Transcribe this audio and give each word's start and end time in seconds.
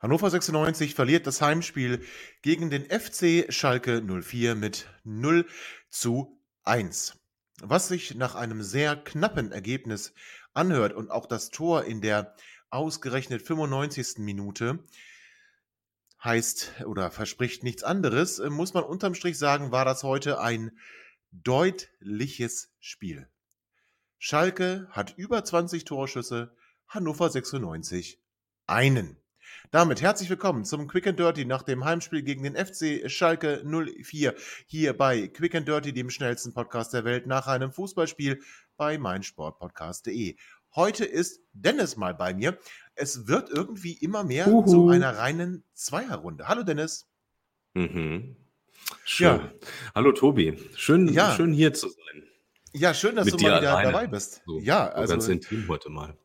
Hannover 0.00 0.30
96 0.30 0.94
verliert 0.94 1.26
das 1.26 1.42
Heimspiel 1.42 2.02
gegen 2.40 2.70
den 2.70 2.86
FC 2.86 3.52
Schalke 3.52 4.00
04 4.00 4.54
mit 4.54 4.88
0 5.04 5.46
zu 5.90 6.40
1. 6.64 7.18
Was 7.60 7.88
sich 7.88 8.14
nach 8.14 8.34
einem 8.34 8.62
sehr 8.62 8.96
knappen 8.96 9.52
Ergebnis 9.52 10.14
anhört 10.54 10.94
und 10.94 11.10
auch 11.10 11.26
das 11.26 11.50
Tor 11.50 11.84
in 11.84 12.00
der 12.00 12.34
ausgerechnet 12.70 13.42
95. 13.42 14.18
Minute 14.18 14.78
heißt 16.24 16.82
oder 16.86 17.10
verspricht 17.10 17.62
nichts 17.62 17.82
anderes, 17.82 18.40
muss 18.48 18.72
man 18.72 18.84
unterm 18.84 19.14
Strich 19.14 19.36
sagen, 19.36 19.70
war 19.70 19.84
das 19.84 20.02
heute 20.02 20.40
ein 20.40 20.78
deutliches 21.30 22.72
Spiel. 22.80 23.28
Schalke 24.18 24.88
hat 24.92 25.12
über 25.18 25.44
20 25.44 25.84
Torschüsse, 25.84 26.56
Hannover 26.88 27.28
96 27.28 28.18
einen. 28.66 29.19
Damit 29.70 30.02
herzlich 30.02 30.28
willkommen 30.28 30.64
zum 30.64 30.88
Quick 30.88 31.06
and 31.06 31.18
Dirty 31.18 31.44
nach 31.44 31.62
dem 31.62 31.84
Heimspiel 31.84 32.22
gegen 32.22 32.42
den 32.42 32.56
FC 32.56 33.08
Schalke 33.10 33.62
04 33.64 34.34
hier 34.66 34.96
bei 34.96 35.28
Quick 35.28 35.54
and 35.54 35.68
Dirty, 35.68 35.92
dem 35.92 36.10
schnellsten 36.10 36.52
Podcast 36.52 36.92
der 36.92 37.04
Welt 37.04 37.26
nach 37.26 37.46
einem 37.46 37.70
Fußballspiel 37.70 38.40
bei 38.76 38.98
meinsportpodcast.de. 38.98 40.36
Heute 40.74 41.04
ist 41.04 41.40
Dennis 41.52 41.96
mal 41.96 42.14
bei 42.14 42.34
mir. 42.34 42.58
Es 42.94 43.28
wird 43.28 43.50
irgendwie 43.50 43.92
immer 43.92 44.24
mehr 44.24 44.48
Uhu. 44.48 44.66
zu 44.66 44.88
einer 44.88 45.16
reinen 45.18 45.62
Zweierrunde. 45.74 46.48
Hallo 46.48 46.62
Dennis. 46.64 47.08
Mhm. 47.74 48.36
Schön. 49.04 49.26
Ja. 49.28 49.52
Hallo 49.94 50.12
Tobi. 50.12 50.58
Schön, 50.74 51.12
ja. 51.12 51.34
schön 51.36 51.52
hier 51.52 51.74
zu 51.74 51.88
sein. 51.88 52.24
Ja, 52.72 52.94
schön, 52.94 53.14
dass 53.16 53.26
Mit 53.26 53.34
du 53.34 53.42
mal 53.44 53.60
wieder 53.60 53.70
alleine. 53.76 53.92
dabei 53.92 54.06
bist. 54.06 54.42
So, 54.46 54.58
ja, 54.60 54.88
also 54.88 55.12
ganz 55.12 55.28
intim 55.28 55.68
heute 55.68 55.90
mal. 55.90 56.16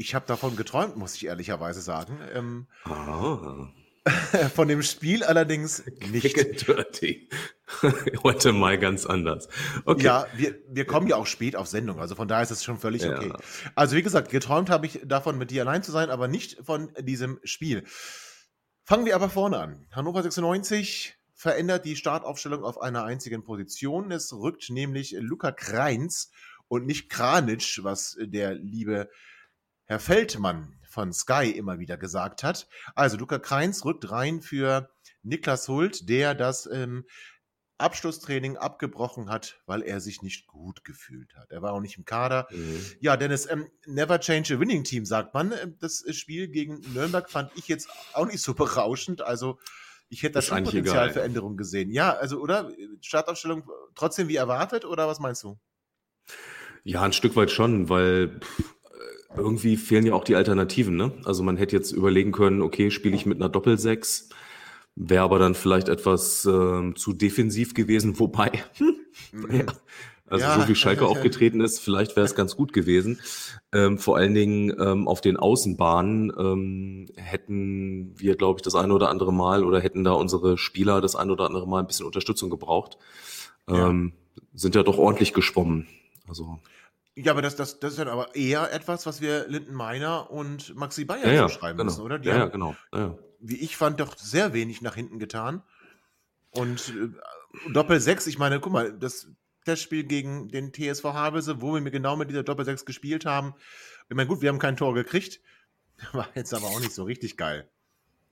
Ich 0.00 0.14
habe 0.14 0.26
davon 0.26 0.56
geträumt, 0.56 0.96
muss 0.96 1.14
ich 1.14 1.26
ehrlicherweise 1.26 1.82
sagen. 1.82 2.20
Ähm, 2.32 2.66
ah. 2.84 3.68
Von 4.54 4.66
dem 4.66 4.82
Spiel 4.82 5.22
allerdings 5.22 5.84
nicht. 6.10 6.66
Dirty. 6.66 7.28
Heute 8.22 8.54
mal 8.54 8.78
ganz 8.78 9.04
anders. 9.04 9.48
Okay. 9.84 10.04
Ja, 10.04 10.26
wir, 10.34 10.54
wir 10.70 10.86
kommen 10.86 11.06
ja 11.06 11.16
auch 11.16 11.26
spät 11.26 11.54
auf 11.54 11.66
Sendung, 11.66 12.00
also 12.00 12.14
von 12.14 12.28
daher 12.28 12.42
ist 12.42 12.50
es 12.50 12.64
schon 12.64 12.78
völlig 12.78 13.02
ja. 13.02 13.14
okay. 13.14 13.30
Also 13.74 13.94
wie 13.94 14.02
gesagt, 14.02 14.30
geträumt 14.30 14.70
habe 14.70 14.86
ich 14.86 15.02
davon, 15.04 15.36
mit 15.36 15.50
dir 15.50 15.64
allein 15.64 15.82
zu 15.82 15.92
sein, 15.92 16.08
aber 16.08 16.28
nicht 16.28 16.64
von 16.64 16.90
diesem 17.00 17.38
Spiel. 17.44 17.84
Fangen 18.84 19.04
wir 19.04 19.14
aber 19.14 19.28
vorne 19.28 19.58
an. 19.58 19.86
Hannover 19.92 20.22
96 20.22 21.18
verändert 21.34 21.84
die 21.84 21.96
Startaufstellung 21.96 22.64
auf 22.64 22.80
einer 22.80 23.04
einzigen 23.04 23.44
Position. 23.44 24.10
Es 24.12 24.32
rückt 24.32 24.70
nämlich 24.70 25.14
Luca 25.18 25.52
Kreins 25.52 26.30
und 26.68 26.86
nicht 26.86 27.10
Kranitsch, 27.10 27.80
was 27.82 28.16
der 28.18 28.54
liebe 28.54 29.10
Herr 29.90 29.98
Feldmann 29.98 30.78
von 30.88 31.12
Sky 31.12 31.50
immer 31.50 31.80
wieder 31.80 31.96
gesagt 31.96 32.44
hat. 32.44 32.68
Also 32.94 33.16
Luca 33.16 33.40
Kreins 33.40 33.84
rückt 33.84 34.08
rein 34.12 34.40
für 34.40 34.88
Niklas 35.24 35.66
Hult, 35.66 36.08
der 36.08 36.36
das 36.36 36.66
ähm, 36.72 37.06
Abschlusstraining 37.76 38.56
abgebrochen 38.56 39.28
hat, 39.28 39.60
weil 39.66 39.82
er 39.82 40.00
sich 40.00 40.22
nicht 40.22 40.46
gut 40.46 40.84
gefühlt 40.84 41.34
hat. 41.34 41.50
Er 41.50 41.62
war 41.62 41.72
auch 41.72 41.80
nicht 41.80 41.98
im 41.98 42.04
Kader. 42.04 42.46
Mhm. 42.52 42.84
Ja, 43.00 43.16
Dennis, 43.16 43.50
ähm, 43.50 43.66
never 43.84 44.20
change 44.20 44.54
a 44.54 44.60
winning 44.60 44.84
team, 44.84 45.04
sagt 45.04 45.34
man. 45.34 45.50
Ähm, 45.60 45.76
das 45.80 46.04
Spiel 46.12 46.46
gegen 46.46 46.78
Nürnberg 46.94 47.28
fand 47.28 47.50
ich 47.56 47.66
jetzt 47.66 47.88
auch 48.12 48.26
nicht 48.26 48.42
so 48.42 48.54
berauschend. 48.54 49.22
Also 49.22 49.58
ich 50.08 50.22
hätte 50.22 50.34
da 50.34 50.42
schon 50.42 50.62
Potenzial 50.62 51.10
für 51.10 51.22
Änderungen 51.22 51.56
gesehen. 51.56 51.90
Ja, 51.90 52.12
also 52.12 52.38
oder? 52.38 52.70
Startaufstellung 53.00 53.68
trotzdem 53.96 54.28
wie 54.28 54.36
erwartet 54.36 54.84
oder 54.84 55.08
was 55.08 55.18
meinst 55.18 55.42
du? 55.42 55.58
Ja, 56.84 57.02
ein 57.02 57.12
Stück 57.12 57.34
weit 57.34 57.50
schon, 57.50 57.88
weil 57.88 58.38
pff, 58.38 58.76
irgendwie 59.40 59.76
fehlen 59.76 60.06
ja 60.06 60.14
auch 60.14 60.24
die 60.24 60.36
Alternativen, 60.36 60.96
ne? 60.96 61.12
Also 61.24 61.42
man 61.42 61.56
hätte 61.56 61.76
jetzt 61.76 61.92
überlegen 61.92 62.32
können, 62.32 62.62
okay, 62.62 62.90
spiele 62.90 63.14
ich 63.14 63.26
mit 63.26 63.38
einer 63.38 63.48
Doppelsechs, 63.48 64.28
wäre 64.96 65.24
aber 65.24 65.38
dann 65.38 65.54
vielleicht 65.54 65.88
etwas 65.88 66.44
äh, 66.44 66.94
zu 66.94 67.12
defensiv 67.12 67.74
gewesen, 67.74 68.18
wobei, 68.18 68.52
mhm. 69.32 69.56
ja, 69.56 69.64
also 70.26 70.44
ja. 70.44 70.60
so 70.60 70.68
wie 70.68 70.74
Schalke 70.74 71.06
aufgetreten 71.08 71.60
ist, 71.60 71.80
vielleicht 71.80 72.16
wäre 72.16 72.24
es 72.24 72.34
ganz 72.34 72.56
gut 72.56 72.72
gewesen. 72.72 73.20
Ähm, 73.72 73.98
vor 73.98 74.16
allen 74.16 74.34
Dingen 74.34 74.74
ähm, 74.78 75.08
auf 75.08 75.20
den 75.20 75.36
Außenbahnen 75.36 76.32
ähm, 76.38 77.06
hätten 77.16 78.14
wir, 78.16 78.36
glaube 78.36 78.58
ich, 78.58 78.62
das 78.62 78.76
eine 78.76 78.94
oder 78.94 79.10
andere 79.10 79.32
Mal 79.32 79.64
oder 79.64 79.80
hätten 79.80 80.04
da 80.04 80.12
unsere 80.12 80.56
Spieler 80.56 81.00
das 81.00 81.16
eine 81.16 81.32
oder 81.32 81.46
andere 81.46 81.68
Mal 81.68 81.80
ein 81.80 81.86
bisschen 81.86 82.06
Unterstützung 82.06 82.48
gebraucht. 82.48 82.96
Ähm, 83.68 84.12
ja. 84.36 84.42
Sind 84.54 84.74
ja 84.74 84.82
doch 84.82 84.98
ordentlich 84.98 85.32
geschwommen. 85.32 85.86
Also 86.28 86.60
ja, 87.16 87.32
aber 87.32 87.42
das, 87.42 87.56
das, 87.56 87.80
das 87.80 87.92
ist 87.92 87.98
dann 87.98 88.08
aber 88.08 88.34
eher 88.34 88.72
etwas, 88.72 89.04
was 89.06 89.20
wir 89.20 89.46
Linden 89.48 89.74
Meiner 89.74 90.30
und 90.30 90.74
Maxi 90.76 91.04
Bayer 91.04 91.26
ja, 91.26 91.32
ja, 91.32 91.48
zuschreiben 91.48 91.76
genau. 91.76 91.90
müssen, 91.90 92.02
oder? 92.02 92.18
Die 92.18 92.28
ja, 92.28 92.34
haben, 92.34 92.40
ja, 92.40 92.46
genau. 92.46 92.76
Ja. 92.94 93.18
Wie 93.40 93.56
ich 93.56 93.76
fand, 93.76 94.00
doch 94.00 94.16
sehr 94.16 94.52
wenig 94.52 94.80
nach 94.80 94.94
hinten 94.94 95.18
getan. 95.18 95.62
Und 96.50 96.94
äh, 96.96 97.72
Doppel 97.72 98.00
6, 98.00 98.26
ich 98.26 98.38
meine, 98.38 98.60
guck 98.60 98.72
mal, 98.72 98.92
das 98.92 99.28
Testspiel 99.64 100.04
gegen 100.04 100.48
den 100.48 100.72
TSV 100.72 101.04
Havelse, 101.04 101.60
wo 101.60 101.74
wir 101.74 101.90
genau 101.90 102.16
mit 102.16 102.30
dieser 102.30 102.42
Doppel 102.42 102.64
6 102.64 102.84
gespielt 102.84 103.26
haben. 103.26 103.54
Ich 104.08 104.16
meine, 104.16 104.28
gut, 104.28 104.40
wir 104.40 104.48
haben 104.48 104.58
kein 104.58 104.76
Tor 104.76 104.94
gekriegt. 104.94 105.40
War 106.12 106.28
jetzt 106.34 106.54
aber 106.54 106.66
auch 106.66 106.80
nicht 106.80 106.92
so 106.92 107.04
richtig 107.04 107.36
geil. 107.36 107.68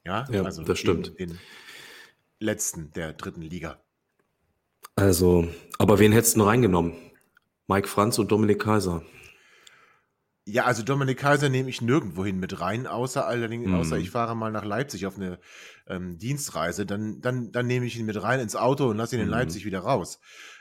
Ja, 0.05 0.27
ja 0.31 0.43
also 0.43 0.63
das 0.63 0.79
stimmt. 0.79 1.19
Den 1.19 1.39
letzten 2.41 2.93
der 2.93 3.13
dritten 3.13 3.43
Liga. 3.43 3.83
Also, 4.97 5.47
aber 5.79 5.99
wen 5.99 6.13
hättest 6.13 6.37
du 6.37 6.43
reingenommen? 6.43 7.08
Mike 7.69 7.87
Franz 7.87 8.19
und 8.19 8.33
Dominik 8.33 8.63
Kaiser. 8.63 9.03
Ja, 10.47 10.65
also 10.65 10.83
Dominik 10.83 11.19
Kaiser 11.19 11.51
nehme 11.51 11.69
ich 11.69 11.83
nirgendwohin 11.83 12.39
mit 12.39 12.63
rein, 12.63 12.87
außer 12.87 13.27
allerdings, 13.27 13.67
mhm. 13.67 13.75
außer 13.75 13.99
ich 13.99 14.11
fahre 14.11 14.35
mal 14.35 14.51
nach 14.51 14.65
Leipzig 14.65 15.05
auf 15.05 15.17
eine 15.17 15.39
ähm, 15.87 16.17
Dienstreise, 16.17 16.87
dann, 16.87 17.21
dann, 17.21 17.53
dann 17.53 17.67
nehme 17.67 17.85
ich 17.85 17.99
ihn 17.99 18.07
mit 18.07 18.21
rein 18.23 18.41
ins 18.41 18.57
Auto 18.57 18.89
und 18.89 18.97
lasse 18.97 19.17
ihn 19.17 19.21
in 19.21 19.27
mhm. 19.27 19.33
Leipzig 19.33 19.67
wieder 19.67 19.81
raus. 19.81 20.19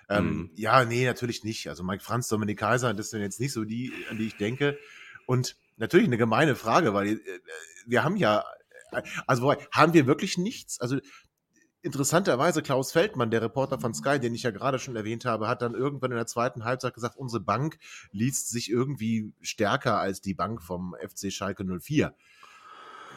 Ähm, 0.09 0.25
mhm. 0.25 0.51
Ja, 0.55 0.83
nee, 0.83 1.05
natürlich 1.05 1.45
nicht. 1.45 1.69
Also 1.69 1.85
Mike 1.85 2.03
Franz, 2.03 2.27
Dominik 2.27 2.59
Kaiser, 2.59 2.93
das 2.93 3.11
sind 3.11 3.21
jetzt 3.21 3.39
nicht 3.39 3.53
so 3.53 3.63
die, 3.63 3.93
an 4.09 4.17
die 4.17 4.27
ich 4.27 4.35
denke. 4.35 4.77
Und 5.25 5.55
natürlich 5.77 6.07
eine 6.07 6.17
gemeine 6.17 6.57
Frage, 6.57 6.93
weil 6.93 7.07
äh, 7.07 7.19
wir 7.85 8.03
haben 8.03 8.17
ja, 8.17 8.43
äh, 8.91 9.01
also 9.25 9.55
haben 9.71 9.93
wir 9.93 10.07
wirklich 10.07 10.37
nichts? 10.37 10.81
Also 10.81 10.99
Interessanterweise 11.87 12.61
Klaus 12.61 12.91
Feldmann, 12.91 13.31
der 13.31 13.41
Reporter 13.41 13.79
von 13.79 13.93
Sky, 13.93 14.19
den 14.19 14.35
ich 14.35 14.43
ja 14.43 14.51
gerade 14.51 14.77
schon 14.77 14.97
erwähnt 14.97 15.23
habe, 15.23 15.47
hat 15.47 15.61
dann 15.61 15.73
irgendwann 15.73 16.11
in 16.11 16.17
der 16.17 16.27
zweiten 16.27 16.65
Halbzeit 16.65 16.93
gesagt, 16.93 17.15
unsere 17.15 17.41
Bank 17.41 17.79
liest 18.11 18.49
sich 18.49 18.69
irgendwie 18.69 19.31
stärker 19.41 19.97
als 19.97 20.21
die 20.21 20.33
Bank 20.33 20.61
vom 20.61 20.95
FC 20.99 21.31
Schalke 21.31 21.63
04. 21.63 22.13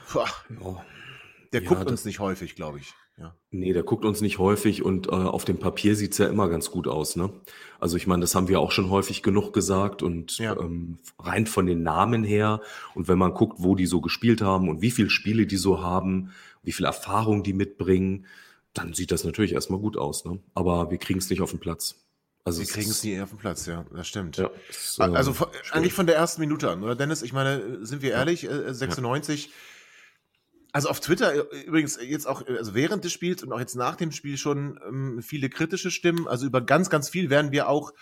Puh. 0.09 0.77
Der 1.53 1.63
ja, 1.63 1.69
guckt 1.69 1.91
uns 1.91 2.05
nicht 2.05 2.21
häufig, 2.21 2.55
glaube 2.55 2.79
ich. 2.79 2.95
Ja. 3.19 3.35
Nee, 3.51 3.73
der 3.73 3.83
guckt 3.83 4.05
uns 4.05 4.21
nicht 4.21 4.39
häufig 4.39 4.85
und 4.85 5.09
äh, 5.09 5.11
auf 5.11 5.45
dem 5.45 5.59
Papier 5.59 5.97
sieht 5.97 6.13
es 6.13 6.19
ja 6.19 6.29
immer 6.29 6.49
ganz 6.49 6.71
gut 6.71 6.87
aus. 6.87 7.17
Ne? 7.17 7.33
Also 7.81 7.97
ich 7.97 8.07
meine, 8.07 8.21
das 8.21 8.37
haben 8.37 8.47
wir 8.47 8.61
auch 8.61 8.71
schon 8.71 8.89
häufig 8.89 9.25
genug 9.25 9.53
gesagt 9.53 10.05
und 10.05 10.39
ja. 10.39 10.57
ähm, 10.57 10.99
rein 11.19 11.47
von 11.47 11.67
den 11.67 11.83
Namen 11.83 12.23
her 12.23 12.61
und 12.95 13.09
wenn 13.09 13.19
man 13.19 13.35
guckt, 13.35 13.57
wo 13.59 13.75
die 13.75 13.87
so 13.87 14.01
gespielt 14.01 14.43
haben 14.43 14.69
und 14.69 14.81
wie 14.81 14.93
viele 14.93 15.11
Spiele 15.11 15.47
die 15.47 15.57
so 15.57 15.83
haben, 15.83 16.31
wie 16.63 16.73
viel 16.73 16.87
Erfahrung 16.87 17.43
die 17.43 17.53
mitbringen, 17.53 18.27
dann 18.75 18.95
sieht 18.95 19.11
das 19.11 19.25
natürlich 19.25 19.53
erstmal 19.53 19.81
gut 19.81 19.97
aus, 19.97 20.25
ne? 20.25 20.41
Aber 20.55 20.91
wir 20.91 20.99
kriegen 20.99 21.19
es 21.19 21.29
nicht 21.31 21.41
auf 21.43 21.51
den 21.51 21.61
Platz. 21.61 21.97
Also 22.45 22.61
wir 22.61 22.67
kriegen 22.67 22.91
es 22.91 23.05
nie 23.05 23.21
auf 23.21 23.31
den 23.31 23.39
Platz, 23.39 23.67
ja, 23.67 23.85
das 23.95 24.09
stimmt. 24.09 24.39
Ja, 24.39 24.51
ist, 24.69 24.99
äh, 24.99 25.03
also 25.03 25.33
von, 25.33 25.49
eigentlich 25.73 25.93
von 25.93 26.07
der 26.07 26.17
ersten 26.17 26.41
Minute 26.41 26.71
an, 26.71 26.83
oder 26.83 26.95
Dennis? 26.95 27.23
Ich 27.23 27.33
meine, 27.33 27.85
sind 27.85 28.03
wir 28.03 28.13
ehrlich, 28.13 28.45
äh, 28.45 28.73
96 28.73 29.47
ja. 29.47 29.53
Also 30.73 30.89
auf 30.89 31.01
Twitter 31.01 31.53
äh, 31.53 31.63
übrigens 31.63 31.99
jetzt 32.01 32.27
auch 32.27 32.47
also 32.47 32.75
während 32.75 33.05
des 33.05 33.13
Spiels 33.13 33.43
und 33.43 33.53
auch 33.53 33.61
jetzt 33.61 33.75
nach 33.75 33.97
dem 33.97 34.13
Spiel 34.13 34.37
schon 34.37 34.79
ähm, 34.87 35.23
viele 35.23 35.49
kritische 35.49 35.91
Stimmen. 35.91 36.29
Also 36.29 36.47
über 36.47 36.61
ganz, 36.61 36.91
ganz 36.91 37.09
viel 37.09 37.31
werden 37.31 37.53
wir 37.53 37.69
auch 37.69 37.93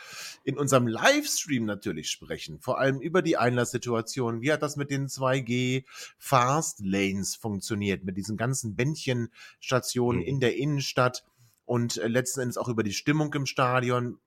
in 0.44 0.58
unserem 0.58 0.86
Livestream 0.86 1.64
natürlich 1.64 2.10
sprechen. 2.10 2.60
Vor 2.60 2.78
allem 2.78 3.00
über 3.00 3.22
die 3.22 3.36
Einlasssituation. 3.36 4.42
Wie 4.42 4.52
hat 4.52 4.62
das 4.62 4.76
mit 4.76 4.90
den 4.90 5.08
2G 5.08 5.84
Fast 6.18 6.80
Lanes 6.80 7.36
funktioniert? 7.36 8.04
Mit 8.04 8.16
diesen 8.16 8.36
ganzen 8.36 8.76
Bändchenstationen 8.76 10.22
mhm. 10.22 10.26
in 10.26 10.40
der 10.40 10.56
Innenstadt 10.56 11.24
und 11.64 11.96
äh, 11.98 12.08
letzten 12.08 12.40
Endes 12.40 12.58
auch 12.58 12.68
über 12.68 12.82
die 12.82 12.92
Stimmung 12.92 13.32
im 13.34 13.46
Stadion 13.46 14.18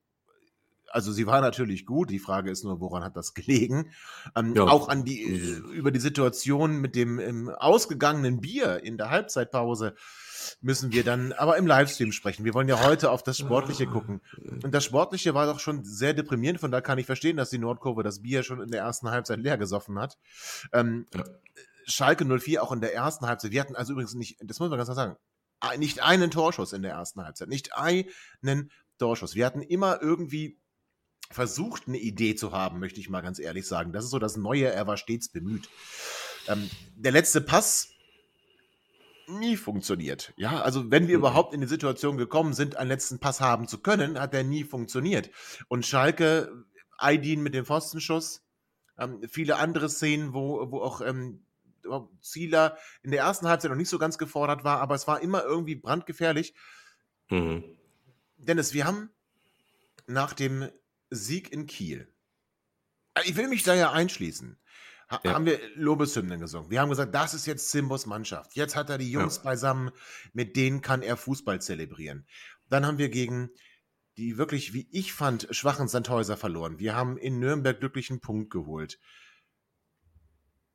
also 0.92 1.10
sie 1.10 1.26
war 1.26 1.40
natürlich 1.40 1.86
gut. 1.86 2.10
Die 2.10 2.18
Frage 2.18 2.50
ist 2.50 2.64
nur, 2.64 2.80
woran 2.80 3.02
hat 3.02 3.16
das 3.16 3.34
gelegen? 3.34 3.90
Ähm, 4.36 4.54
ja. 4.54 4.64
Auch 4.64 4.88
an 4.88 5.04
die, 5.04 5.22
äh, 5.22 5.56
über 5.72 5.90
die 5.90 6.00
Situation 6.00 6.76
mit 6.76 6.94
dem 6.94 7.18
ähm, 7.18 7.48
ausgegangenen 7.48 8.40
Bier 8.40 8.84
in 8.84 8.98
der 8.98 9.10
Halbzeitpause 9.10 9.94
müssen 10.60 10.92
wir 10.92 11.04
dann 11.04 11.32
aber 11.32 11.56
im 11.56 11.66
Livestream 11.66 12.12
sprechen. 12.12 12.44
Wir 12.44 12.54
wollen 12.54 12.68
ja 12.68 12.84
heute 12.84 13.10
auf 13.10 13.22
das 13.22 13.38
Sportliche 13.38 13.86
gucken. 13.86 14.20
Und 14.62 14.72
das 14.74 14.84
Sportliche 14.84 15.34
war 15.34 15.46
doch 15.46 15.60
schon 15.60 15.84
sehr 15.84 16.14
deprimierend. 16.14 16.60
Von 16.60 16.70
da 16.70 16.80
kann 16.80 16.98
ich 16.98 17.06
verstehen, 17.06 17.36
dass 17.36 17.50
die 17.50 17.58
Nordkurve 17.58 18.02
das 18.02 18.22
Bier 18.22 18.42
schon 18.42 18.60
in 18.60 18.70
der 18.70 18.82
ersten 18.82 19.10
Halbzeit 19.10 19.38
leer 19.38 19.56
gesoffen 19.56 19.98
hat. 19.98 20.18
Ähm, 20.72 21.06
ja. 21.14 21.24
Schalke 21.86 22.24
04 22.24 22.62
auch 22.62 22.72
in 22.72 22.80
der 22.80 22.94
ersten 22.94 23.26
Halbzeit. 23.26 23.50
Wir 23.50 23.60
hatten 23.60 23.76
also 23.76 23.92
übrigens 23.92 24.14
nicht, 24.14 24.36
das 24.40 24.60
muss 24.60 24.68
man 24.68 24.78
ganz 24.78 24.88
klar 24.88 24.96
sagen, 24.96 25.16
nicht 25.78 26.02
einen 26.02 26.30
Torschuss 26.30 26.72
in 26.72 26.82
der 26.82 26.92
ersten 26.92 27.24
Halbzeit. 27.24 27.48
Nicht 27.48 27.76
einen 27.76 28.70
Torschuss. 28.98 29.34
Wir 29.34 29.46
hatten 29.46 29.62
immer 29.62 30.00
irgendwie 30.00 30.60
versucht, 31.32 31.88
eine 31.88 31.98
Idee 31.98 32.34
zu 32.34 32.52
haben, 32.52 32.78
möchte 32.78 33.00
ich 33.00 33.08
mal 33.08 33.20
ganz 33.20 33.38
ehrlich 33.38 33.66
sagen. 33.66 33.92
Das 33.92 34.04
ist 34.04 34.10
so 34.10 34.18
das 34.18 34.36
Neue, 34.36 34.66
er 34.66 34.86
war 34.86 34.96
stets 34.96 35.28
bemüht. 35.28 35.68
Ähm, 36.48 36.70
der 36.96 37.12
letzte 37.12 37.40
Pass 37.40 37.88
nie 39.26 39.56
funktioniert. 39.56 40.32
Ja, 40.36 40.60
also 40.62 40.90
wenn 40.90 41.08
wir 41.08 41.16
mhm. 41.16 41.22
überhaupt 41.22 41.54
in 41.54 41.60
die 41.60 41.66
Situation 41.66 42.16
gekommen 42.16 42.52
sind, 42.52 42.76
einen 42.76 42.88
letzten 42.88 43.18
Pass 43.18 43.40
haben 43.40 43.68
zu 43.68 43.78
können, 43.78 44.18
hat 44.20 44.32
der 44.32 44.44
nie 44.44 44.64
funktioniert. 44.64 45.30
Und 45.68 45.86
Schalke, 45.86 46.64
Aydin 46.98 47.42
mit 47.42 47.54
dem 47.54 47.64
Pfostenschuss, 47.64 48.42
ähm, 48.98 49.20
viele 49.28 49.56
andere 49.56 49.88
Szenen, 49.88 50.34
wo, 50.34 50.70
wo 50.70 50.80
auch 50.80 51.00
ähm, 51.00 51.42
Zieler 52.20 52.76
in 53.02 53.10
der 53.10 53.20
ersten 53.20 53.48
Halbzeit 53.48 53.70
noch 53.70 53.78
nicht 53.78 53.88
so 53.88 53.98
ganz 53.98 54.18
gefordert 54.18 54.64
war, 54.64 54.80
aber 54.80 54.94
es 54.94 55.08
war 55.08 55.20
immer 55.20 55.42
irgendwie 55.42 55.74
brandgefährlich. 55.74 56.54
Mhm. 57.28 57.64
Dennis, 58.36 58.72
wir 58.72 58.86
haben 58.86 59.10
nach 60.06 60.32
dem 60.32 60.68
Sieg 61.14 61.52
in 61.52 61.66
Kiel, 61.66 62.12
äh, 63.14 63.22
ich 63.24 63.36
will 63.36 63.48
mich 63.48 63.62
da 63.62 63.74
ja 63.74 63.92
einschließen, 63.92 64.58
ha 65.10 65.20
ja. 65.24 65.34
haben 65.34 65.46
wir 65.46 65.60
Lobeshymnen 65.74 66.40
gesungen. 66.40 66.70
Wir 66.70 66.80
haben 66.80 66.90
gesagt, 66.90 67.14
das 67.14 67.34
ist 67.34 67.46
jetzt 67.46 67.70
Simbos 67.70 68.06
Mannschaft. 68.06 68.54
Jetzt 68.54 68.76
hat 68.76 68.90
er 68.90 68.98
die 68.98 69.10
Jungs 69.10 69.36
ja. 69.36 69.42
beisammen, 69.42 69.90
mit 70.32 70.56
denen 70.56 70.80
kann 70.80 71.02
er 71.02 71.16
Fußball 71.16 71.60
zelebrieren. 71.60 72.26
Dann 72.68 72.86
haben 72.86 72.98
wir 72.98 73.08
gegen 73.08 73.50
die 74.16 74.36
wirklich, 74.36 74.74
wie 74.74 74.88
ich 74.90 75.12
fand, 75.12 75.48
schwachen 75.50 75.88
Sandhäuser 75.88 76.36
verloren. 76.36 76.78
Wir 76.78 76.94
haben 76.94 77.16
in 77.16 77.38
Nürnberg 77.38 77.78
glücklichen 77.78 78.20
Punkt 78.20 78.50
geholt 78.50 78.98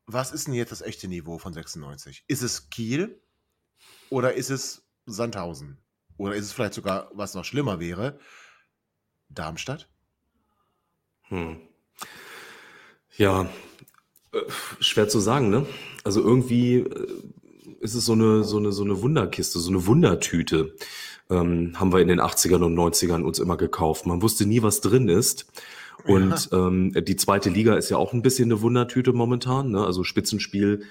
was 0.08 0.32
ist 0.32 0.48
denn 0.48 0.54
jetzt 0.54 0.72
das 0.72 0.82
echte 0.82 1.08
Niveau 1.08 1.38
von 1.38 1.54
96? 1.54 2.24
Ist 2.28 2.42
es 2.42 2.70
Kiel 2.70 3.22
oder 4.10 4.34
ist 4.34 4.50
es 4.50 4.90
Sandhausen? 5.06 5.84
Oder 6.16 6.36
ist 6.36 6.46
es 6.46 6.54
vielleicht 6.54 6.74
sogar, 6.74 7.12
was 7.14 7.36
noch 7.36 7.46
schlimmer 7.46 7.80
wäre, 7.80 8.20
Darmstadt? 9.30 9.90
Hm. 11.30 11.58
Ja, 13.18 13.50
äh, 14.32 14.40
schwer 14.80 15.10
zu 15.10 15.20
sagen, 15.20 15.50
ne? 15.50 15.66
Also 16.04 16.22
irgendwie 16.22 16.78
äh, 16.78 17.08
ist 17.80 17.96
es 17.96 18.06
so 18.06 18.14
eine, 18.14 18.44
so 18.44 18.58
eine, 18.58 18.72
so 18.72 18.84
eine 18.84 19.02
Wunderkiste, 19.02 19.60
so 19.60 19.70
eine 19.70 19.86
Wundertüte. 19.86 20.76
Ähm, 21.30 21.74
haben 21.78 21.92
wir 21.92 22.00
in 22.00 22.08
den 22.08 22.22
80ern 22.22 22.64
und 22.64 22.76
90ern 22.76 23.24
uns 23.24 23.40
immer 23.40 23.58
gekauft. 23.58 24.06
Man 24.06 24.22
wusste 24.22 24.46
nie, 24.46 24.62
was 24.62 24.82
drin 24.82 25.10
ist. 25.10 25.48
Und 26.06 26.52
ja. 26.52 26.68
ähm, 26.68 26.94
die 26.94 27.16
zweite 27.18 27.50
Liga 27.50 27.76
ist 27.76 27.90
ja 27.90 27.98
auch 27.98 28.14
ein 28.14 28.22
bisschen 28.22 28.52
eine 28.52 28.62
Wundertüte 28.62 29.12
momentan. 29.12 29.72
Ne? 29.72 29.86
Also 29.86 30.04
Spitzenspiel 30.04 30.84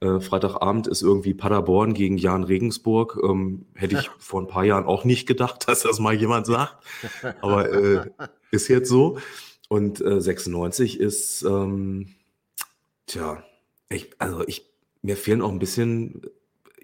äh, 0.00 0.20
Freitagabend 0.20 0.86
ist 0.86 1.02
irgendwie 1.02 1.34
Paderborn 1.34 1.94
gegen 1.94 2.18
Jan 2.18 2.44
Regensburg. 2.44 3.18
Ähm, 3.22 3.66
hätte 3.74 3.98
ich 3.98 4.10
vor 4.18 4.40
ein 4.40 4.46
paar 4.46 4.64
Jahren 4.64 4.84
auch 4.84 5.04
nicht 5.04 5.26
gedacht, 5.26 5.68
dass 5.68 5.82
das 5.82 5.98
mal 5.98 6.14
jemand 6.14 6.46
sagt. 6.46 6.76
Aber 7.40 7.70
äh, 7.72 8.10
ist 8.50 8.68
jetzt 8.68 8.88
so. 8.88 9.18
Und 9.68 10.00
äh, 10.00 10.20
96 10.20 10.98
ist, 10.98 11.42
ähm, 11.42 12.14
tja, 13.06 13.44
ich, 13.90 14.10
also 14.18 14.46
ich, 14.46 14.66
mir 15.02 15.16
fehlen 15.16 15.42
auch 15.42 15.52
ein 15.52 15.58
bisschen 15.58 16.22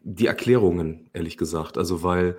die 0.03 0.27
Erklärungen, 0.27 1.09
ehrlich 1.13 1.37
gesagt. 1.37 1.79
Also 1.79 2.03
weil 2.03 2.37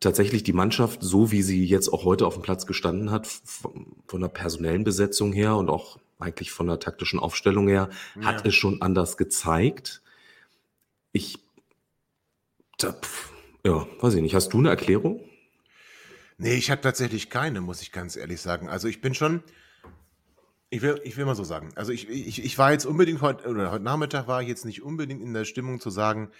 tatsächlich 0.00 0.42
die 0.42 0.52
Mannschaft, 0.52 1.02
so 1.02 1.30
wie 1.30 1.42
sie 1.42 1.64
jetzt 1.64 1.88
auch 1.88 2.04
heute 2.04 2.26
auf 2.26 2.34
dem 2.34 2.42
Platz 2.42 2.66
gestanden 2.66 3.10
hat, 3.10 3.26
von 3.26 4.20
der 4.20 4.28
personellen 4.28 4.84
Besetzung 4.84 5.32
her 5.32 5.56
und 5.56 5.68
auch 5.68 5.98
eigentlich 6.18 6.50
von 6.50 6.66
der 6.66 6.78
taktischen 6.78 7.20
Aufstellung 7.20 7.68
her, 7.68 7.90
ja. 8.16 8.26
hat 8.26 8.46
es 8.46 8.54
schon 8.54 8.80
anders 8.80 9.16
gezeigt. 9.16 10.02
Ich, 11.12 11.38
da, 12.78 12.96
ja, 13.64 13.86
weiß 14.00 14.14
ich 14.14 14.22
nicht. 14.22 14.34
Hast 14.34 14.52
du 14.52 14.58
eine 14.58 14.70
Erklärung? 14.70 15.20
Nee, 16.42 16.54
ich 16.54 16.72
habe 16.72 16.80
tatsächlich 16.80 17.30
keine, 17.30 17.60
muss 17.60 17.82
ich 17.82 17.92
ganz 17.92 18.16
ehrlich 18.16 18.40
sagen. 18.40 18.68
Also 18.68 18.88
ich 18.88 19.00
bin 19.00 19.14
schon, 19.14 19.44
ich 20.70 20.82
will, 20.82 21.00
ich 21.04 21.16
will 21.16 21.24
mal 21.24 21.36
so 21.36 21.44
sagen. 21.44 21.70
Also 21.76 21.92
ich, 21.92 22.08
ich, 22.08 22.44
ich 22.44 22.58
war 22.58 22.72
jetzt 22.72 22.84
unbedingt 22.84 23.20
heute, 23.20 23.48
oder 23.48 23.70
heute 23.70 23.84
Nachmittag 23.84 24.26
war 24.26 24.42
ich 24.42 24.48
jetzt 24.48 24.64
nicht 24.64 24.82
unbedingt 24.82 25.22
in 25.22 25.34
der 25.34 25.44
Stimmung 25.44 25.78
zu 25.78 25.88
sagen, 25.90 26.32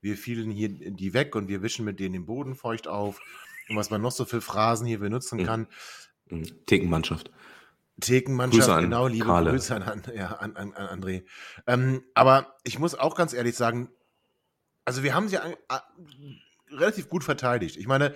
wir 0.00 0.16
fielen 0.16 0.52
hier 0.52 0.68
die 0.68 1.12
weg 1.12 1.34
und 1.34 1.48
wir 1.48 1.60
wischen 1.60 1.84
mit 1.84 1.98
denen 1.98 2.12
den 2.12 2.24
Boden 2.24 2.54
feucht 2.54 2.86
auf 2.86 3.20
und 3.68 3.74
was 3.74 3.90
man 3.90 4.00
noch 4.00 4.12
so 4.12 4.24
für 4.24 4.40
Phrasen 4.40 4.86
hier 4.86 5.00
benutzen 5.00 5.40
mhm. 5.40 5.44
kann. 5.44 5.66
Mhm. 6.30 6.64
Thekenmannschaft. 6.66 7.32
Thekenmannschaft, 8.00 8.68
an 8.68 8.82
genau, 8.84 9.08
liebe 9.08 9.26
Karle. 9.26 9.50
Grüße 9.50 9.74
an, 9.74 10.02
ja, 10.14 10.36
an, 10.36 10.54
an, 10.54 10.72
an 10.72 11.00
André. 11.00 11.24
Ähm, 11.66 12.04
aber 12.14 12.54
ich 12.62 12.78
muss 12.78 12.94
auch 12.94 13.16
ganz 13.16 13.32
ehrlich 13.32 13.56
sagen, 13.56 13.88
also 14.84 15.02
wir 15.02 15.16
haben 15.16 15.28
sie 15.28 15.38
an, 15.38 15.56
relativ 16.70 17.08
gut 17.08 17.24
verteidigt. 17.24 17.76
Ich 17.76 17.88
meine, 17.88 18.14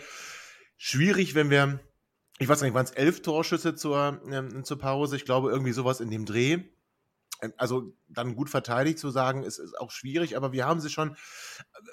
schwierig, 0.83 1.37
wenn 1.37 1.49
wir, 1.49 1.79
ich 2.41 2.49
weiß 2.49 2.61
nicht, 2.63 2.75
waren 2.75 2.85
es 2.85 2.91
elf 2.91 3.23
Torschüsse 3.23 3.77
zur, 3.77 4.21
ähm, 4.29 4.65
zur 4.65 4.79
Pause, 4.79 5.15
ich 5.15 5.25
glaube 5.25 5.51
irgendwie 5.51 5.73
sowas 5.73 6.01
in 6.01 6.11
dem 6.11 6.27
Dreh. 6.27 6.59
Ähm, 7.41 7.53
also 7.57 7.93
dann 8.09 8.35
gut 8.35 8.51
verteidigt 8.51 8.99
zu 8.99 9.11
sagen, 9.11 9.45
ist, 9.45 9.59
ist 9.59 9.79
auch 9.79 9.93
schwierig, 9.93 10.37
aber 10.37 10.53
wir 10.53 10.67
haben 10.67 10.81
sie 10.81 10.91
schon, 10.91 11.17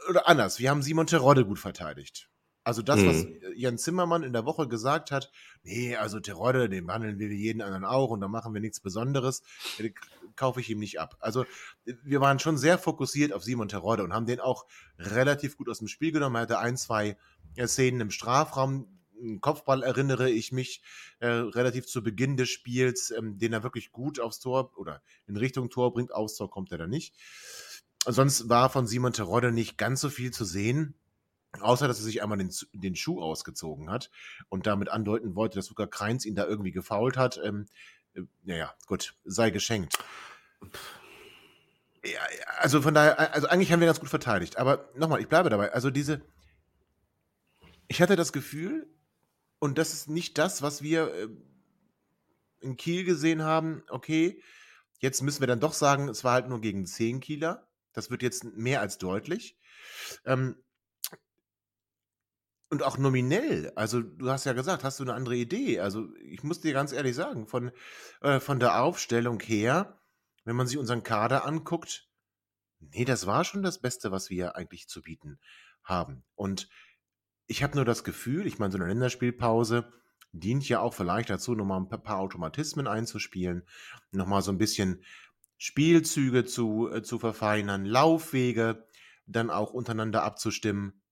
oder 0.10 0.28
anders, 0.28 0.58
wir 0.58 0.72
haben 0.72 0.82
Simon 0.82 1.06
Terodde 1.06 1.46
gut 1.46 1.60
verteidigt. 1.60 2.32
Also 2.64 2.82
das, 2.82 3.00
mhm. 3.00 3.08
was 3.08 3.26
Jan 3.56 3.78
Zimmermann 3.78 4.24
in 4.24 4.34
der 4.34 4.46
Woche 4.46 4.68
gesagt 4.68 5.12
hat, 5.12 5.32
nee, 5.62 5.96
also 5.96 6.20
Terodde, 6.20 6.68
den 6.68 6.88
behandeln 6.88 7.20
wir 7.20 7.30
wie 7.30 7.42
jeden 7.42 7.62
anderen 7.62 7.86
auch 7.86 8.10
und 8.10 8.22
da 8.22 8.28
machen 8.28 8.56
wir 8.56 8.62
nichts 8.62 8.80
Besonderes, 8.80 9.44
kaufe 10.40 10.62
ich 10.62 10.70
ihm 10.70 10.80
nicht 10.80 11.00
ab. 11.00 11.18
Also 11.20 11.46
wir 11.86 12.22
waren 12.22 12.40
schon 12.40 12.58
sehr 12.58 12.78
fokussiert 12.80 13.34
auf 13.34 13.44
Simon 13.44 13.68
Terodde 13.68 14.04
und 14.04 14.14
haben 14.14 14.26
den 14.26 14.40
auch 14.40 14.66
relativ 14.98 15.58
gut 15.58 15.70
aus 15.70 15.80
dem 15.80 15.88
Spiel 15.88 16.12
genommen. 16.12 16.36
Er 16.38 16.42
hatte 16.42 16.60
ein, 16.60 16.78
zwei 16.78 17.18
Szenen 17.68 18.02
im 18.02 18.12
Strafraum, 18.12 19.00
Kopfball 19.42 19.84
erinnere 19.84 20.30
ich 20.30 20.52
mich 20.52 20.82
äh, 21.20 21.28
relativ 21.28 21.88
zu 21.88 22.02
Beginn 22.02 22.38
des 22.38 22.50
Spiels, 22.50 23.12
ähm, 23.12 23.38
den 23.38 23.54
er 23.54 23.64
wirklich 23.64 23.92
gut 23.92 24.20
aufs 24.20 24.40
Tor 24.40 24.72
oder 24.78 25.02
in 25.28 25.36
Richtung 25.36 25.70
Tor 25.70 25.94
bringt. 25.94 26.14
Aufs 26.14 26.36
Tor 26.36 26.50
kommt 26.50 26.72
er 26.72 26.78
da 26.78 26.88
nicht. 26.88 27.16
Sonst 28.06 28.50
war 28.50 28.70
von 28.70 28.88
Simon 28.88 29.14
Terodde 29.14 29.52
nicht 29.52 29.78
ganz 29.78 30.02
so 30.02 30.10
viel 30.10 30.32
zu 30.32 30.46
sehen. 30.46 30.96
Außer, 31.60 31.88
dass 31.88 31.98
er 31.98 32.06
sich 32.06 32.22
einmal 32.22 32.38
den, 32.38 32.52
den 32.74 32.96
Schuh 32.96 33.22
ausgezogen 33.22 33.90
hat 33.90 34.12
und 34.50 34.68
damit 34.68 34.90
andeuten 34.90 35.36
wollte, 35.36 35.56
dass 35.58 35.70
Luca 35.70 35.88
Kreins 35.88 36.26
ihn 36.26 36.36
da 36.36 36.46
irgendwie 36.46 36.72
gefault 36.72 37.18
hat. 37.18 37.42
Ähm, 37.44 37.66
äh, 38.14 38.22
naja, 38.44 38.74
gut, 38.86 39.16
sei 39.26 39.50
geschenkt. 39.50 39.98
Ja, 42.04 42.20
also 42.60 42.82
von 42.82 42.94
daher, 42.94 43.34
also 43.34 43.48
eigentlich 43.48 43.72
haben 43.72 43.82
wir 43.82 43.88
ganz 43.88 44.00
gut 44.00 44.10
verteidigt. 44.10 44.58
Aber 44.58 44.90
nochmal, 44.96 45.20
ich 45.20 45.28
bleibe 45.28 45.50
dabei. 45.50 45.74
Also 45.74 45.90
diese, 45.90 46.22
ich 47.88 48.02
hatte 48.02 48.16
das 48.16 48.32
Gefühl, 48.32 48.88
und 49.60 49.78
das 49.78 49.94
ist 49.94 50.10
nicht 50.10 50.38
das, 50.38 50.62
was 50.62 50.82
wir 50.82 51.14
äh, 51.14 51.28
in 52.62 52.78
Kiel 52.78 53.04
gesehen 53.04 53.44
haben. 53.44 53.84
Okay, 53.90 54.42
jetzt 55.00 55.22
müssen 55.22 55.42
wir 55.42 55.48
dann 55.48 55.60
doch 55.60 55.74
sagen, 55.74 56.08
es 56.08 56.24
war 56.24 56.34
halt 56.34 56.48
nur 56.48 56.62
gegen 56.62 56.86
10 56.86 57.20
Kieler. 57.20 57.68
Das 57.94 58.10
wird 58.10 58.22
jetzt 58.22 58.46
mehr 58.46 58.80
als 58.80 58.98
deutlich. 58.98 59.58
Ähm, 60.26 60.56
und 62.70 62.84
auch 62.84 63.00
nominell, 63.00 63.72
also 63.76 64.02
du 64.02 64.30
hast 64.30 64.46
ja 64.46 64.54
gesagt, 64.54 64.84
hast 64.84 65.00
du 65.00 65.04
eine 65.04 65.16
andere 65.16 65.36
Idee? 65.36 65.80
Also 65.80 66.08
ich 66.22 66.44
muss 66.44 66.62
dir 66.62 66.72
ganz 66.72 66.92
ehrlich 66.92 67.16
sagen, 67.16 67.48
von, 67.48 67.72
äh, 68.22 68.40
von 68.40 68.60
der 68.60 68.82
Aufstellung 68.84 69.40
her, 69.40 69.99
wenn 70.50 70.56
man 70.56 70.66
sich 70.66 70.80
unseren 70.80 71.04
Kader 71.04 71.46
anguckt, 71.46 72.10
nee, 72.80 73.06
das 73.06 73.28
war 73.28 73.46
schon 73.46 73.62
das 73.62 73.80
Beste, 73.80 74.12
was 74.12 74.32
wir 74.32 74.56
eigentlich 74.56 74.88
zu 74.88 75.04
bieten 75.04 75.40
haben. 75.84 76.24
Und 76.34 76.70
ich 77.46 77.62
habe 77.62 77.76
nur 77.76 77.86
das 77.86 78.04
Gefühl, 78.04 78.48
ich 78.48 78.58
meine, 78.58 78.72
so 78.72 78.80
eine 78.80 78.88
Länderspielpause 78.88 79.94
dient 80.32 80.68
ja 80.68 80.80
auch 80.80 80.96
vielleicht 80.96 81.30
dazu, 81.30 81.54
nochmal 81.54 81.82
ein 81.82 81.88
paar 81.88 82.18
Automatismen 82.18 82.88
einzuspielen, 82.88 83.62
nochmal 84.10 84.42
so 84.42 84.52
ein 84.52 84.58
bisschen 84.58 85.04
Spielzüge 85.58 86.46
zu, 86.46 86.90
äh, 86.92 87.04
zu 87.04 87.20
verfeinern, 87.20 87.86
Laufwege 87.86 88.88
dann 89.28 89.52
auch 89.52 89.72
untereinander 89.72 90.24
abzustimmen. 90.24 91.04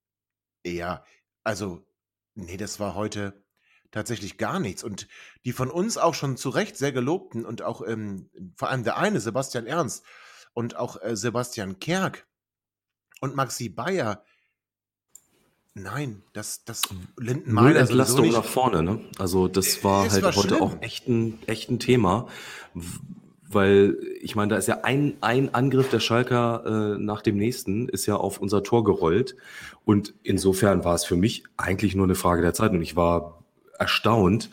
Ja, 0.66 1.06
also, 1.44 1.86
nee, 2.34 2.58
das 2.58 2.80
war 2.80 2.96
heute 2.96 3.46
tatsächlich 3.92 4.38
gar 4.38 4.60
nichts. 4.60 4.84
Und 4.84 5.08
die 5.46 5.54
von 5.54 5.70
uns 5.70 5.98
auch 5.98 6.14
schon 6.14 6.38
zu 6.38 6.50
Recht 6.50 6.78
sehr 6.78 6.92
gelobten 6.92 7.46
und 7.46 7.62
auch 7.62 7.82
ähm, 7.86 8.30
vor 8.56 8.70
allem 8.70 8.84
der 8.84 8.98
eine, 8.98 9.20
Sebastian 9.20 9.66
Ernst 9.66 10.04
und 10.54 10.76
auch 10.76 11.02
äh, 11.02 11.16
Sebastian 11.16 11.80
Kerk 11.80 12.28
und 13.22 13.36
Maxi 13.36 13.70
Bayer, 13.70 14.24
Nein, 15.80 16.24
das, 16.34 16.64
das 16.66 16.82
Lindenmeiner 17.20 17.80
Entlastung 17.80 18.30
nach 18.32 18.44
vorne, 18.44 18.82
ne? 18.82 19.00
Also 19.20 19.48
das 19.48 19.84
war 19.84 20.08
es 20.08 20.14
halt 20.14 20.24
war 20.24 20.36
heute 20.36 20.48
schlimm. 20.56 20.62
auch 20.62 20.82
echt 20.82 21.08
ein, 21.08 21.38
echt 21.46 21.70
ein 21.70 21.78
Thema, 21.78 22.28
weil 23.48 23.96
ich 24.20 24.36
meine, 24.36 24.50
da 24.50 24.58
ist 24.58 24.68
ja 24.68 24.80
ein, 24.82 25.18
ein 25.22 25.54
Angriff 25.54 25.90
der 25.92 26.00
Schalker 26.00 26.96
äh, 26.96 27.00
nach 27.00 27.22
dem 27.22 27.38
nächsten, 27.38 27.90
ist 27.90 28.08
ja 28.08 28.16
auf 28.16 28.40
unser 28.40 28.64
Tor 28.64 28.84
gerollt 28.84 29.36
und 29.86 30.16
insofern 30.24 30.84
war 30.84 30.96
es 30.96 31.06
für 31.06 31.16
mich 31.16 31.44
eigentlich 31.58 31.94
nur 31.94 32.06
eine 32.06 32.16
Frage 32.16 32.42
der 32.42 32.56
Zeit 32.56 32.72
und 32.72 32.82
ich 32.82 32.96
war 32.96 33.37
erstaunt, 33.80 34.50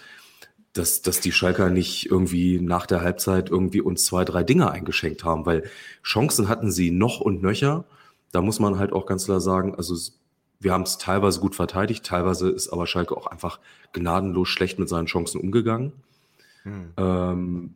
dass, 0.72 1.02
dass 1.02 1.20
die 1.20 1.32
Schalker 1.32 1.70
nicht 1.70 2.10
irgendwie 2.10 2.60
nach 2.60 2.86
der 2.86 3.00
Halbzeit 3.00 3.48
irgendwie 3.48 3.80
uns 3.80 4.04
zwei, 4.04 4.24
drei 4.24 4.42
Dinge 4.42 4.70
eingeschenkt 4.70 5.24
haben, 5.24 5.46
weil 5.46 5.70
Chancen 6.02 6.48
hatten 6.48 6.70
sie 6.70 6.90
noch 6.90 7.20
und 7.20 7.42
nöcher. 7.42 7.84
Da 8.32 8.42
muss 8.42 8.58
man 8.58 8.78
halt 8.78 8.92
auch 8.92 9.06
ganz 9.06 9.26
klar 9.26 9.40
sagen, 9.40 9.76
also 9.76 9.96
wir 10.58 10.72
haben 10.72 10.82
es 10.82 10.98
teilweise 10.98 11.38
gut 11.38 11.54
verteidigt, 11.54 12.04
teilweise 12.04 12.50
ist 12.50 12.70
aber 12.70 12.86
Schalke 12.86 13.16
auch 13.16 13.28
einfach 13.28 13.60
gnadenlos 13.92 14.48
schlecht 14.48 14.78
mit 14.80 14.88
seinen 14.88 15.06
Chancen 15.06 15.40
umgegangen. 15.40 15.92
Hm. 16.64 16.92
Ähm, 16.96 17.74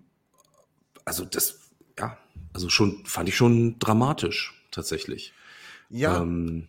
also 1.05 1.25
das, 1.25 1.71
ja, 1.97 2.19
also 2.53 2.69
schon, 2.69 3.05
fand 3.05 3.29
ich 3.29 3.37
schon 3.37 3.79
dramatisch, 3.79 4.61
tatsächlich. 4.73 5.33
Ja. 5.89 6.21
Ähm, 6.21 6.69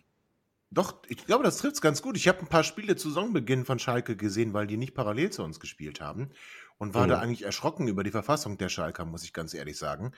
doch, 0.70 1.02
ich 1.08 1.26
glaube, 1.26 1.42
das 1.42 1.58
trifft 1.58 1.74
es 1.74 1.80
ganz 1.80 2.00
gut. 2.00 2.16
Ich 2.16 2.28
habe 2.28 2.38
ein 2.40 2.46
paar 2.46 2.62
Spiele 2.62 2.94
zu 2.94 3.08
Saisonbeginn 3.08 3.64
von 3.64 3.80
Schalke 3.80 4.16
gesehen, 4.16 4.54
weil 4.54 4.68
die 4.68 4.76
nicht 4.76 4.94
parallel 4.94 5.30
zu 5.30 5.42
uns 5.42 5.58
gespielt 5.58 6.00
haben. 6.00 6.30
Und 6.78 6.94
war 6.94 7.06
mhm. 7.06 7.10
da 7.10 7.18
eigentlich 7.18 7.42
erschrocken 7.42 7.88
über 7.88 8.04
die 8.04 8.12
Verfassung 8.12 8.56
der 8.56 8.68
Schalker, 8.68 9.04
muss 9.04 9.24
ich 9.24 9.32
ganz 9.32 9.52
ehrlich 9.52 9.76
sagen. 9.76 10.12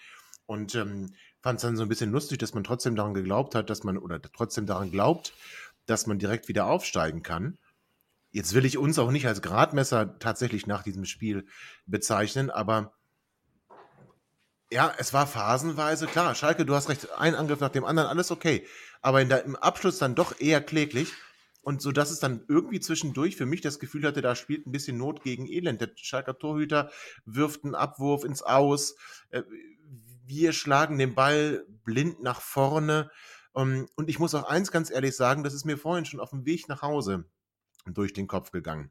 Und 0.47 0.75
ähm, 0.75 1.14
fand 1.40 1.56
es 1.56 1.62
dann 1.62 1.76
so 1.76 1.82
ein 1.82 1.88
bisschen 1.88 2.12
lustig, 2.12 2.38
dass 2.38 2.54
man 2.54 2.64
trotzdem 2.64 2.94
daran 2.94 3.14
geglaubt 3.14 3.54
hat, 3.54 3.71
dass 3.71 3.82
man, 3.82 3.97
oder 3.97 4.21
trotzdem 4.21 4.66
daran 4.66 4.90
glaubt, 4.90 5.32
dass 5.87 6.06
man 6.06 6.18
direkt 6.18 6.49
wieder 6.49 6.66
aufsteigen 6.66 7.23
kann. 7.23 7.59
Jetzt 8.30 8.54
will 8.54 8.64
ich 8.64 8.78
uns 8.78 8.99
auch 8.99 9.11
nicht 9.11 9.26
als 9.26 9.42
Gradmesser 9.42 10.18
tatsächlich 10.18 10.66
nach 10.66 10.82
diesem 10.82 11.04
Spiel 11.04 11.47
bezeichnen, 11.87 12.50
aber 12.50 12.92
ja, 14.73 14.95
es 14.99 15.12
war 15.12 15.26
phasenweise, 15.26 16.07
klar, 16.07 16.35
Schalke, 16.35 16.64
du 16.64 16.75
hast 16.75 16.88
recht, 16.88 17.12
ein 17.12 17.35
Angriff 17.35 17.61
nach 17.61 17.69
dem 17.71 17.85
anderen, 17.85 18.09
alles 18.09 18.31
okay. 18.31 18.67
Aber 19.02 19.21
in 19.21 19.29
der, 19.29 19.45
im 19.45 19.57
Abschluss 19.57 19.99
dann 19.99 20.14
doch 20.14 20.41
eher 20.41 20.62
kläglich. 20.62 21.12
Und 21.64 21.81
so 21.81 21.93
dass 21.93 22.11
es 22.11 22.19
dann 22.19 22.45
irgendwie 22.49 22.81
zwischendurch 22.81 23.37
für 23.37 23.47
mich 23.47 23.61
das 23.61 23.79
Gefühl 23.79 24.05
hatte, 24.05 24.21
da 24.21 24.35
spielt 24.35 24.67
ein 24.67 24.73
bisschen 24.73 24.97
Not 24.97 25.23
gegen 25.23 25.47
Elend. 25.47 25.81
Der 25.81 25.91
Schalker 25.95 26.37
Torhüter 26.37 26.91
wirft 27.25 27.64
einen 27.64 27.76
Abwurf 27.76 28.25
ins 28.25 28.43
Aus. 28.43 28.97
Äh, 29.31 29.43
wir 30.25 30.52
schlagen 30.52 30.99
den 30.99 31.14
Ball 31.14 31.64
blind 31.85 32.21
nach 32.23 32.41
vorne. 32.41 33.11
Ähm, 33.55 33.88
und 33.95 34.09
ich 34.09 34.19
muss 34.19 34.35
auch 34.35 34.45
eins 34.45 34.73
ganz 34.73 34.91
ehrlich 34.91 35.14
sagen, 35.14 35.45
das 35.45 35.55
ist 35.55 35.64
mir 35.64 35.79
vorhin 35.79 36.05
schon 36.05 36.19
auf 36.19 36.31
dem 36.31 36.47
Weg 36.47 36.69
nach 36.69 36.83
Hause 36.83 37.26
durch 37.87 38.12
den 38.12 38.26
Kopf 38.26 38.50
gegangen. 38.50 38.91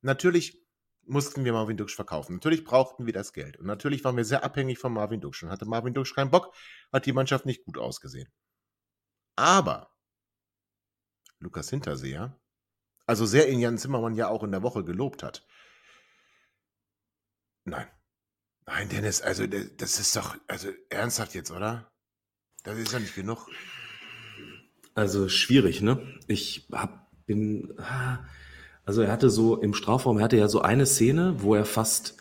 Natürlich 0.00 0.65
mussten 1.06 1.44
wir 1.44 1.52
Marvin 1.52 1.76
Duksch 1.76 1.94
verkaufen. 1.94 2.34
Natürlich 2.34 2.64
brauchten 2.64 3.06
wir 3.06 3.12
das 3.12 3.32
Geld. 3.32 3.56
Und 3.56 3.66
natürlich 3.66 4.04
waren 4.04 4.16
wir 4.16 4.24
sehr 4.24 4.44
abhängig 4.44 4.78
von 4.78 4.92
Marvin 4.92 5.20
Duksch. 5.20 5.42
Und 5.42 5.50
hatte 5.50 5.66
Marvin 5.66 5.94
Duksch 5.94 6.14
keinen 6.14 6.30
Bock, 6.30 6.54
hat 6.92 7.06
die 7.06 7.12
Mannschaft 7.12 7.46
nicht 7.46 7.64
gut 7.64 7.78
ausgesehen. 7.78 8.28
Aber 9.36 9.94
Lukas 11.38 11.70
Hinterseher, 11.70 12.40
also 13.06 13.26
sehr 13.26 13.48
in 13.48 13.60
Jan 13.60 13.78
Zimmermann 13.78 14.14
ja 14.14 14.28
auch 14.28 14.42
in 14.42 14.50
der 14.50 14.62
Woche 14.62 14.84
gelobt 14.84 15.22
hat. 15.22 15.46
Nein. 17.64 17.88
Nein, 18.66 18.88
Dennis, 18.88 19.22
also 19.22 19.46
das 19.46 20.00
ist 20.00 20.16
doch, 20.16 20.36
also 20.48 20.70
ernsthaft 20.90 21.34
jetzt, 21.34 21.52
oder? 21.52 21.92
Das 22.64 22.76
ist 22.78 22.92
ja 22.92 22.98
nicht 22.98 23.14
genug. 23.14 23.48
Also 24.94 25.28
schwierig, 25.28 25.82
ne? 25.82 26.18
Ich 26.26 26.66
hab, 26.72 27.10
bin, 27.26 27.76
also 28.86 29.02
er 29.02 29.12
hatte 29.12 29.28
so 29.28 29.60
im 29.60 29.74
Strafraum, 29.74 30.18
er 30.18 30.24
hatte 30.24 30.36
ja 30.36 30.48
so 30.48 30.62
eine 30.62 30.86
Szene, 30.86 31.34
wo 31.38 31.54
er 31.54 31.64
fast 31.64 32.16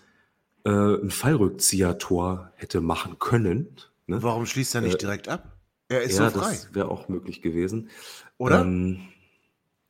äh, 0.65 0.69
ein 0.69 1.11
Fallrückzieher-Tor 1.11 2.51
hätte 2.55 2.81
machen 2.81 3.19
können. 3.19 3.77
Ne? 4.07 4.21
Warum 4.23 4.47
schließt 4.47 4.75
er 4.75 4.81
nicht 4.81 4.95
äh, 4.95 4.97
direkt 4.97 5.29
ab? 5.29 5.55
Er 5.87 6.01
ist 6.01 6.17
ja, 6.17 6.31
so 6.31 6.39
frei. 6.39 6.51
Das 6.51 6.73
wäre 6.73 6.89
auch 6.89 7.07
möglich 7.07 7.43
gewesen. 7.43 7.89
Oder? 8.37 8.61
Ähm, 8.61 9.01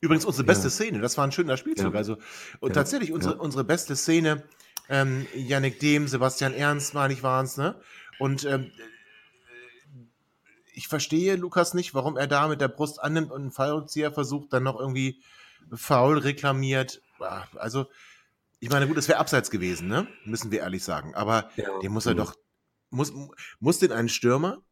Übrigens 0.02 0.26
unsere 0.26 0.44
beste 0.44 0.66
ja. 0.66 0.70
Szene, 0.70 1.00
das 1.00 1.18
war 1.18 1.26
ein 1.26 1.32
schöner 1.32 1.56
Spielzug. 1.56 1.94
Ja. 1.94 1.98
Also, 1.98 2.18
und 2.60 2.74
tatsächlich 2.74 3.14
unsere, 3.14 3.38
unsere 3.38 3.64
beste 3.64 3.96
Szene, 3.96 4.44
ähm, 4.90 5.26
Yannick 5.34 5.80
Dehm, 5.80 6.10
Sebastian 6.10 6.54
Ernst, 6.54 6.94
meine 6.94 7.14
ich, 7.14 7.24
waren 7.24 7.46
es, 7.46 7.56
ne? 7.56 7.80
Und 8.20 8.44
ähm, 8.44 8.72
ich 10.74 10.90
verstehe 10.90 11.38
Lukas 11.38 11.74
nicht, 11.74 11.94
warum 11.94 12.18
er 12.18 12.28
da 12.28 12.50
mit 12.50 12.60
der 12.60 12.68
Brust 12.68 13.02
annimmt 13.02 13.32
und 13.32 13.42
einen 13.42 13.52
Fallrückzieher 13.52 14.12
versucht, 14.12 14.52
dann 14.52 14.64
noch 14.64 14.78
irgendwie 14.78 15.22
faul 15.74 16.18
reklamiert. 16.18 17.02
Also, 17.56 17.88
ich 18.60 18.70
meine, 18.70 18.88
gut, 18.88 18.98
es 18.98 19.08
wäre 19.08 19.20
abseits 19.20 19.52
gewesen, 19.52 19.88
ne? 19.88 20.08
Müssen 20.26 20.52
wir 20.52 20.60
ehrlich 20.60 20.84
sagen. 20.84 21.16
Aber 21.16 21.50
ja, 21.56 21.80
den 21.80 21.92
muss 21.92 22.06
er 22.06 22.16
doch, 22.16 22.36
muss, 22.90 23.14
muss 23.60 23.80
den 23.80 23.92
einen 23.92 24.10
Stürmer, 24.10 24.64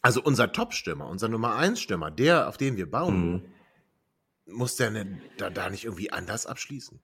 also 0.00 0.22
unser 0.22 0.52
Top-Stürmer, 0.52 1.08
unser 1.08 1.28
Nummer 1.28 1.58
1-Stürmer, 1.58 2.10
der, 2.10 2.48
auf 2.48 2.56
den 2.56 2.76
wir 2.76 2.90
bauen, 2.90 3.32
mhm. 4.46 4.54
muss 4.54 4.76
der 4.76 4.90
ne, 4.90 5.20
da, 5.38 5.50
da 5.50 5.70
nicht 5.70 5.84
irgendwie 5.84 6.10
anders 6.10 6.46
abschließen? 6.46 7.00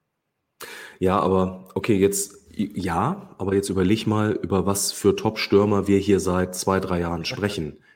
Ja, 0.99 1.19
aber 1.19 1.69
okay, 1.75 1.95
jetzt 1.95 2.35
ja, 2.51 3.35
aber 3.37 3.55
jetzt 3.55 3.69
überleg 3.69 4.05
mal, 4.05 4.31
über 4.31 4.65
was 4.65 4.91
für 4.91 5.15
Top-Stürmer 5.15 5.87
wir 5.87 5.97
hier 5.97 6.19
seit 6.19 6.55
zwei, 6.55 6.79
drei 6.79 6.99
Jahren 6.99 7.25
sprechen. 7.25 7.79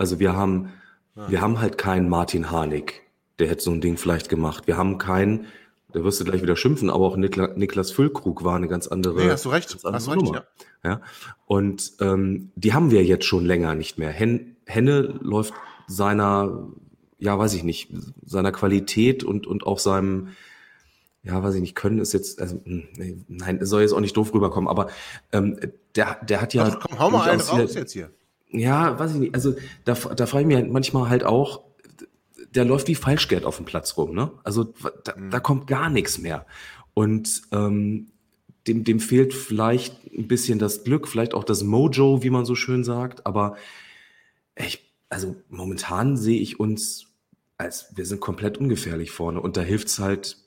Also 0.00 0.20
wir 0.20 0.36
haben, 0.36 0.72
ja. 1.16 1.28
wir 1.28 1.40
haben 1.40 1.60
halt 1.60 1.76
keinen 1.76 2.08
Martin 2.08 2.52
Harnik, 2.52 3.02
der 3.38 3.48
hätte 3.48 3.62
so 3.62 3.70
ein 3.70 3.80
Ding 3.80 3.96
vielleicht 3.96 4.28
gemacht. 4.28 4.66
Wir 4.66 4.76
haben 4.76 4.98
keinen, 4.98 5.46
da 5.92 6.02
wirst 6.04 6.20
du 6.20 6.24
gleich 6.24 6.42
wieder 6.42 6.56
schimpfen, 6.56 6.90
aber 6.90 7.06
auch 7.06 7.16
Nikla, 7.16 7.48
Niklas 7.56 7.90
Füllkrug 7.90 8.44
war 8.44 8.56
eine 8.56 8.68
ganz 8.68 8.86
andere. 8.86 9.22
Nee, 9.22 9.30
hast 9.30 9.44
du 9.44 9.50
recht. 9.50 9.76
Hast 9.84 10.06
du 10.06 10.10
recht, 10.10 10.34
ja. 10.34 10.44
ja. 10.84 11.00
Und 11.46 11.92
ähm, 12.00 12.50
die 12.56 12.74
haben 12.74 12.90
wir 12.90 13.04
jetzt 13.04 13.24
schon 13.24 13.44
länger 13.44 13.74
nicht 13.74 13.98
mehr. 13.98 14.10
Hen, 14.10 14.56
Henne 14.66 15.18
läuft 15.20 15.54
seiner, 15.86 16.68
ja, 17.18 17.38
weiß 17.38 17.54
ich 17.54 17.64
nicht, 17.64 17.90
seiner 18.24 18.52
Qualität 18.52 19.24
und, 19.24 19.46
und 19.46 19.66
auch 19.66 19.78
seinem, 19.78 20.30
ja, 21.22 21.42
weiß 21.42 21.54
ich 21.54 21.60
nicht, 21.60 21.74
können 21.74 21.98
ist 21.98 22.12
jetzt, 22.12 22.40
also, 22.40 22.60
hm, 22.64 23.24
nein, 23.28 23.64
soll 23.64 23.82
jetzt 23.82 23.92
auch 23.92 24.00
nicht 24.00 24.16
doof 24.16 24.34
rüberkommen, 24.34 24.68
aber 24.68 24.88
ähm, 25.32 25.58
der, 25.94 26.18
der 26.24 26.40
hat 26.40 26.54
ja. 26.54 26.64
Ach, 26.64 26.80
komm, 26.80 26.98
hau 26.98 27.10
mal 27.10 27.28
einen 27.28 27.40
raus 27.40 27.74
jetzt 27.74 27.92
hier 27.92 28.10
ja, 28.50 28.98
weiß 28.98 29.14
ich 29.14 29.20
nicht. 29.20 29.34
Also 29.34 29.54
da, 29.84 29.94
da 29.94 30.26
frage 30.26 30.42
ich 30.42 30.46
mich 30.46 30.56
halt 30.56 30.70
manchmal 30.70 31.08
halt 31.08 31.24
auch, 31.24 31.62
der 32.54 32.64
läuft 32.64 32.88
wie 32.88 32.94
Falschgeld 32.94 33.44
auf 33.44 33.56
dem 33.56 33.66
Platz 33.66 33.96
rum, 33.96 34.14
ne? 34.14 34.30
Also 34.44 34.72
da, 35.04 35.16
mhm. 35.16 35.30
da 35.30 35.40
kommt 35.40 35.66
gar 35.66 35.90
nichts 35.90 36.18
mehr. 36.18 36.46
Und 36.94 37.42
ähm, 37.52 38.08
dem, 38.66 38.84
dem 38.84 39.00
fehlt 39.00 39.32
vielleicht 39.34 40.12
ein 40.12 40.28
bisschen 40.28 40.58
das 40.58 40.84
Glück, 40.84 41.08
vielleicht 41.08 41.34
auch 41.34 41.44
das 41.44 41.62
Mojo, 41.62 42.22
wie 42.22 42.30
man 42.30 42.44
so 42.44 42.54
schön 42.54 42.84
sagt. 42.84 43.26
Aber 43.26 43.56
ich, 44.56 44.92
also 45.08 45.36
momentan 45.48 46.16
sehe 46.16 46.40
ich 46.40 46.58
uns 46.58 47.08
als 47.58 47.92
wir 47.96 48.06
sind 48.06 48.20
komplett 48.20 48.56
ungefährlich 48.58 49.10
vorne. 49.10 49.40
Und 49.40 49.56
da 49.56 49.60
hilft's 49.60 49.98
halt, 49.98 50.38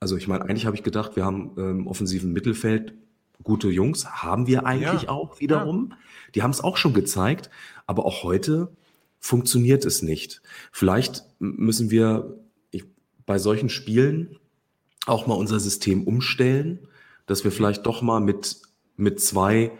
also 0.00 0.16
ich 0.16 0.28
meine, 0.28 0.44
eigentlich 0.44 0.66
habe 0.66 0.76
ich 0.76 0.84
gedacht, 0.84 1.16
wir 1.16 1.24
haben 1.24 1.52
im 1.56 1.80
ähm, 1.80 1.86
offensiven 1.88 2.32
Mittelfeld 2.32 2.94
gute 3.42 3.68
Jungs, 3.68 4.06
haben 4.06 4.46
wir 4.46 4.64
eigentlich 4.64 5.02
ja. 5.02 5.08
auch 5.08 5.40
wiederum. 5.40 5.88
Ja. 5.90 5.96
Die 6.36 6.42
haben 6.42 6.52
es 6.52 6.62
auch 6.62 6.76
schon 6.76 6.94
gezeigt, 6.94 7.50
aber 7.86 8.06
auch 8.06 8.22
heute 8.22 8.72
funktioniert 9.24 9.86
es 9.86 10.02
nicht. 10.02 10.42
Vielleicht 10.70 11.24
müssen 11.38 11.90
wir 11.90 12.38
bei 13.24 13.38
solchen 13.38 13.70
Spielen 13.70 14.36
auch 15.06 15.26
mal 15.26 15.32
unser 15.32 15.58
System 15.60 16.04
umstellen, 16.04 16.80
dass 17.24 17.42
wir 17.42 17.50
vielleicht 17.50 17.86
doch 17.86 18.02
mal 18.02 18.20
mit, 18.20 18.60
mit 18.98 19.20
zwei 19.20 19.72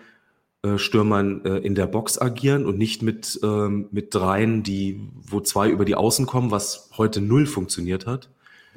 äh, 0.63 0.79
Stürmern 0.79 1.45
äh, 1.45 1.59
in 1.59 1.75
der 1.75 1.87
Box 1.87 2.19
agieren 2.19 2.65
und 2.65 2.79
nicht 2.79 3.03
mit, 3.03 3.39
ähm, 3.43 3.89
mit 3.91 4.15
dreien, 4.15 4.63
die, 4.63 5.11
wo 5.13 5.43
zwei 5.43 5.69
über 5.69 5.85
die 5.85 5.95
Außen 5.95 6.25
kommen, 6.25 6.51
was 6.51 6.89
heute 6.97 7.21
null 7.21 7.45
funktioniert 7.45 8.07
hat. 8.07 8.31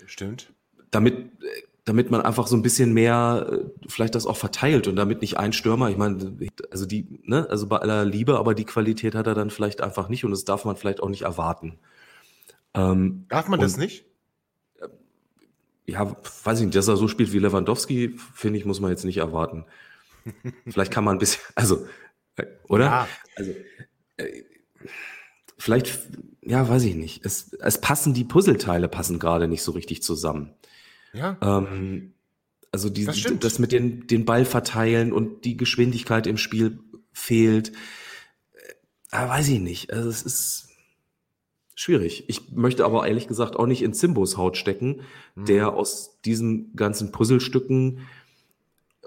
Stimmt. 0.05 0.51
Damit 0.91 1.15
äh, 1.15 1.66
damit 1.87 2.11
man 2.11 2.21
einfach 2.21 2.47
so 2.47 2.57
ein 2.57 2.61
bisschen 2.61 2.93
mehr 2.93 3.47
äh, 3.49 3.87
vielleicht 3.87 4.13
das 4.13 4.25
auch 4.25 4.35
verteilt 4.35 4.89
und 4.89 4.97
damit 4.97 5.21
nicht 5.21 5.37
ein 5.37 5.53
Stürmer, 5.53 5.89
ich 5.89 5.95
meine, 5.95 6.37
also 6.69 6.85
die, 6.85 7.21
ne, 7.23 7.47
also 7.49 7.65
bei 7.65 7.77
aller 7.77 8.03
Liebe, 8.03 8.37
aber 8.37 8.53
die 8.53 8.65
Qualität 8.65 9.15
hat 9.15 9.25
er 9.25 9.33
dann 9.33 9.49
vielleicht 9.49 9.79
einfach 9.79 10.09
nicht 10.09 10.25
und 10.25 10.31
das 10.31 10.43
darf 10.43 10.65
man 10.65 10.75
vielleicht 10.75 11.01
auch 11.01 11.07
nicht 11.07 11.21
erwarten. 11.21 11.79
Ähm, 12.73 13.25
darf 13.29 13.47
man 13.47 13.59
und, 13.59 13.63
das 13.63 13.77
nicht? 13.77 14.03
Äh, 14.81 14.89
ja, 15.85 16.13
weiß 16.43 16.59
ich 16.59 16.65
nicht, 16.65 16.75
dass 16.75 16.89
er 16.89 16.97
so 16.97 17.07
spielt 17.07 17.31
wie 17.31 17.39
Lewandowski, 17.39 18.17
finde 18.33 18.59
ich, 18.59 18.65
muss 18.65 18.81
man 18.81 18.91
jetzt 18.91 19.05
nicht 19.05 19.17
erwarten. 19.17 19.63
vielleicht 20.67 20.91
kann 20.91 21.05
man 21.05 21.15
ein 21.15 21.19
bisschen, 21.19 21.41
also, 21.55 21.87
äh, 22.35 22.47
oder? 22.67 22.85
Ja. 22.85 23.07
Also, 23.37 23.53
äh, 24.17 24.43
vielleicht, 25.57 25.99
ja, 26.41 26.67
weiß 26.67 26.83
ich 26.83 26.95
nicht. 26.95 27.25
Es, 27.25 27.53
es 27.53 27.79
passen 27.79 28.13
die 28.13 28.25
Puzzleteile 28.25 28.89
passen 28.89 29.19
gerade 29.19 29.47
nicht 29.47 29.63
so 29.63 29.71
richtig 29.71 30.03
zusammen. 30.03 30.53
Ja. 31.17 31.37
Ähm, 31.41 32.13
also 32.71 32.89
die, 32.89 33.05
das, 33.05 33.23
das, 33.39 33.59
mit 33.59 33.71
den, 33.71 34.07
den 34.07 34.25
Ball 34.25 34.45
verteilen 34.45 35.11
und 35.11 35.45
die 35.45 35.57
Geschwindigkeit 35.57 36.27
im 36.27 36.37
Spiel 36.37 36.79
fehlt. 37.11 37.71
Äh, 39.11 39.27
weiß 39.27 39.47
ich 39.49 39.59
nicht. 39.59 39.91
Also 39.91 40.09
es 40.09 40.21
ist. 40.21 40.63
Schwierig. 41.79 42.23
Ich 42.27 42.51
möchte 42.51 42.85
aber 42.85 43.07
ehrlich 43.07 43.27
gesagt 43.27 43.55
auch 43.55 43.67
nicht 43.67 43.83
in 43.83 43.93
Zimbos 43.93 44.35
Haut 44.35 44.57
stecken, 44.57 45.01
mhm. 45.35 45.45
der 45.45 45.73
aus 45.73 46.19
diesen 46.25 46.75
ganzen 46.75 47.11
Puzzlestücken 47.11 47.99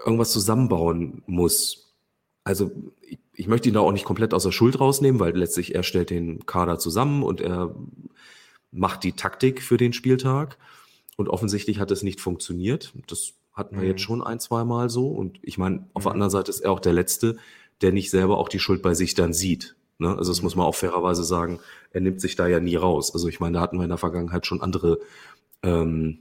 irgendwas 0.05 0.31
zusammenbauen 0.31 1.21
muss. 1.25 1.93
Also 2.45 2.71
ich, 3.01 3.19
ich, 3.33 3.47
möchte 3.47 3.67
ihn 3.67 3.75
da 3.75 3.81
auch 3.81 3.91
nicht 3.91 4.05
komplett 4.05 4.33
aus 4.33 4.43
der 4.43 4.53
Schuld 4.53 4.79
rausnehmen, 4.79 5.19
weil 5.19 5.35
letztlich 5.37 5.75
er 5.75 5.83
stellt 5.83 6.09
den 6.09 6.45
Kader 6.45 6.79
zusammen 6.79 7.23
und 7.23 7.41
er 7.41 7.75
macht 8.71 9.03
die 9.03 9.13
Taktik 9.13 9.61
für 9.61 9.77
den 9.77 9.93
Spieltag. 9.93 10.57
Und 11.17 11.29
offensichtlich 11.29 11.79
hat 11.79 11.91
es 11.91 12.03
nicht 12.03 12.21
funktioniert. 12.21 12.93
Das 13.07 13.33
hatten 13.53 13.75
wir 13.75 13.83
mhm. 13.83 13.89
jetzt 13.89 14.01
schon 14.01 14.23
ein, 14.23 14.39
zwei 14.39 14.63
Mal 14.63 14.89
so. 14.89 15.07
Und 15.07 15.39
ich 15.41 15.57
meine, 15.57 15.87
auf 15.93 16.03
mhm. 16.03 16.05
der 16.05 16.13
anderen 16.13 16.31
Seite 16.31 16.49
ist 16.49 16.61
er 16.61 16.71
auch 16.71 16.79
der 16.79 16.93
Letzte, 16.93 17.37
der 17.81 17.91
nicht 17.91 18.09
selber 18.09 18.37
auch 18.37 18.49
die 18.49 18.59
Schuld 18.59 18.81
bei 18.81 18.93
sich 18.93 19.13
dann 19.13 19.33
sieht. 19.33 19.75
Ne? 19.97 20.09
Also 20.17 20.31
das 20.31 20.41
muss 20.41 20.55
man 20.55 20.65
auch 20.65 20.75
fairerweise 20.75 21.23
sagen, 21.23 21.59
er 21.91 22.01
nimmt 22.01 22.21
sich 22.21 22.35
da 22.35 22.47
ja 22.47 22.59
nie 22.59 22.75
raus. 22.75 23.13
Also 23.13 23.27
ich 23.27 23.39
meine, 23.39 23.55
da 23.55 23.61
hatten 23.61 23.77
wir 23.77 23.83
in 23.83 23.89
der 23.89 23.97
Vergangenheit 23.97 24.45
schon 24.45 24.61
andere 24.61 24.99
ähm, 25.63 26.19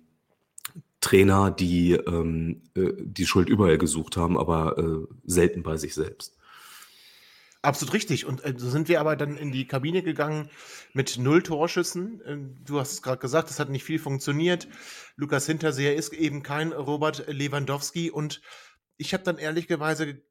Trainer, 1.01 1.51
die 1.51 1.93
ähm, 1.93 2.63
äh, 2.75 2.93
die 2.99 3.27
Schuld 3.27 3.49
überall 3.49 3.79
gesucht 3.79 4.17
haben, 4.17 4.39
aber 4.39 4.79
äh, 4.79 5.07
selten 5.25 5.63
bei 5.63 5.77
sich 5.77 5.95
selbst. 5.95 6.37
Absolut 7.63 7.93
richtig. 7.93 8.25
Und 8.25 8.43
äh, 8.45 8.55
so 8.57 8.71
sind 8.71 8.89
wir 8.89 9.01
aber 9.01 9.17
dann 9.17 9.37
in 9.37 9.53
die 9.53 9.67
Kabine 9.67 10.03
gegangen 10.03 10.49
mit 10.95 11.19
null 11.19 11.43
Torschüssen. 11.43 12.21
Äh, 12.23 12.39
du 12.65 12.81
hast 12.81 12.93
es 12.93 13.03
gerade 13.03 13.19
gesagt, 13.19 13.51
es 13.51 13.61
hat 13.61 13.69
nicht 13.69 13.85
viel 13.85 13.99
funktioniert. 13.99 14.67
Lukas 15.17 15.47
Hinterseher 15.47 15.95
ist 15.95 16.13
eben 16.15 16.43
kein 16.43 16.73
Robert 16.73 17.27
Lewandowski. 17.29 18.11
Und 18.11 18.41
ich 18.97 19.13
habe 19.13 19.25
dann 19.25 19.37
ehrlicherweise 19.37 20.23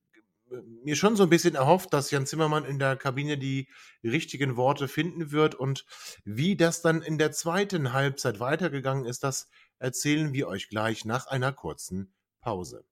mir 0.83 0.95
schon 0.95 1.15
so 1.15 1.23
ein 1.23 1.29
bisschen 1.29 1.55
erhofft, 1.55 1.93
dass 1.93 2.11
Jan 2.11 2.25
Zimmermann 2.25 2.65
in 2.65 2.79
der 2.79 2.95
Kabine 2.95 3.37
die 3.37 3.67
richtigen 4.03 4.55
Worte 4.57 4.87
finden 4.87 5.31
wird. 5.31 5.55
Und 5.55 5.85
wie 6.25 6.55
das 6.55 6.81
dann 6.81 7.01
in 7.01 7.17
der 7.17 7.31
zweiten 7.31 7.93
Halbzeit 7.93 8.39
weitergegangen 8.39 9.05
ist, 9.05 9.23
das 9.23 9.49
erzählen 9.77 10.33
wir 10.33 10.47
euch 10.47 10.69
gleich 10.69 11.05
nach 11.05 11.27
einer 11.27 11.51
kurzen 11.51 12.13
Pause. 12.41 12.83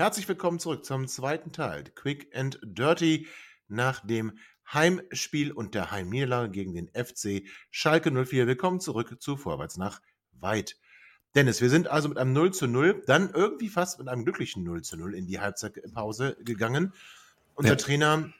Herzlich 0.00 0.28
willkommen 0.28 0.60
zurück 0.60 0.84
zum 0.84 1.08
zweiten 1.08 1.50
Teil, 1.50 1.82
Quick 1.82 2.30
and 2.32 2.60
Dirty, 2.62 3.26
nach 3.66 3.98
dem 4.06 4.38
Heimspiel 4.72 5.50
und 5.50 5.74
der 5.74 5.90
Heimniederlage 5.90 6.52
gegen 6.52 6.72
den 6.72 6.86
FC 6.90 7.42
Schalke 7.72 8.12
04. 8.12 8.46
Willkommen 8.46 8.78
zurück 8.78 9.20
zu 9.20 9.36
Vorwärts 9.36 9.76
nach 9.76 10.00
Weit. 10.38 10.76
Dennis, 11.34 11.60
wir 11.60 11.68
sind 11.68 11.88
also 11.88 12.08
mit 12.08 12.16
einem 12.16 12.32
0 12.32 12.52
zu 12.52 12.68
0, 12.68 13.02
dann 13.06 13.32
irgendwie 13.34 13.68
fast 13.68 13.98
mit 13.98 14.06
einem 14.06 14.24
glücklichen 14.24 14.62
0 14.62 14.82
zu 14.82 14.96
0 14.96 15.16
in 15.16 15.26
die 15.26 15.40
Halbzeitpause 15.40 16.36
gegangen. 16.44 16.94
Unser 17.56 17.72
ja. 17.72 17.76
Trainer 17.76 18.32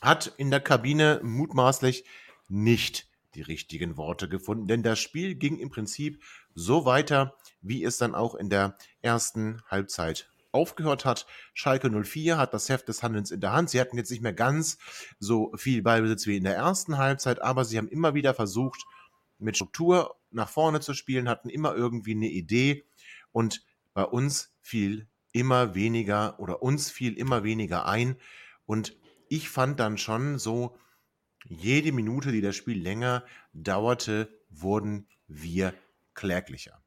hat 0.00 0.32
in 0.36 0.52
der 0.52 0.60
Kabine 0.60 1.18
mutmaßlich 1.24 2.04
nicht 2.46 3.08
die 3.34 3.42
richtigen 3.42 3.96
Worte 3.96 4.28
gefunden, 4.28 4.68
denn 4.68 4.84
das 4.84 5.00
Spiel 5.00 5.34
ging 5.34 5.58
im 5.58 5.70
Prinzip 5.70 6.22
so 6.54 6.84
weiter, 6.84 7.36
wie 7.62 7.82
es 7.82 7.98
dann 7.98 8.14
auch 8.14 8.36
in 8.36 8.48
der 8.48 8.78
ersten 9.02 9.60
Halbzeit 9.66 10.30
aufgehört 10.56 11.04
hat. 11.04 11.26
Schalke 11.54 11.90
04 11.90 12.38
hat 12.38 12.54
das 12.54 12.68
Heft 12.68 12.88
des 12.88 13.02
Handelns 13.02 13.30
in 13.30 13.40
der 13.40 13.52
Hand. 13.52 13.70
Sie 13.70 13.80
hatten 13.80 13.96
jetzt 13.96 14.10
nicht 14.10 14.22
mehr 14.22 14.32
ganz 14.32 14.78
so 15.18 15.52
viel 15.56 15.82
Ballbesitz 15.82 16.26
wie 16.26 16.36
in 16.36 16.44
der 16.44 16.56
ersten 16.56 16.98
Halbzeit, 16.98 17.42
aber 17.42 17.64
sie 17.64 17.78
haben 17.78 17.88
immer 17.88 18.14
wieder 18.14 18.34
versucht, 18.34 18.84
mit 19.38 19.56
Struktur 19.56 20.16
nach 20.30 20.48
vorne 20.48 20.80
zu 20.80 20.94
spielen, 20.94 21.28
hatten 21.28 21.50
immer 21.50 21.74
irgendwie 21.74 22.14
eine 22.14 22.28
Idee 22.28 22.86
und 23.32 23.64
bei 23.94 24.04
uns 24.04 24.54
fiel 24.60 25.08
immer 25.32 25.74
weniger 25.74 26.40
oder 26.40 26.62
uns 26.62 26.90
fiel 26.90 27.16
immer 27.16 27.44
weniger 27.44 27.86
ein 27.86 28.16
und 28.64 28.96
ich 29.28 29.48
fand 29.48 29.80
dann 29.80 29.98
schon 29.98 30.38
so, 30.38 30.76
jede 31.48 31.92
Minute, 31.92 32.32
die 32.32 32.40
das 32.40 32.56
Spiel 32.56 32.80
länger 32.80 33.24
dauerte, 33.52 34.28
wurden 34.50 35.08
wir 35.28 35.74
kläglicher. 36.14 36.82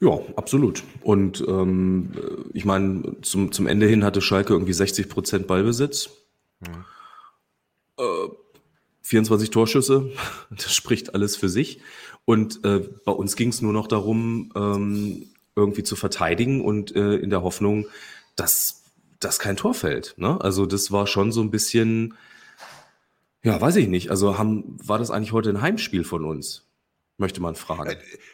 Ja, 0.00 0.18
absolut. 0.36 0.82
Und 1.02 1.44
ähm, 1.46 2.12
ich 2.52 2.64
meine, 2.64 3.20
zum, 3.22 3.52
zum 3.52 3.66
Ende 3.66 3.86
hin 3.86 4.04
hatte 4.04 4.20
Schalke 4.20 4.52
irgendwie 4.52 4.72
60 4.72 5.08
Prozent 5.08 5.46
Ballbesitz. 5.46 6.10
Hm. 6.66 6.84
Äh, 7.98 8.28
24 9.02 9.50
Torschüsse, 9.50 10.10
das 10.50 10.74
spricht 10.74 11.14
alles 11.14 11.36
für 11.36 11.48
sich. 11.48 11.80
Und 12.24 12.64
äh, 12.64 12.88
bei 13.04 13.12
uns 13.12 13.36
ging 13.36 13.50
es 13.50 13.60
nur 13.60 13.72
noch 13.72 13.86
darum, 13.86 14.50
ähm, 14.56 15.28
irgendwie 15.56 15.82
zu 15.82 15.94
verteidigen 15.94 16.64
und 16.64 16.96
äh, 16.96 17.16
in 17.16 17.30
der 17.30 17.42
Hoffnung, 17.42 17.86
dass 18.34 18.82
das 19.20 19.38
kein 19.38 19.56
Tor 19.56 19.74
fällt. 19.74 20.14
Ne? 20.16 20.40
Also 20.40 20.66
das 20.66 20.90
war 20.90 21.06
schon 21.06 21.32
so 21.32 21.40
ein 21.42 21.50
bisschen, 21.50 22.14
ja, 23.42 23.60
weiß 23.60 23.76
ich 23.76 23.88
nicht. 23.88 24.10
Also 24.10 24.38
haben, 24.38 24.76
war 24.82 24.98
das 24.98 25.10
eigentlich 25.10 25.32
heute 25.32 25.50
ein 25.50 25.60
Heimspiel 25.60 26.04
von 26.04 26.24
uns? 26.24 26.66
Möchte 27.16 27.40
man 27.40 27.54
fragen. 27.54 27.90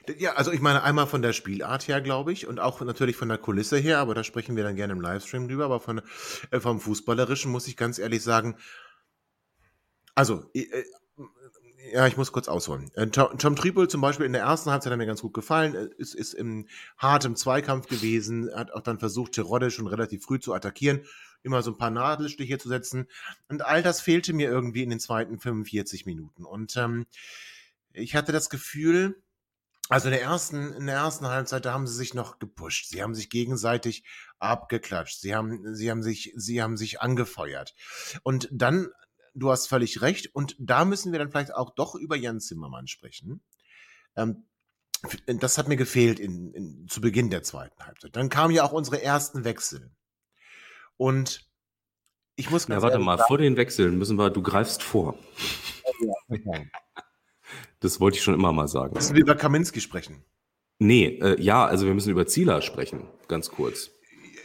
Äh, 0.07 0.15
ja, 0.19 0.35
also 0.35 0.53
ich 0.53 0.61
meine 0.61 0.83
einmal 0.83 1.07
von 1.07 1.23
der 1.23 1.33
Spielart 1.33 1.89
her, 1.89 2.01
glaube 2.01 2.33
ich, 2.33 2.47
und 2.47 2.61
auch 2.61 2.81
natürlich 2.81 3.17
von 3.17 3.29
der 3.29 3.39
Kulisse 3.39 3.79
her, 3.79 3.99
aber 3.99 4.15
da 4.15 4.25
sprechen 4.25 4.57
wir 4.57 4.65
dann 4.65 4.77
gerne 4.77 4.93
im 4.93 5.01
Livestream 5.01 5.49
drüber, 5.49 5.67
aber 5.67 5.81
von, 5.81 6.03
äh, 6.51 6.61
vom 6.61 6.81
Fußballerischen 6.81 7.51
muss 7.51 7.69
ich 7.69 7.77
ganz 7.77 7.99
ehrlich 7.99 8.23
sagen, 8.23 8.57
also, 10.15 10.45
äh, 10.55 10.61
äh 10.61 10.85
ja, 11.93 12.07
ich 12.07 12.17
muss 12.17 12.31
kurz 12.31 12.47
ausholen. 12.47 12.91
Äh, 12.95 13.09
Tom, 13.09 13.39
Tom 13.39 13.57
Tripol 13.57 13.89
zum 13.89 14.01
Beispiel 14.01 14.27
in 14.27 14.33
der 14.33 14.43
ersten 14.43 14.71
Halbzeit 14.71 14.93
hat 14.93 14.99
mir 14.99 15.07
ganz 15.07 15.23
gut 15.23 15.35
gefallen, 15.35 15.75
ist, 15.97 16.15
ist 16.15 16.35
im 16.35 16.69
hartem 16.99 17.37
Zweikampf 17.37 17.89
gewesen, 17.89 18.51
hat 18.55 18.73
auch 18.73 18.83
dann 18.83 18.99
versucht, 18.99 19.33
Terodde 19.33 19.71
schon 19.71 19.87
relativ 19.87 20.23
früh 20.23 20.39
zu 20.39 20.53
attackieren, 20.53 21.05
immer 21.43 21.63
so 21.63 21.73
ein 21.73 21.79
paar 21.79 21.91
Nadelstiche 21.91 22.59
zu 22.59 22.69
setzen. 22.69 23.09
Und 23.49 23.65
all 23.65 23.83
das 23.83 24.01
fehlte 24.01 24.33
mir 24.33 24.51
irgendwie 24.51 24.83
in 24.83 24.91
den 24.91 25.01
zweiten 25.01 25.39
45 25.39 26.07
Minuten. 26.07 26.45
Und 26.45 26.77
ähm, 26.77 27.07
ich 27.93 28.15
hatte 28.15 28.33
das 28.33 28.51
Gefühl, 28.51 29.23
also 29.89 30.07
in 30.07 30.13
der 30.13 30.23
ersten, 30.23 30.73
in 30.73 30.87
der 30.87 30.97
ersten 30.97 31.27
Halbzeit, 31.27 31.65
da 31.65 31.73
haben 31.73 31.89
sie 31.89 31.97
sich 31.97 32.15
noch 32.15 32.39
gepusht. 32.39 32.89
Sie 32.89 33.03
haben 33.03 33.15
sich 33.15 33.29
gegenseitig 33.29 34.05
abgeklatscht. 34.39 35.21
Sie 35.21 35.35
haben, 35.35 35.75
sie 35.75 35.91
haben 35.91 36.03
sich, 36.03 36.33
sie 36.37 36.63
haben 36.63 36.77
sich 36.77 37.01
angefeuert. 37.01 37.75
Und 38.23 38.49
dann, 38.53 38.89
du 39.35 39.51
hast 39.51 39.67
völlig 39.67 40.01
recht. 40.01 40.33
Und 40.33 40.55
da 40.61 40.85
müssen 40.85 41.11
wir 41.11 41.19
dann 41.19 41.31
vielleicht 41.31 41.55
auch 41.55 41.75
doch 41.75 41.97
über 41.97 42.15
Jan 42.15 42.41
Zimmermann 42.41 42.87
sprechen. 42.87 43.43
Ähm, 44.15 44.45
das 45.27 45.59
hat 45.59 45.67
mir 45.67 45.77
gefehlt 45.77 46.21
in, 46.21 46.53
in, 46.53 46.87
zu 46.89 47.01
Beginn 47.01 47.31
der 47.31 47.43
zweiten 47.43 47.85
Halbzeit. 47.85 48.15
Dann 48.15 48.29
kamen 48.29 48.55
ja 48.55 48.63
auch 48.65 48.73
unsere 48.73 49.03
ersten 49.03 49.43
Wechsel. 49.45 49.91
Und 50.97 51.51
ich 52.37 52.51
muss 52.51 52.69
Ja, 52.69 52.81
warte 52.81 52.99
mal, 53.01 53.17
sagen, 53.17 53.27
vor 53.27 53.39
den 53.39 53.57
Wechseln 53.57 53.99
müssen 53.99 54.17
wir, 54.19 54.31
du 54.31 54.43
greifst 54.43 54.85
vor. 54.85 55.19
Ja, 56.01 56.13
okay. 56.29 56.71
Das 57.81 58.01
wollte 58.01 58.19
ich 58.19 58.23
schon 58.23 58.35
immer 58.35 58.53
mal 58.53 58.69
sagen. 58.69 58.95
Müssen 58.95 59.15
wir 59.15 59.23
über 59.23 59.35
Kaminski 59.35 59.81
sprechen? 59.81 60.23
Nee, 60.79 61.19
äh, 61.21 61.41
ja, 61.41 61.67
also 61.67 61.87
wir 61.87 61.95
müssen 61.95 62.11
über 62.11 62.27
Zieler 62.27 62.63
sprechen, 62.63 63.03
ganz 63.29 63.51
kurz. 63.51 63.91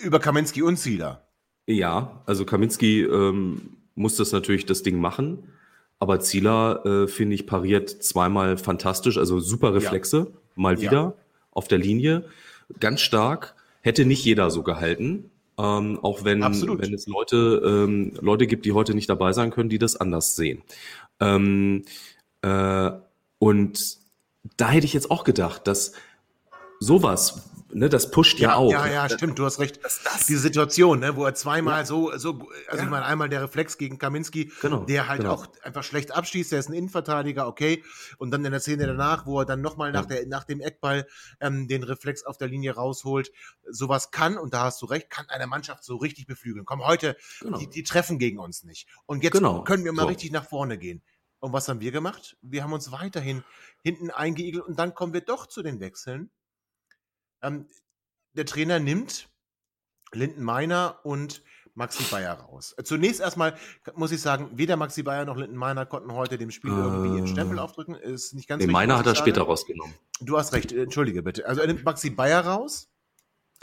Über 0.02 0.20
Kaminski 0.20 0.62
und 0.62 0.78
Zieler? 0.78 1.28
Ja, 1.66 2.22
also 2.26 2.46
Kaminski 2.46 3.04
ähm, 3.04 3.78
muss 3.96 4.18
das 4.18 4.32
natürlich 4.32 4.66
das 4.66 4.84
Ding 4.84 5.00
machen, 5.00 5.52
aber 6.00 6.20
Zieler, 6.20 6.86
äh, 6.86 7.08
finde 7.08 7.36
ich, 7.36 7.48
pariert 7.48 7.90
zweimal 7.90 8.58
fantastisch, 8.58 9.18
also 9.18 9.40
super 9.40 9.74
Reflexe, 9.74 10.18
ja. 10.18 10.40
mal 10.56 10.82
wieder 10.82 10.92
ja. 10.92 11.14
auf 11.52 11.68
der 11.68 11.78
Linie, 11.78 12.26
ganz 12.80 13.02
stark. 13.02 13.56
Hätte 13.82 14.06
nicht 14.06 14.26
jeder 14.26 14.50
so 14.50 14.64
gehalten, 14.64 15.30
ähm, 15.58 16.00
auch 16.02 16.24
wenn, 16.24 16.42
wenn 16.42 16.94
es 16.94 17.08
Leute, 17.08 17.62
ähm, 17.64 18.14
Leute 18.20 18.48
gibt, 18.48 18.66
die 18.66 18.74
heute 18.74 18.94
nicht 18.94 19.10
dabei 19.10 19.32
sein 19.32 19.52
können, 19.52 19.70
die 19.70 19.80
das 19.80 19.96
anders 19.96 20.36
sehen. 20.36 20.64
Ähm, 21.20 21.84
äh, 22.42 22.92
und 23.40 24.00
da 24.58 24.70
hätte 24.70 24.86
ich 24.86 24.94
jetzt 24.94 25.12
auch 25.12 25.24
gedacht, 25.24 25.68
dass 25.68 25.94
sowas, 26.80 27.50
ne, 27.72 27.90
das 27.90 28.12
pusht 28.12 28.40
ja, 28.40 28.50
ja 28.50 28.56
auch. 28.56 28.72
Ja, 28.72 28.88
ja, 28.88 29.10
stimmt, 29.10 29.40
du 29.40 29.46
hast 29.46 29.60
recht. 29.60 29.84
Das, 29.84 30.02
das, 30.04 30.26
Diese 30.26 30.40
Situation, 30.40 31.00
ne, 31.00 31.16
wo 31.16 31.26
er 31.26 31.34
zweimal 31.34 31.80
ja. 31.80 31.86
so, 31.86 32.16
so, 32.18 32.50
also 32.68 32.78
ja. 32.78 32.84
ich 32.84 32.90
meine, 32.90 33.06
einmal 33.06 33.30
der 33.30 33.42
Reflex 33.42 33.78
gegen 33.78 33.98
Kaminski, 33.98 34.52
genau, 34.62 34.86
der 34.86 35.08
halt 35.08 35.22
genau. 35.22 35.34
auch 35.34 35.48
einfach 35.64 35.84
schlecht 35.84 36.12
abschießt, 36.16 36.52
der 36.52 36.60
ist 36.60 36.70
ein 36.70 36.74
Innenverteidiger, 36.74 37.48
okay. 37.48 37.84
Und 38.18 38.32
dann 38.32 38.44
in 38.46 38.52
der 38.52 38.60
Szene 38.60 38.88
danach, 38.88 39.26
wo 39.26 39.40
er 39.40 39.46
dann 39.46 39.62
nochmal 39.62 39.92
nach, 39.92 40.06
der, 40.06 40.28
nach 40.28 40.44
dem 40.44 40.62
Eckball 40.62 41.08
ähm, 41.40 41.68
den 41.68 41.84
Reflex 41.84 42.24
auf 42.26 42.38
der 42.38 42.48
Linie 42.48 42.76
rausholt. 42.76 43.32
Sowas 43.70 44.12
kann, 44.12 44.38
und 44.38 44.54
da 44.54 44.64
hast 44.66 44.82
du 44.82 44.86
recht, 44.86 45.10
kann 45.10 45.28
eine 45.30 45.48
Mannschaft 45.48 45.84
so 45.84 45.96
richtig 45.98 46.28
beflügeln. 46.28 46.66
Komm, 46.66 46.86
heute, 46.86 47.18
genau. 47.40 47.58
die, 47.58 47.70
die 47.70 47.84
treffen 47.84 48.20
gegen 48.20 48.40
uns 48.40 48.64
nicht. 48.64 48.88
Und 49.06 49.24
jetzt 49.24 49.34
genau. 49.34 49.64
können 49.64 49.84
wir 49.86 49.94
mal 49.94 50.04
so. 50.04 50.08
richtig 50.10 50.32
nach 50.32 50.48
vorne 50.48 50.78
gehen. 50.78 51.02
Und 51.46 51.54
was 51.54 51.68
haben 51.68 51.80
wir 51.80 51.92
gemacht? 51.92 52.38
Wir 52.42 52.64
haben 52.64 52.74
uns 52.74 52.92
weiterhin 52.92 53.44
hinten 53.84 54.10
eingeigelt 54.10 54.64
und 54.64 54.80
dann 54.80 54.96
kommen 54.96 55.14
wir 55.14 55.22
doch 55.22 55.46
zu 55.46 55.62
den 55.62 55.80
Wechseln. 55.80 56.32
Ähm, 57.44 57.68
der 58.34 58.48
Trainer 58.48 58.80
nimmt 58.80 59.30
Linden 60.12 60.42
Meiner 60.42 61.02
und 61.04 61.44
Maxi 61.76 62.04
Bayer 62.10 62.34
raus. 62.34 62.74
Äh, 62.80 62.84
zunächst 62.84 63.22
erstmal 63.22 63.56
muss 63.94 64.12
ich 64.12 64.22
sagen, 64.22 64.50
weder 64.56 64.76
Maxi 64.76 65.04
Bayer 65.04 65.26
noch 65.26 65.38
Linden 65.38 65.56
Meiner 65.56 65.86
konnten 65.86 66.12
heute 66.14 66.40
dem 66.40 66.50
Spiel 66.50 66.72
äh, 66.72 66.78
irgendwie 66.78 67.16
ihren 67.16 67.28
Stempel 67.28 67.60
aufdrücken. 67.60 67.94
Ist 67.94 68.34
nicht 68.34 68.48
ganz 68.48 68.62
Den 68.62 68.72
Meiner 68.72 68.98
hat 68.98 69.06
er 69.06 69.14
später 69.14 69.44
rausgenommen. 69.44 69.94
Du 70.22 70.40
hast 70.40 70.52
recht, 70.52 70.72
entschuldige 70.72 71.22
bitte. 71.22 71.48
Also 71.48 71.62
er 71.62 71.68
nimmt 71.68 71.86
Maxi 71.86 72.10
Bayer 72.10 72.44
raus 72.44 72.90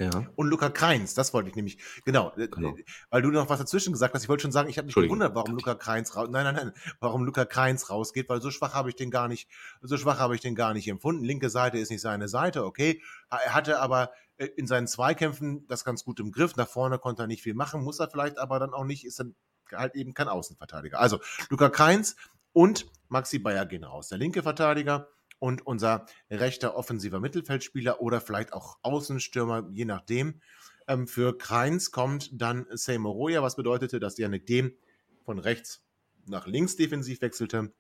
Ja. 0.00 0.10
Und 0.36 0.48
Luca 0.48 0.70
Kreins, 0.70 1.14
das 1.14 1.34
wollte 1.34 1.50
ich 1.50 1.54
nämlich, 1.54 1.78
genau, 2.04 2.32
äh, 2.36 2.48
genau, 2.48 2.74
weil 3.10 3.22
du 3.22 3.30
noch 3.30 3.48
was 3.48 3.58
dazwischen 3.58 3.92
gesagt 3.92 4.14
hast. 4.14 4.22
Ich 4.22 4.28
wollte 4.28 4.42
schon 4.42 4.52
sagen, 4.52 4.68
ich 4.68 4.78
habe 4.78 4.86
mich 4.86 4.94
gewundert, 4.94 5.34
warum 5.34 5.54
Luca 5.54 5.74
Kreins 5.74 6.16
raus, 6.16 6.28
nein, 6.30 6.44
nein, 6.44 6.54
nein, 6.54 6.72
warum 7.00 7.24
Luca 7.24 7.44
Kreins 7.44 7.90
rausgeht, 7.90 8.28
weil 8.28 8.40
so 8.40 8.50
schwach 8.50 8.72
habe 8.74 8.88
ich 8.88 8.96
den 8.96 9.10
gar 9.10 9.28
nicht, 9.28 9.48
so 9.82 9.96
schwach 9.96 10.18
habe 10.18 10.34
ich 10.34 10.40
den 10.40 10.54
gar 10.54 10.72
nicht 10.72 10.88
empfunden. 10.88 11.24
Linke 11.24 11.50
Seite 11.50 11.78
ist 11.78 11.90
nicht 11.90 12.00
seine 12.00 12.28
Seite, 12.28 12.64
okay. 12.64 13.02
Er 13.28 13.54
hatte 13.54 13.80
aber 13.80 14.12
äh, 14.38 14.46
in 14.56 14.66
seinen 14.66 14.86
Zweikämpfen 14.86 15.66
das 15.68 15.84
ganz 15.84 16.04
gut 16.04 16.20
im 16.20 16.32
Griff. 16.32 16.56
Nach 16.56 16.68
vorne 16.68 16.98
konnte 16.98 17.24
er 17.24 17.26
nicht 17.26 17.42
viel 17.42 17.54
machen, 17.54 17.82
muss 17.82 18.00
er 18.00 18.10
vielleicht 18.10 18.38
aber 18.38 18.58
dann 18.58 18.72
auch 18.72 18.84
nicht, 18.84 19.04
ist 19.04 19.20
dann 19.20 19.34
halt 19.70 19.94
eben 19.94 20.14
kein 20.14 20.28
Außenverteidiger. 20.28 21.00
Also 21.00 21.20
Luca 21.48 21.68
Kreins 21.68 22.16
und 22.52 22.86
Maxi 23.08 23.38
Bayer 23.38 23.66
gehen 23.66 23.84
raus. 23.84 24.08
Der 24.08 24.18
linke 24.18 24.42
Verteidiger 24.42 25.08
und 25.42 25.66
unser 25.66 26.06
rechter 26.30 26.76
offensiver 26.76 27.18
Mittelfeldspieler 27.18 28.00
oder 28.00 28.20
vielleicht 28.20 28.52
auch 28.52 28.78
Außenstürmer, 28.82 29.68
je 29.72 29.84
nachdem. 29.84 30.40
Ähm, 30.86 31.08
für 31.08 31.36
Kreins 31.36 31.90
kommt 31.90 32.30
dann 32.40 32.64
Seymour 32.70 33.42
was 33.42 33.56
bedeutete, 33.56 33.98
dass 33.98 34.16
Janik 34.18 34.46
Dem 34.46 34.76
von 35.24 35.40
rechts 35.40 35.84
nach 36.26 36.46
links 36.46 36.76
defensiv 36.76 37.20
wechselte. 37.22 37.72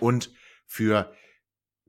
Und 0.00 0.32
für 0.64 1.12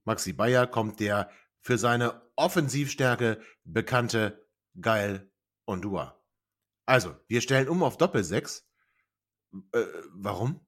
Maxi 0.03 0.33
Bayer 0.33 0.67
kommt 0.67 0.99
der 0.99 1.31
für 1.61 1.77
seine 1.77 2.21
Offensivstärke 2.35 3.39
bekannte 3.63 4.45
Geil 4.81 5.31
Ondua. 5.65 6.21
Also, 6.85 7.15
wir 7.27 7.39
stellen 7.39 7.69
um 7.69 7.81
auf 7.81 7.95
Doppelsechs. 7.95 8.67
Äh, 9.71 9.85
warum? 10.11 10.59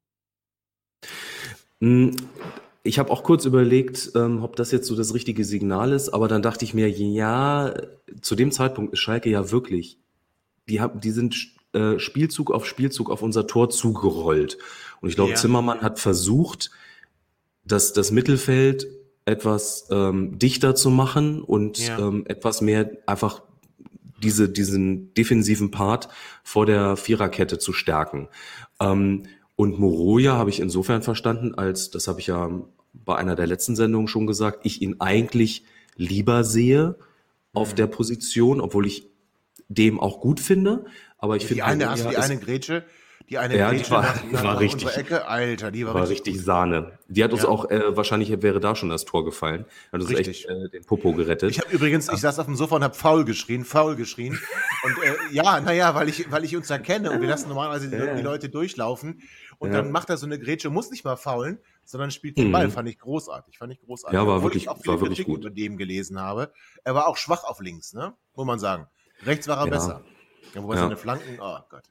Ich 2.83 2.97
habe 2.97 3.11
auch 3.11 3.23
kurz 3.23 3.45
überlegt, 3.45 4.11
ähm, 4.15 4.41
ob 4.43 4.55
das 4.55 4.71
jetzt 4.71 4.87
so 4.87 4.95
das 4.95 5.13
richtige 5.13 5.43
Signal 5.43 5.91
ist, 5.91 6.09
aber 6.09 6.27
dann 6.27 6.41
dachte 6.41 6.63
ich 6.65 6.73
mir, 6.73 6.89
ja, 6.89 7.73
zu 8.21 8.35
dem 8.35 8.51
Zeitpunkt 8.51 8.93
ist 8.93 8.99
Schalke 8.99 9.29
ja 9.29 9.51
wirklich, 9.51 9.97
die, 10.69 10.79
haben, 10.79 10.99
die 11.01 11.11
sind 11.11 11.35
äh, 11.73 11.99
Spielzug 11.99 12.51
auf 12.51 12.65
Spielzug 12.65 13.09
auf 13.09 13.21
unser 13.21 13.47
Tor 13.47 13.69
zugerollt. 13.69 14.57
Und 15.01 15.09
ich 15.09 15.15
glaube, 15.15 15.31
ja. 15.31 15.35
Zimmermann 15.35 15.81
hat 15.81 15.99
versucht, 15.99 16.71
das, 17.65 17.93
das 17.93 18.11
Mittelfeld 18.11 18.87
etwas 19.25 19.87
ähm, 19.91 20.39
dichter 20.39 20.73
zu 20.73 20.89
machen 20.89 21.41
und 21.41 21.77
ja. 21.79 21.99
ähm, 21.99 22.23
etwas 22.27 22.61
mehr 22.61 22.91
einfach 23.05 23.43
diese, 24.21 24.49
diesen 24.49 25.13
defensiven 25.13 25.71
Part 25.71 26.09
vor 26.43 26.65
der 26.65 26.97
Viererkette 26.97 27.59
zu 27.59 27.73
stärken. 27.73 28.27
Ähm, 28.79 29.23
und 29.59 29.77
Moroja 29.77 30.37
habe 30.37 30.49
ich 30.49 30.61
insofern 30.61 31.01
verstanden, 31.01 31.53
als, 31.53 31.91
das 31.91 32.07
habe 32.07 32.21
ich 32.21 32.27
ja 32.27 32.49
bei 32.93 33.17
einer 33.17 33.35
der 33.35 33.45
letzten 33.45 33.75
Sendungen 33.75 34.07
schon 34.07 34.25
gesagt, 34.25 34.61
ich 34.63 34.81
ihn 34.81 34.95
eigentlich 34.99 35.65
lieber 35.97 36.45
sehe 36.45 36.95
auf 37.51 37.73
mhm. 37.73 37.75
der 37.75 37.87
Position, 37.87 38.61
obwohl 38.61 38.87
ich 38.87 39.09
dem 39.67 39.99
auch 39.99 40.21
gut 40.21 40.39
finde. 40.39 40.85
Aber 41.17 41.35
ich 41.35 41.41
die 41.41 41.55
finde, 41.55 41.65
eine, 41.65 41.89
hast 41.89 42.05
du 42.05 42.09
die 42.09 42.15
eine 42.15 42.37
Grätsche? 42.37 42.85
Die 43.29 43.37
eine 43.37 43.57
ja, 43.57 43.69
Grätsche 43.69 43.85
die 43.85 43.91
war, 43.91 44.01
nach, 44.01 44.31
nach 44.31 44.43
war 44.43 44.59
richtig, 44.59 44.97
Ecke, 44.97 45.27
Alter, 45.27 45.69
die 45.69 45.85
war, 45.85 45.93
war 45.93 46.09
richtig, 46.09 46.33
richtig 46.33 46.45
Sahne. 46.45 46.97
Die 47.07 47.23
hat 47.23 47.31
uns 47.31 47.43
ja. 47.43 47.49
auch, 47.49 47.69
äh, 47.69 47.95
wahrscheinlich 47.95 48.41
wäre 48.41 48.59
da 48.59 48.75
schon 48.75 48.89
das 48.89 49.05
Tor 49.05 49.23
gefallen. 49.23 49.65
Hat 49.91 50.01
uns 50.01 50.09
richtig. 50.09 50.45
echt 50.45 50.49
äh, 50.49 50.69
den 50.69 50.83
Popo 50.83 51.13
gerettet. 51.13 51.51
Ich 51.51 51.59
habe 51.59 51.69
übrigens, 51.71 52.09
ich 52.11 52.21
saß 52.21 52.39
auf 52.39 52.47
dem 52.47 52.55
Sofa 52.55 52.77
und 52.77 52.83
habe 52.83 52.95
faul 52.95 53.25
geschrien, 53.25 53.65
faul 53.65 53.95
geschrien. 53.95 54.39
und 54.83 55.03
äh, 55.03 55.15
ja, 55.31 55.61
naja, 55.61 55.93
weil 55.93 56.09
ich, 56.09 56.31
weil 56.31 56.43
ich 56.43 56.55
uns 56.55 56.71
erkenne 56.71 57.11
und 57.11 57.21
wir 57.21 57.27
lassen 57.27 57.49
normalerweise 57.49 57.89
die, 57.89 57.97
die 58.17 58.23
Leute 58.23 58.49
durchlaufen. 58.49 59.21
Und 59.59 59.71
ja. 59.71 59.81
dann 59.81 59.91
macht 59.91 60.09
er 60.09 60.17
so 60.17 60.25
eine 60.25 60.39
Grätsche, 60.39 60.69
muss 60.69 60.89
nicht 60.89 61.03
mal 61.03 61.17
faulen, 61.17 61.59
sondern 61.83 62.11
spielt 62.11 62.37
den 62.37 62.51
Ball. 62.51 62.67
Mhm. 62.67 62.71
Fand 62.71 62.89
ich 62.89 62.97
großartig. 62.97 63.57
Fand 63.57 63.73
ich 63.73 63.81
großartig. 63.81 64.17
Ja, 64.17 64.25
war 64.25 64.37
Obwohl 64.37 64.49
wirklich, 64.49 64.63
ich 64.63 64.69
auch 64.69 64.77
viele 64.81 64.95
war 64.95 65.01
wirklich 65.01 65.25
gut. 65.25 65.39
über 65.39 65.49
dem 65.49 65.77
gelesen 65.77 66.19
habe. 66.19 66.51
Er 66.83 66.95
war 66.95 67.07
auch 67.07 67.17
schwach 67.17 67.43
auf 67.43 67.59
links, 67.59 67.93
ne? 67.93 68.13
Muss 68.35 68.45
man 68.45 68.57
sagen. 68.57 68.87
Rechts 69.25 69.47
war 69.49 69.57
er 69.57 69.65
ja. 69.65 69.69
besser. 69.69 70.03
Ja, 70.55 70.63
wobei 70.63 70.75
ja. 70.75 70.81
seine 70.81 70.97
Flanken, 70.97 71.39
oh 71.41 71.57
Gott. 71.69 71.83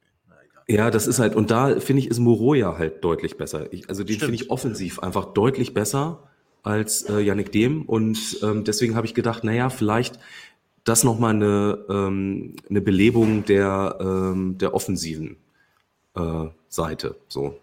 Ja, 0.70 0.90
das 0.90 1.06
ist 1.06 1.18
halt, 1.18 1.34
und 1.34 1.50
da 1.50 1.80
finde 1.80 2.00
ich, 2.00 2.08
ist 2.08 2.18
Moroja 2.18 2.76
halt 2.76 3.02
deutlich 3.02 3.38
besser. 3.38 3.72
Ich, 3.72 3.88
also 3.88 4.04
den 4.04 4.18
finde 4.18 4.34
ich 4.34 4.50
offensiv 4.50 4.98
einfach 4.98 5.32
deutlich 5.32 5.72
besser 5.72 6.28
als 6.62 7.08
äh, 7.08 7.20
Yannick 7.20 7.52
Dehm. 7.52 7.82
Und 7.86 8.38
ähm, 8.42 8.64
deswegen 8.64 8.94
habe 8.94 9.06
ich 9.06 9.14
gedacht, 9.14 9.44
naja, 9.44 9.70
vielleicht 9.70 10.18
das 10.84 11.04
nochmal 11.04 11.34
eine, 11.34 11.86
ähm, 11.88 12.56
eine 12.68 12.82
Belebung 12.82 13.44
der, 13.46 13.96
ähm, 14.00 14.58
der 14.58 14.74
offensiven 14.74 15.38
äh, 16.18 16.50
Seite. 16.68 17.16
So. 17.28 17.58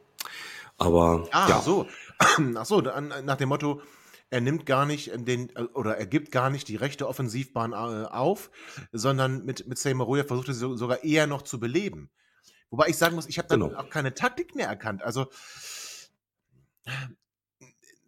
Aber 0.78 1.28
ah, 1.32 1.50
ja. 1.50 1.62
so. 1.62 1.88
Ach 2.18 2.66
so, 2.66 2.82
nach 3.24 3.38
dem 3.38 3.50
Motto, 3.50 3.82
er 4.30 4.42
nimmt 4.42 4.66
gar 4.66 4.86
nicht 4.86 5.12
den 5.16 5.52
oder 5.74 5.98
er 5.98 6.06
gibt 6.06 6.32
gar 6.32 6.50
nicht 6.50 6.68
die 6.68 6.76
rechte 6.76 7.08
Offensivbahn 7.08 7.74
äh, 7.74 8.08
auf, 8.08 8.50
sondern 8.92 9.46
mit, 9.46 9.68
mit 9.68 9.78
Seymour 9.78 10.26
versucht 10.26 10.48
er 10.48 10.54
sie 10.54 10.78
sogar 10.78 11.04
eher 11.04 11.28
noch 11.28 11.44
zu 11.44 11.60
beleben. 11.60 12.10
Wobei 12.70 12.88
ich 12.88 12.98
sagen 12.98 13.16
muss, 13.16 13.28
ich 13.28 13.38
habe 13.38 13.48
dann 13.48 13.62
genau. 13.62 13.80
auch 13.80 13.90
keine 13.90 14.14
Taktik 14.14 14.56
mehr 14.56 14.68
erkannt. 14.68 15.04
Also, 15.04 15.28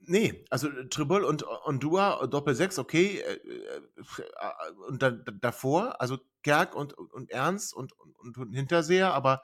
nee, 0.01 0.43
also 0.49 0.69
Tribble 0.89 1.25
und 1.25 1.45
Ondua, 1.65 2.25
Doppel 2.27 2.55
6, 2.55 2.79
okay. 2.79 3.19
Äh, 3.19 3.33
äh, 3.35 3.81
und 4.87 5.01
dann 5.01 5.23
davor, 5.39 6.01
also 6.01 6.17
Kerk 6.43 6.75
und, 6.75 6.93
und 6.93 7.31
Ernst 7.31 7.73
und, 7.73 7.93
und, 7.93 8.37
und 8.37 8.53
Hinterseher, 8.53 9.13
aber 9.13 9.43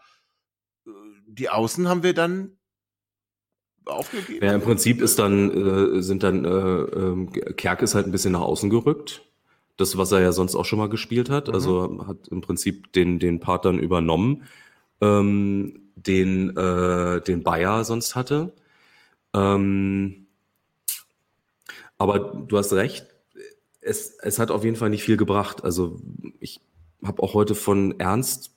die 1.28 1.50
Außen 1.50 1.88
haben 1.88 2.04
wir 2.04 2.14
dann 2.14 2.58
aufgegeben. 3.86 4.46
Ja, 4.46 4.54
im 4.54 4.62
Prinzip 4.62 5.02
ist 5.02 5.20
dann, 5.20 5.98
äh, 5.98 6.02
sind 6.02 6.24
dann, 6.24 6.46
äh, 6.46 6.50
äh, 6.50 7.54
Kerk 7.54 7.82
ist 7.82 7.96
halt 7.96 8.06
ein 8.06 8.12
bisschen 8.12 8.34
nach 8.34 8.42
außen 8.42 8.70
gerückt. 8.70 9.24
Das, 9.78 9.98
was 9.98 10.12
er 10.12 10.22
ja 10.22 10.32
sonst 10.32 10.56
auch 10.56 10.66
schon 10.66 10.80
mal 10.80 10.90
gespielt 10.90 11.30
hat. 11.30 11.48
Mhm. 11.48 11.54
Also 11.54 12.08
hat 12.08 12.28
im 12.30 12.42
Prinzip 12.42 12.94
den, 12.94 13.20
den 13.20 13.40
Part 13.40 13.66
dann 13.66 13.80
übernommen, 13.80 14.44
ähm, 15.02 15.90
den, 15.96 16.56
äh, 16.56 17.22
den 17.22 17.44
Bayer 17.44 17.84
sonst 17.84 18.16
hatte. 18.16 18.54
Ähm, 19.34 20.28
aber 21.98 22.20
du 22.20 22.58
hast 22.58 22.74
recht, 22.74 23.08
es, 23.82 24.18
es 24.22 24.40
hat 24.40 24.52
auf 24.52 24.64
jeden 24.64 24.76
Fall 24.76 24.90
nicht 24.90 25.04
viel 25.04 25.18
gebracht. 25.18 25.64
Also 25.64 26.00
ich 26.40 26.62
habe 27.04 27.22
auch 27.24 27.34
heute 27.34 27.56
von 27.56 28.00
Ernst 28.00 28.53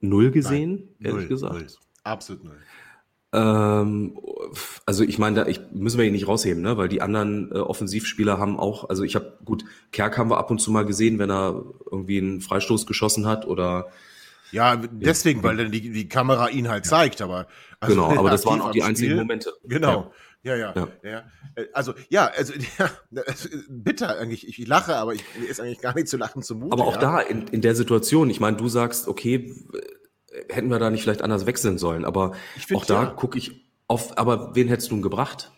null 0.00 0.30
gesehen, 0.30 0.88
Nein, 0.98 1.12
ehrlich 1.12 1.20
null, 1.20 1.28
gesagt. 1.28 1.54
Null. 1.54 1.66
Absolut 2.04 2.44
null. 2.44 2.58
Ähm, 3.32 4.18
also 4.86 5.04
ich 5.04 5.18
meine, 5.18 5.36
da 5.36 5.46
ich, 5.46 5.60
müssen 5.72 5.98
wir 5.98 6.06
ihn 6.06 6.12
nicht 6.12 6.28
rausheben, 6.28 6.62
ne? 6.62 6.78
weil 6.78 6.88
die 6.88 7.02
anderen 7.02 7.52
äh, 7.52 7.58
Offensivspieler 7.58 8.38
haben 8.38 8.58
auch, 8.58 8.88
also 8.88 9.02
ich 9.04 9.14
habe, 9.16 9.38
gut, 9.44 9.64
Kerk 9.92 10.16
haben 10.16 10.30
wir 10.30 10.38
ab 10.38 10.50
und 10.50 10.60
zu 10.60 10.70
mal 10.70 10.86
gesehen, 10.86 11.18
wenn 11.18 11.30
er 11.30 11.62
irgendwie 11.90 12.18
einen 12.18 12.40
Freistoß 12.40 12.86
geschossen 12.86 13.26
hat 13.26 13.46
oder 13.46 13.88
ja, 14.50 14.76
deswegen, 14.76 15.40
ja. 15.40 15.44
weil 15.44 15.58
dann 15.58 15.70
die, 15.70 15.90
die 15.90 16.08
Kamera 16.08 16.48
ihn 16.48 16.68
halt 16.68 16.86
zeigt, 16.86 17.20
aber 17.20 17.48
also 17.80 17.94
genau, 17.94 18.18
aber 18.18 18.30
das 18.30 18.46
waren 18.46 18.62
auch 18.62 18.70
die 18.70 18.82
einzigen 18.82 19.16
Momente. 19.16 19.52
Genau. 19.64 19.90
Ja, 19.90 20.10
ja, 20.42 20.56
ja. 20.56 20.88
ja. 21.02 21.24
Äh, 21.54 21.66
also, 21.72 21.94
ja, 22.08 22.26
also, 22.26 22.54
ja, 22.78 22.90
bitter 23.68 24.18
eigentlich. 24.18 24.48
Ich 24.48 24.66
lache, 24.66 24.96
aber 24.96 25.14
ich, 25.14 25.24
mir 25.38 25.46
ist 25.46 25.60
eigentlich 25.60 25.80
gar 25.80 25.94
nicht 25.94 26.08
zu 26.08 26.16
lachen 26.16 26.42
zumute. 26.42 26.72
Aber 26.72 26.86
auch 26.86 26.94
ja. 26.94 27.00
da, 27.00 27.20
in, 27.20 27.48
in 27.48 27.60
der 27.60 27.74
Situation, 27.74 28.30
ich 28.30 28.40
meine, 28.40 28.56
du 28.56 28.68
sagst, 28.68 29.08
okay, 29.08 29.54
hätten 30.48 30.70
wir 30.70 30.78
da 30.78 30.90
nicht 30.90 31.02
vielleicht 31.02 31.22
anders 31.22 31.46
wechseln 31.46 31.78
sollen. 31.78 32.04
Aber 32.04 32.34
find, 32.56 32.80
auch 32.80 32.84
da 32.86 33.02
ja. 33.04 33.10
gucke 33.10 33.38
ich 33.38 33.68
auf, 33.86 34.16
aber 34.18 34.54
wen 34.54 34.68
hättest 34.68 34.90
du 34.90 35.00
gebracht? 35.00 35.52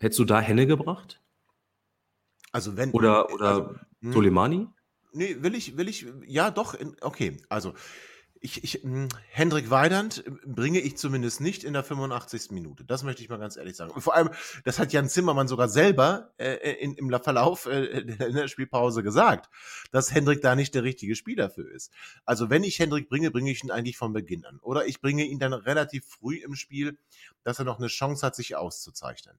Hättest 0.00 0.18
du 0.18 0.24
da 0.24 0.40
Henne 0.40 0.66
gebracht? 0.66 1.20
Also 2.52 2.76
wenn. 2.76 2.90
Oder, 2.92 3.32
oder 3.32 3.46
also, 3.46 3.74
hm. 4.02 4.12
Soleimani? 4.12 4.68
Nee, 5.12 5.36
will 5.40 5.54
ich, 5.54 5.76
will 5.76 5.88
ich, 5.88 6.06
ja 6.26 6.50
doch, 6.50 6.76
okay, 7.00 7.38
also 7.48 7.72
ich, 8.40 8.64
ich, 8.64 8.82
hm, 8.82 9.08
Hendrik 9.30 9.70
Weidand 9.70 10.26
äh, 10.26 10.30
bringe 10.46 10.80
ich 10.80 10.96
zumindest 10.96 11.40
nicht 11.40 11.64
in 11.64 11.72
der 11.72 11.82
85. 11.82 12.50
Minute. 12.50 12.84
Das 12.84 13.02
möchte 13.02 13.22
ich 13.22 13.28
mal 13.28 13.38
ganz 13.38 13.56
ehrlich 13.56 13.76
sagen. 13.76 13.90
Und 13.90 14.02
vor 14.02 14.14
allem, 14.14 14.30
das 14.64 14.78
hat 14.78 14.92
Jan 14.92 15.08
Zimmermann 15.08 15.48
sogar 15.48 15.68
selber 15.68 16.32
äh, 16.38 16.54
in, 16.80 16.94
im 16.94 17.10
Verlauf 17.20 17.66
äh, 17.66 17.84
in 17.84 18.34
der 18.34 18.48
Spielpause 18.48 19.02
gesagt, 19.02 19.50
dass 19.90 20.12
Hendrik 20.12 20.42
da 20.42 20.54
nicht 20.54 20.74
der 20.74 20.84
richtige 20.84 21.16
Spieler 21.16 21.50
für 21.50 21.68
ist. 21.68 21.92
Also 22.24 22.50
wenn 22.50 22.64
ich 22.64 22.78
Hendrik 22.78 23.08
bringe, 23.08 23.30
bringe 23.30 23.50
ich 23.50 23.62
ihn 23.64 23.70
eigentlich 23.70 23.96
von 23.96 24.12
Beginn 24.12 24.44
an. 24.44 24.58
Oder 24.60 24.86
ich 24.86 25.00
bringe 25.00 25.24
ihn 25.24 25.38
dann 25.38 25.52
relativ 25.52 26.04
früh 26.06 26.36
im 26.36 26.54
Spiel, 26.54 26.98
dass 27.42 27.58
er 27.58 27.64
noch 27.64 27.78
eine 27.78 27.88
Chance 27.88 28.24
hat, 28.24 28.36
sich 28.36 28.56
auszuzeichnen. 28.56 29.38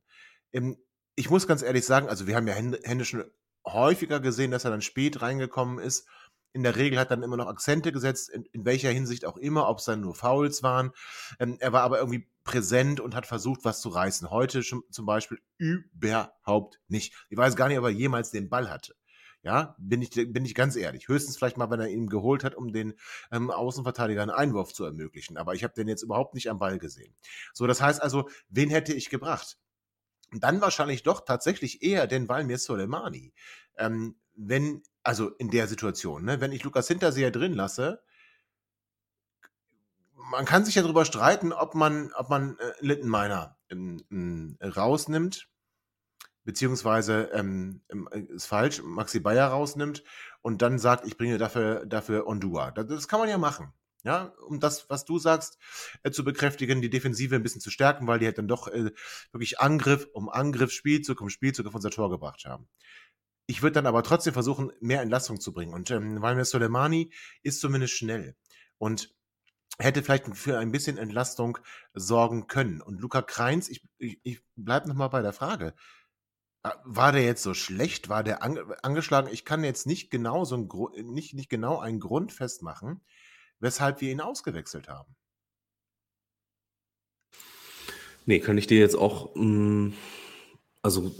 Im, 0.52 0.78
ich 1.16 1.30
muss 1.30 1.48
ganz 1.48 1.62
ehrlich 1.62 1.86
sagen, 1.86 2.10
also 2.10 2.28
wir 2.28 2.36
haben 2.36 2.48
ja 2.48 2.54
Hände 2.54 3.06
schon 3.06 3.26
häufiger 3.66 4.20
gesehen, 4.20 4.52
dass 4.52 4.66
er 4.66 4.72
dann 4.72 4.82
spät 4.82 5.22
reingekommen 5.22 5.80
ist 5.80 6.08
in 6.54 6.64
der 6.64 6.76
Regel 6.76 7.00
hat 7.00 7.12
dann 7.12 7.24
immer 7.24 7.38
noch 7.38 7.48
Akzente 7.48 7.92
gesetzt, 7.92 8.30
in, 8.30 8.46
in 8.52 8.66
welcher 8.66 8.90
Hinsicht 8.90 9.26
auch 9.26 9.38
immer, 9.38 9.68
ob 9.68 9.80
es 9.80 9.86
dann 9.86 10.02
nur 10.02 10.16
Fouls 10.16 10.64
waren. 10.64 10.92
Ähm, 11.40 11.58
er 11.60 11.74
war 11.74 11.84
aber 11.84 12.00
irgendwie 12.00 12.28
präsent 12.44 13.00
und 13.00 13.16
hat 13.16 13.26
versucht, 13.26 13.64
was 13.64 13.82
zu 13.82 13.90
reißen. 13.90 14.30
Heute 14.30 14.62
zum 14.62 15.06
Beispiel 15.06 15.40
überhaupt 15.58 16.80
nicht. 16.88 17.14
Ich 17.30 17.38
weiß 17.38 17.56
gar 17.56 17.68
nicht, 17.68 17.78
ob 17.78 17.86
er 17.86 17.92
jemals 17.92 18.32
den 18.32 18.50
Ball 18.50 18.70
hatte. 18.70 18.96
Ja, 19.42 19.76
bin 19.80 20.02
ich, 20.02 20.10
bin 20.10 20.44
ich 20.44 20.54
ganz 20.54 20.76
ehrlich. 20.76 21.08
Höchstens 21.08 21.38
vielleicht 21.38 21.56
mal, 21.56 21.70
wenn 21.70 21.80
er 21.80 21.88
ihn 21.88 22.08
geholt 22.08 22.44
hat, 22.44 22.56
um 22.56 22.74
den 22.74 22.96
ähm, 23.32 23.52
Außenverteidiger 23.52 24.22
einen 24.22 24.32
Einwurf 24.32 24.74
zu 24.74 24.84
ermöglichen. 24.84 25.38
Aber 25.38 25.54
ich 25.54 25.64
habe 25.64 25.74
den 25.74 25.88
jetzt 25.88 26.04
überhaupt 26.04 26.34
nicht 26.34 26.50
am 26.50 26.60
Ball 26.60 26.78
gesehen. 26.78 27.16
So, 27.54 27.66
das 27.66 27.82
heißt 27.82 28.02
also, 28.02 28.30
wen 28.50 28.70
hätte 28.70 28.94
ich 28.94 29.10
gebracht? 29.10 29.58
dann 30.32 30.62
wahrscheinlich 30.62 31.04
doch 31.04 31.22
tatsächlich 31.22 31.82
eher 31.82 32.08
den 32.08 32.28
Valmir 32.30 32.58
Soleimani. 32.58 33.34
Ähm, 33.78 34.16
wenn 34.36 34.84
also 35.04 35.30
in 35.30 35.50
der 35.50 35.68
Situation, 35.68 36.26
ne? 36.26 36.42
wenn 36.42 36.52
ich 36.52 36.64
Lukas 36.64 36.88
Hinterseher 36.88 37.32
drin 37.32 37.54
lasse, 37.54 38.02
man 40.14 40.46
kann 40.46 40.66
sich 40.66 40.76
ja 40.76 40.84
darüber 40.84 41.06
streiten, 41.06 41.54
ob 41.54 41.76
man, 41.76 42.12
ob 42.14 42.30
man 42.30 42.58
äh, 42.60 42.74
Littenmeiner 42.82 43.58
ähm, 43.70 44.58
rausnimmt, 44.62 45.50
beziehungsweise 46.44 47.30
ähm, 47.34 47.82
ähm, 47.90 48.08
ist 48.12 48.46
falsch, 48.46 48.82
Maxi 48.84 49.20
Bayer 49.20 49.48
rausnimmt 49.48 50.04
und 50.42 50.62
dann 50.62 50.80
sagt, 50.80 51.08
ich 51.08 51.18
bringe 51.18 51.38
dafür, 51.38 51.86
dafür 51.86 52.28
Ondua. 52.28 52.72
Das, 52.72 52.88
das 52.88 53.08
kann 53.08 53.20
man 53.20 53.30
ja 53.30 53.38
machen. 53.38 53.74
Ja, 54.04 54.34
um 54.48 54.62
das, 54.62 54.90
was 54.90 55.04
du 55.04 55.20
sagst, 55.20 55.58
äh, 56.04 56.12
zu 56.12 56.24
bekräftigen, 56.24 56.82
die 56.82 56.90
Defensive 56.90 57.36
ein 57.36 57.44
bisschen 57.44 57.60
zu 57.60 57.70
stärken, 57.70 58.08
weil 58.08 58.20
die 58.20 58.28
halt 58.28 58.38
dann 58.38 58.48
doch 58.48 58.70
äh, 58.70 58.92
wirklich 59.34 59.60
Angriff 59.60 60.08
um 60.14 60.30
Angriff, 60.30 60.72
Spielzug 60.72 61.20
um 61.20 61.30
Spielzug 61.30 61.68
auf 61.68 61.76
unser 61.76 61.92
Tor 61.92 62.10
gebracht 62.10 62.46
haben. 62.46 62.70
Ich 63.50 63.64
würde 63.64 63.74
dann 63.74 63.88
aber 63.88 64.04
trotzdem 64.04 64.34
versuchen, 64.34 64.72
mehr 64.80 65.02
Entlastung 65.02 65.40
zu 65.40 65.52
bringen. 65.52 65.74
Und 65.74 65.90
ähm, 65.90 66.20
mir 66.20 66.46
Soleimani 66.46 67.12
ist 67.42 67.60
zumindest 67.60 67.96
schnell 67.96 68.36
und 68.78 69.12
hätte 69.80 70.04
vielleicht 70.04 70.38
für 70.38 70.60
ein 70.60 70.72
bisschen 70.72 71.00
Entlastung 71.00 71.58
sorgen 71.96 72.46
können. 72.46 72.80
Und 72.80 73.02
Luca 73.02 73.24
Kreins, 73.24 73.68
ich, 73.68 73.82
ich, 73.98 74.20
ich 74.22 74.42
bleibe 74.56 74.88
nochmal 74.88 75.10
bei 75.10 75.24
der 75.24 75.34
Frage. 75.34 75.74
Äh, 76.62 76.70
war 76.84 77.12
der 77.12 77.24
jetzt 77.24 77.42
so 77.42 77.56
schlecht? 77.56 78.08
War 78.08 78.24
der 78.24 78.44
ange 78.44 78.78
angeschlagen? 78.84 79.30
Ich 79.32 79.46
kann 79.46 79.64
jetzt 79.64 79.88
nicht 79.88 80.12
genau 80.12 80.46
so 80.46 80.56
ein 80.56 80.70
nicht, 81.12 81.34
nicht 81.34 81.50
genau 81.50 81.80
einen 81.80 82.00
Grund 82.00 82.32
festmachen, 82.32 83.02
weshalb 83.60 84.00
wir 84.00 84.12
ihn 84.12 84.22
ausgewechselt 84.22 84.90
haben. 84.90 85.16
Nee, 88.28 88.42
kann 88.42 88.60
ich 88.60 88.68
dir 88.68 88.78
jetzt 88.78 88.96
auch, 88.96 89.34
mm, 89.34 89.94
also 90.84 91.12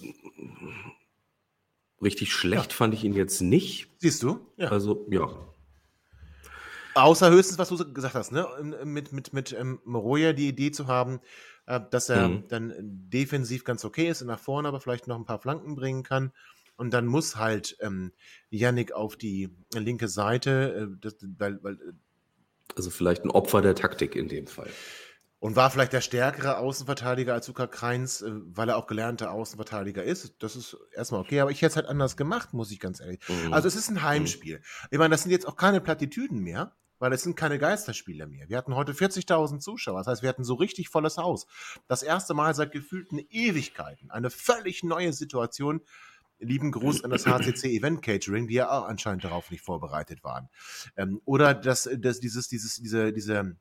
Richtig 2.02 2.32
schlecht 2.32 2.72
ja. 2.72 2.76
fand 2.76 2.94
ich 2.94 3.04
ihn 3.04 3.14
jetzt 3.14 3.42
nicht. 3.42 3.90
Siehst 3.98 4.24
du? 4.24 4.40
Ja. 4.58 4.70
Also, 4.70 5.06
ja. 5.10 5.28
Außer 6.96 7.30
höchstens, 7.30 7.58
was 7.58 7.70
du 7.70 7.94
gesagt 7.94 8.16
hast, 8.16 8.32
ne? 8.32 8.48
Mit, 8.84 9.14
mit, 9.14 9.34
mit 9.34 9.54
ähm, 9.54 9.80
Moroja 9.84 10.34
die 10.34 10.48
Idee 10.48 10.72
zu 10.72 10.88
haben, 10.88 11.20
äh, 11.66 11.80
dass 11.92 12.10
er 12.10 12.28
mhm. 12.28 12.48
dann 12.48 12.74
defensiv 12.80 13.64
ganz 13.64 13.86
okay 13.86 14.10
ist 14.10 14.22
und 14.22 14.28
nach 14.28 14.40
vorne 14.40 14.68
aber 14.68 14.82
vielleicht 14.82 15.08
noch 15.08 15.18
ein 15.18 15.26
paar 15.26 15.40
Flanken 15.40 15.76
bringen 15.76 16.04
kann. 16.04 16.32
Und 16.78 16.92
dann 16.92 17.06
muss 17.06 17.36
halt 17.36 17.78
ähm, 17.82 18.14
Yannick 18.50 18.94
auf 18.94 19.18
die 19.18 19.50
linke 19.74 20.08
Seite, 20.08 20.90
äh, 20.90 20.98
das, 21.02 21.18
weil, 21.38 21.62
weil, 21.62 21.74
äh 21.76 21.94
also 22.76 22.90
vielleicht 22.90 23.26
ein 23.26 23.32
Opfer 23.32 23.62
der 23.62 23.76
Taktik 23.76 24.16
in 24.16 24.28
dem 24.28 24.48
Fall. 24.48 24.70
Und 25.42 25.56
war 25.56 25.72
vielleicht 25.72 25.94
der 25.94 26.02
stärkere 26.02 26.58
Außenverteidiger 26.58 27.34
als 27.34 27.48
Luca 27.48 27.66
Kreins, 27.66 28.22
äh, 28.22 28.30
weil 28.30 28.70
er 28.70 28.78
auch 28.78 28.88
gelernter 28.88 29.32
Außenverteidiger 29.32 30.04
ist. 30.04 30.36
Das 30.44 30.56
ist 30.58 30.78
erstmal 30.94 31.22
okay, 31.22 31.40
aber 31.40 31.52
ich 31.52 31.62
hätte 31.62 31.72
es 31.72 31.76
halt 31.78 31.86
anders 31.88 32.18
gemacht, 32.18 32.54
muss 32.54 32.72
ich 32.72 32.80
ganz 32.80 33.00
ehrlich. 33.00 33.22
Mhm. 33.28 33.54
Also 33.54 33.68
es 33.68 33.76
ist 33.76 33.90
ein 33.90 34.04
Heimspiel. 34.04 34.58
Mhm. 34.58 34.88
Ich 34.92 35.00
meine, 35.00 35.12
das 35.12 35.24
sind 35.24 35.32
jetzt 35.32 35.48
auch 35.48 35.56
keine 35.56 35.80
Plattitüden 35.80 36.40
mehr, 36.40 36.76
weil 37.00 37.14
es 37.14 37.24
sind 37.24 37.36
keine 37.36 37.58
Geisterspiele 37.58 38.28
mehr. 38.28 38.50
Wir 38.50 38.58
hatten 38.58 38.76
heute 38.76 38.92
40.000 38.92 39.60
Zuschauer, 39.60 40.00
das 40.00 40.08
heißt, 40.08 40.22
wir 40.22 40.30
hatten 40.30 40.44
so 40.44 40.56
richtig 40.56 40.90
volles 40.90 41.18
Haus. 41.18 41.48
Das 41.88 42.04
erste 42.04 42.34
Mal 42.34 42.54
seit 42.54 42.72
gefühlten 42.72 43.20
Ewigkeiten. 43.30 44.12
Eine 44.12 44.30
völlig 44.30 44.84
neue 44.84 45.14
Situation. 45.14 45.82
Lieben 46.42 46.72
Gruß 46.72 47.04
an 47.04 47.12
das 47.12 47.26
HCC 47.26 47.76
Event 47.76 48.02
Catering, 48.02 48.48
die 48.48 48.54
ja 48.54 48.70
auch 48.70 48.88
anscheinend 48.88 49.26
darauf 49.26 49.52
nicht 49.52 49.62
vorbereitet 49.62 50.24
waren. 50.24 50.48
Ähm, 50.96 51.22
oder 51.26 51.54
das, 51.54 51.90
das, 51.98 52.22
dieses, 52.22 52.48
dieses, 52.48 52.76
diese, 52.76 53.12
diese 53.12 53.58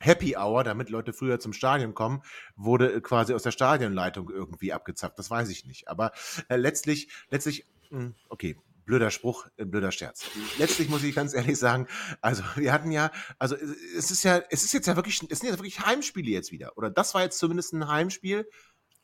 Happy 0.00 0.36
Hour, 0.36 0.64
damit 0.64 0.90
Leute 0.90 1.12
früher 1.12 1.40
zum 1.40 1.52
Stadion 1.52 1.94
kommen, 1.94 2.22
wurde 2.56 3.00
quasi 3.00 3.34
aus 3.34 3.42
der 3.42 3.50
Stadionleitung 3.50 4.30
irgendwie 4.30 4.72
abgezapft. 4.72 5.18
Das 5.18 5.30
weiß 5.30 5.48
ich 5.50 5.66
nicht. 5.66 5.88
Aber 5.88 6.12
äh, 6.48 6.56
letztlich, 6.56 7.08
letztlich, 7.30 7.66
mh, 7.90 8.00
hm, 8.00 8.14
okay, 8.28 8.56
blöder 8.88 9.10
Spruch, 9.10 9.46
äh, 9.56 9.64
blöder 9.64 9.92
Scherz. 9.92 10.24
Letztlich 10.58 10.88
muss 10.88 11.04
ich 11.04 11.14
ganz 11.14 11.34
ehrlich 11.34 11.58
sagen, 11.58 11.86
also 12.20 12.42
wir 12.56 12.72
hatten 12.72 12.90
ja, 12.90 13.12
also 13.38 13.54
es 13.54 14.10
ist 14.10 14.24
ja, 14.24 14.42
es 14.50 14.64
ist 14.64 14.72
jetzt 14.72 14.86
ja 14.86 14.96
wirklich, 14.96 15.20
es 15.28 15.38
sind 15.38 15.48
jetzt 15.48 15.58
wirklich 15.58 15.80
Heimspiele 15.80 16.30
jetzt 16.30 16.50
wieder. 16.50 16.76
Oder 16.76 16.90
das 16.90 17.14
war 17.14 17.22
jetzt 17.22 17.38
zumindest 17.38 17.72
ein 17.74 17.86
Heimspiel. 17.86 18.48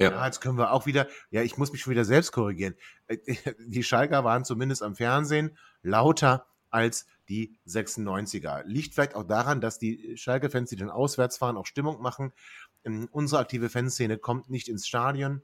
Ja. 0.01 0.11
ja. 0.11 0.27
jetzt 0.27 0.41
können 0.41 0.59
wir 0.59 0.73
auch 0.73 0.87
wieder, 0.87 1.07
ja, 1.31 1.43
ich 1.43 1.57
muss 1.57 1.71
mich 1.71 1.83
schon 1.83 1.93
wieder 1.93 2.05
selbst 2.05 2.33
korrigieren. 2.33 2.75
Äh, 3.07 3.19
die 3.59 3.85
Schalker 3.85 4.25
waren 4.25 4.45
zumindest 4.45 4.83
am 4.83 4.97
Fernsehen 4.97 5.57
lauter 5.83 6.47
als 6.75 7.07
die 7.29 7.57
96er. 7.67 8.65
Liegt 8.65 8.95
vielleicht 8.95 9.15
auch 9.15 9.23
daran, 9.23 9.61
dass 9.61 9.79
die 9.79 10.17
Schalke-Fans, 10.17 10.69
die 10.71 10.77
dann 10.77 10.91
auswärts 10.91 11.39
fahren, 11.39 11.57
auch 11.57 11.67
Stimmung 11.67 12.03
machen. 12.03 12.33
Ähm, 12.85 13.09
unsere 13.13 13.41
aktive 13.41 13.71
Fanszene 13.71 14.19
kommt 14.19 14.51
nicht 14.51 14.69
ins 14.69 14.87
Stadion. 14.87 15.41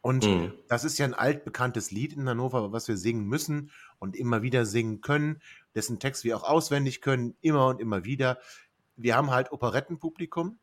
Und 0.00 0.24
mhm. 0.24 0.52
das 0.68 0.84
ist 0.84 0.96
ja 0.96 1.04
ein 1.04 1.12
altbekanntes 1.12 1.90
Lied 1.90 2.14
in 2.14 2.26
Hannover, 2.26 2.72
was 2.72 2.88
wir 2.88 2.96
singen 2.96 3.26
müssen 3.26 3.70
und 3.98 4.16
immer 4.16 4.42
wieder 4.42 4.64
singen 4.64 5.02
können, 5.02 5.42
dessen 5.74 5.98
Text 5.98 6.24
wir 6.24 6.36
auch 6.36 6.44
auswendig 6.44 7.02
können, 7.02 7.36
immer 7.42 7.66
und 7.66 7.80
immer 7.80 8.04
wieder. 8.04 8.38
Wir 8.96 9.16
haben 9.16 9.30
halt 9.30 9.52
Operettenpublikum. 9.52 10.58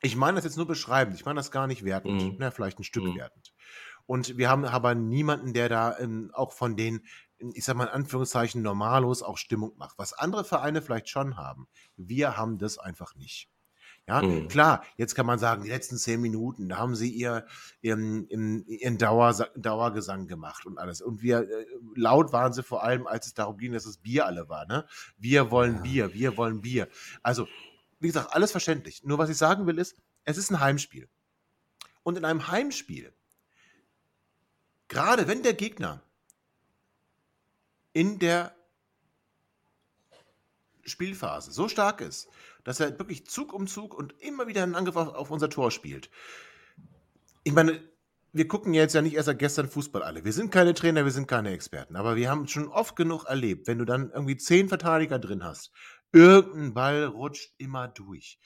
Ich 0.00 0.16
meine 0.16 0.36
das 0.36 0.44
jetzt 0.44 0.56
nur 0.56 0.66
beschreibend, 0.66 1.16
ich 1.16 1.26
meine 1.26 1.38
das 1.38 1.50
gar 1.50 1.66
nicht 1.66 1.84
wertend, 1.84 2.22
mhm. 2.22 2.38
ne, 2.38 2.52
vielleicht 2.52 2.78
ein 2.78 2.84
Stück 2.84 3.04
mhm. 3.04 3.16
wertend. 3.16 3.52
Und 4.06 4.36
wir 4.36 4.48
haben 4.48 4.64
aber 4.64 4.94
niemanden, 4.94 5.52
der 5.52 5.68
da 5.68 5.98
ähm, 5.98 6.30
auch 6.34 6.52
von 6.52 6.76
den 6.76 7.02
ich 7.54 7.64
sag 7.64 7.76
mal 7.76 7.84
in 7.84 7.90
Anführungszeichen, 7.90 8.62
normalos 8.62 9.22
auch 9.22 9.38
Stimmung 9.38 9.72
macht. 9.78 9.98
Was 9.98 10.12
andere 10.12 10.44
Vereine 10.44 10.82
vielleicht 10.82 11.08
schon 11.08 11.36
haben. 11.36 11.68
Wir 11.96 12.36
haben 12.36 12.58
das 12.58 12.78
einfach 12.78 13.14
nicht. 13.14 13.48
Ja, 14.08 14.22
mhm. 14.22 14.48
klar, 14.48 14.82
jetzt 14.96 15.14
kann 15.14 15.26
man 15.26 15.38
sagen, 15.38 15.62
die 15.62 15.68
letzten 15.68 15.96
zehn 15.96 16.20
Minuten, 16.20 16.68
da 16.68 16.78
haben 16.78 16.96
sie 16.96 17.10
ihr, 17.10 17.46
ihren, 17.80 18.26
ihren 18.66 18.98
Dauer, 18.98 19.32
Dauergesang 19.54 20.26
gemacht 20.26 20.66
und 20.66 20.78
alles. 20.78 21.00
Und 21.00 21.22
wir, 21.22 21.48
äh, 21.48 21.66
laut 21.94 22.32
waren 22.32 22.52
sie 22.52 22.62
vor 22.62 22.82
allem, 22.82 23.06
als 23.06 23.26
es 23.26 23.34
darum 23.34 23.56
ging, 23.56 23.72
dass 23.72 23.86
es 23.86 23.98
Bier 23.98 24.26
alle 24.26 24.48
war, 24.48 24.66
ne? 24.66 24.84
Wir 25.16 25.50
wollen 25.50 25.76
ja. 25.76 25.82
Bier, 25.82 26.14
wir 26.14 26.36
wollen 26.36 26.60
Bier. 26.60 26.88
Also, 27.22 27.46
wie 28.00 28.08
gesagt, 28.08 28.34
alles 28.34 28.50
verständlich. 28.50 29.04
Nur 29.04 29.18
was 29.18 29.30
ich 29.30 29.36
sagen 29.36 29.66
will 29.66 29.78
ist, 29.78 29.96
es 30.24 30.38
ist 30.38 30.50
ein 30.50 30.60
Heimspiel. 30.60 31.08
Und 32.02 32.18
in 32.18 32.24
einem 32.24 32.48
Heimspiel, 32.48 33.12
gerade 34.90 35.26
wenn 35.26 35.42
der 35.42 35.54
Gegner 35.54 36.02
in 37.94 38.18
der 38.18 38.54
Spielphase 40.84 41.52
so 41.52 41.68
stark 41.68 42.02
ist, 42.02 42.28
dass 42.64 42.80
er 42.80 42.98
wirklich 42.98 43.26
Zug 43.26 43.54
um 43.54 43.66
Zug 43.66 43.94
und 43.94 44.14
immer 44.20 44.46
wieder 44.46 44.62
einen 44.62 44.74
Angriff 44.74 44.96
auf, 44.96 45.30
unser 45.30 45.48
Tor 45.48 45.70
spielt. 45.70 46.10
Ich 47.44 47.52
meine, 47.52 47.82
wir 48.32 48.48
gucken 48.48 48.74
jetzt 48.74 48.94
ja 48.94 49.02
nicht 49.02 49.14
erst 49.14 49.26
seit 49.26 49.38
gestern 49.38 49.68
Fußball 49.68 50.02
alle. 50.02 50.24
Wir 50.24 50.32
sind 50.32 50.50
keine 50.52 50.74
Trainer, 50.74 51.04
wir 51.04 51.12
sind 51.12 51.26
keine 51.26 51.52
Experten. 51.52 51.96
Aber 51.96 52.16
wir 52.16 52.28
haben 52.28 52.48
schon 52.48 52.68
oft 52.68 52.96
genug 52.96 53.24
erlebt, 53.24 53.66
wenn 53.66 53.78
du 53.78 53.84
dann 53.84 54.10
irgendwie 54.10 54.36
zehn 54.36 54.68
Verteidiger 54.68 55.18
drin 55.18 55.44
hast, 55.44 55.72
irgendein 56.12 56.74
Ball 56.74 57.04
rutscht 57.04 57.54
immer 57.58 57.88
durch. 57.88 58.38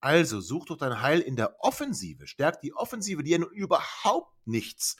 Also 0.00 0.40
such 0.40 0.66
doch 0.66 0.76
dein 0.76 1.00
Heil 1.00 1.20
in 1.20 1.36
der 1.36 1.56
Offensive. 1.60 2.26
Stärkt 2.26 2.64
die 2.64 2.74
Offensive, 2.74 3.22
die 3.22 3.30
ja 3.30 3.38
nun 3.38 3.52
überhaupt 3.52 4.34
nichts 4.46 4.96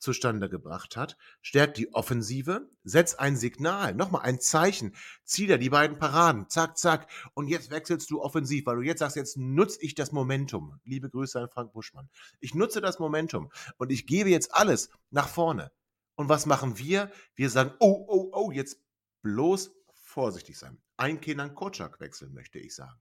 zustande 0.00 0.48
gebracht 0.48 0.96
hat, 0.96 1.16
stärkt 1.42 1.76
die 1.76 1.92
Offensive, 1.92 2.68
setzt 2.82 3.20
ein 3.20 3.36
Signal, 3.36 3.94
nochmal 3.94 4.22
ein 4.22 4.40
Zeichen, 4.40 4.96
zieh 5.24 5.46
da 5.46 5.56
die 5.56 5.70
beiden 5.70 5.98
Paraden, 5.98 6.48
zack, 6.48 6.76
zack, 6.78 7.08
und 7.34 7.48
jetzt 7.48 7.70
wechselst 7.70 8.10
du 8.10 8.20
offensiv, 8.20 8.66
weil 8.66 8.76
du 8.76 8.82
jetzt 8.82 9.00
sagst, 9.00 9.16
jetzt 9.16 9.36
nutze 9.36 9.80
ich 9.82 9.94
das 9.94 10.12
Momentum. 10.12 10.80
Liebe 10.84 11.10
Grüße 11.10 11.38
an 11.38 11.48
Frank 11.48 11.72
Buschmann. 11.72 12.08
Ich 12.40 12.54
nutze 12.54 12.80
das 12.80 12.98
Momentum 12.98 13.50
und 13.76 13.92
ich 13.92 14.06
gebe 14.06 14.30
jetzt 14.30 14.54
alles 14.54 14.90
nach 15.10 15.28
vorne. 15.28 15.70
Und 16.16 16.28
was 16.28 16.46
machen 16.46 16.78
wir? 16.78 17.10
Wir 17.34 17.50
sagen, 17.50 17.72
oh, 17.78 18.04
oh, 18.08 18.30
oh, 18.32 18.50
jetzt 18.50 18.80
bloß 19.22 19.70
vorsichtig 19.92 20.58
sein. 20.58 20.78
Ein 20.96 21.20
Kenan 21.20 21.54
Kotschak 21.54 22.00
wechseln, 22.00 22.34
möchte 22.34 22.58
ich 22.58 22.74
sagen. 22.74 23.00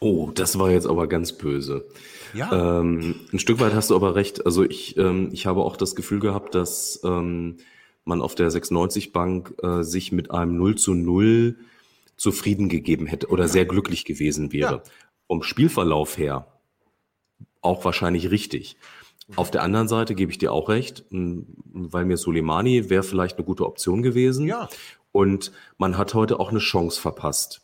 Oh, 0.00 0.30
das 0.34 0.58
war 0.58 0.70
jetzt 0.70 0.86
aber 0.86 1.06
ganz 1.06 1.32
böse. 1.32 1.86
Ja. 2.34 2.80
Ähm, 2.80 3.16
ein 3.32 3.38
Stück 3.38 3.60
weit 3.60 3.74
hast 3.74 3.90
du 3.90 3.96
aber 3.96 4.14
recht. 4.14 4.46
Also 4.46 4.64
ich, 4.64 4.96
ähm, 4.96 5.30
ich 5.32 5.46
habe 5.46 5.62
auch 5.62 5.76
das 5.76 5.94
Gefühl 5.94 6.18
gehabt, 6.18 6.54
dass 6.54 7.00
ähm, 7.04 7.58
man 8.04 8.20
auf 8.20 8.34
der 8.34 8.50
96-Bank 8.50 9.54
äh, 9.62 9.82
sich 9.82 10.12
mit 10.12 10.30
einem 10.30 10.56
0 10.56 10.76
zu 10.76 10.94
0 10.94 11.56
zufrieden 12.16 12.68
gegeben 12.68 13.06
hätte 13.06 13.28
oder 13.28 13.48
sehr 13.48 13.64
glücklich 13.64 14.04
gewesen 14.04 14.52
wäre. 14.52 14.74
Ja. 14.74 14.82
Vom 15.26 15.42
Spielverlauf 15.42 16.18
her 16.18 16.46
auch 17.60 17.84
wahrscheinlich 17.84 18.30
richtig. 18.30 18.76
Auf 19.36 19.50
der 19.50 19.62
anderen 19.62 19.88
Seite 19.88 20.14
gebe 20.14 20.30
ich 20.30 20.38
dir 20.38 20.52
auch 20.52 20.68
recht, 20.68 21.04
weil 21.10 22.04
mir 22.04 22.16
Soleimani 22.16 22.90
wäre 22.90 23.02
vielleicht 23.02 23.38
eine 23.38 23.46
gute 23.46 23.64
Option 23.64 24.02
gewesen. 24.02 24.46
Ja. 24.46 24.68
Und 25.12 25.52
man 25.78 25.96
hat 25.96 26.14
heute 26.14 26.40
auch 26.40 26.50
eine 26.50 26.58
Chance 26.58 27.00
verpasst. 27.00 27.62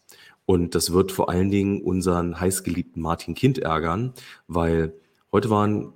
Und 0.49 0.75
das 0.75 0.95
wird 0.95 1.13
vor 1.13 1.29
allen 1.29 1.51
Dingen 1.51 1.83
unseren 1.83 2.41
heißgeliebten 2.41 3.03
Martin 3.03 3.35
Kind 3.35 3.59
ärgern, 3.59 4.15
weil 4.47 4.95
heute 5.31 5.51
waren 5.51 5.93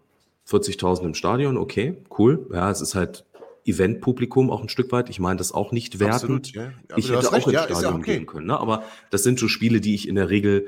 40.000 0.47 1.05
im 1.05 1.15
Stadion, 1.15 1.57
okay, 1.57 2.03
cool. 2.19 2.47
Ja, 2.53 2.71
es 2.71 2.83
ist 2.83 2.95
halt 2.95 3.25
Eventpublikum 3.65 4.51
auch 4.51 4.61
ein 4.61 4.69
Stück 4.69 4.93
weit. 4.93 5.09
Ich 5.09 5.19
meine 5.21 5.39
das 5.39 5.53
auch 5.53 5.73
nicht 5.73 6.01
wertend. 6.01 6.49
Absolut, 6.49 6.53
ja. 6.53 6.73
Ich 6.97 7.09
hätte 7.09 7.27
auch 7.27 7.33
recht. 7.33 7.47
ins 7.47 7.63
Stadion 7.63 7.83
ja, 7.83 7.99
okay. 7.99 8.17
gehen 8.19 8.27
können. 8.27 8.49
Ne? 8.49 8.61
Aber 8.61 8.83
das 9.09 9.23
sind 9.23 9.39
so 9.39 9.49
Spiele, 9.49 9.81
die 9.81 9.95
ich 9.95 10.07
in 10.07 10.17
der 10.17 10.29
Regel 10.29 10.67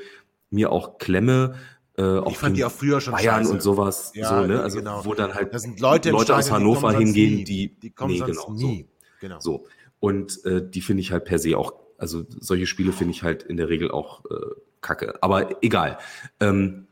mir 0.48 0.72
auch 0.72 0.96
klemme. 0.96 1.56
Äh, 1.98 2.26
ich 2.30 2.38
fand 2.38 2.56
die 2.56 2.64
auch 2.64 2.72
früher 2.72 3.02
schon 3.02 3.12
Bayern 3.12 3.42
scheiße. 3.42 3.52
und 3.52 3.60
sowas. 3.60 4.12
Ja, 4.14 4.30
so, 4.30 4.46
ne? 4.46 4.62
Also 4.62 4.78
genau. 4.78 5.04
wo 5.04 5.12
dann 5.12 5.34
halt 5.34 5.52
Leute, 5.78 6.08
Leute 6.08 6.34
aus 6.34 6.50
Hannover 6.50 6.96
hingehen, 6.96 7.34
nie. 7.34 7.44
die, 7.44 7.78
die 7.78 7.90
kommen 7.90 8.14
nee, 8.14 8.20
genau, 8.20 8.50
nie. 8.50 8.86
So. 8.88 9.18
Genau. 9.20 9.40
So. 9.40 9.66
Und 10.00 10.42
äh, 10.46 10.66
die 10.66 10.80
finde 10.80 11.02
ich 11.02 11.12
halt 11.12 11.26
per 11.26 11.38
se 11.38 11.58
auch, 11.58 11.83
also 11.98 12.24
solche 12.28 12.66
Spiele 12.66 12.92
finde 12.92 13.12
ich 13.12 13.22
halt 13.22 13.42
in 13.42 13.56
der 13.56 13.68
Regel 13.68 13.90
auch 13.90 14.24
äh, 14.26 14.54
kacke. 14.80 15.22
Aber 15.22 15.62
egal. 15.62 15.98
Ähm, 16.40 16.86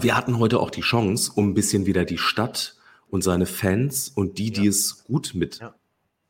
wir 0.00 0.16
hatten 0.16 0.38
heute 0.38 0.60
auch 0.60 0.70
die 0.70 0.82
Chance, 0.82 1.32
um 1.34 1.50
ein 1.50 1.54
bisschen 1.54 1.86
wieder 1.86 2.04
die 2.04 2.18
Stadt 2.18 2.76
und 3.08 3.22
seine 3.22 3.46
Fans 3.46 4.08
und 4.08 4.38
die, 4.38 4.50
die 4.50 4.64
ja. 4.64 4.70
es 4.70 5.04
gut 5.04 5.32
mit 5.34 5.60
ja. 5.60 5.74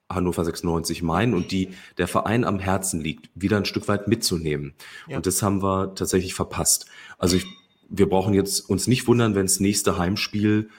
Hannover 0.08 0.44
96 0.44 1.02
meinen 1.02 1.34
und 1.34 1.50
die 1.50 1.70
der 1.98 2.08
Verein 2.08 2.44
am 2.44 2.58
Herzen 2.58 3.00
liegt, 3.00 3.30
wieder 3.34 3.56
ein 3.56 3.64
Stück 3.64 3.88
weit 3.88 4.08
mitzunehmen. 4.08 4.74
Ja. 5.08 5.16
Und 5.16 5.26
das 5.26 5.42
haben 5.42 5.62
wir 5.62 5.94
tatsächlich 5.94 6.34
verpasst. 6.34 6.86
Also 7.18 7.36
ich, 7.36 7.46
wir 7.88 8.08
brauchen 8.08 8.32
jetzt 8.32 8.60
uns 8.70 8.86
nicht 8.86 9.06
wundern, 9.06 9.34
wenn 9.34 9.46
das 9.46 9.60
nächste 9.60 9.98
Heimspiel 9.98 10.70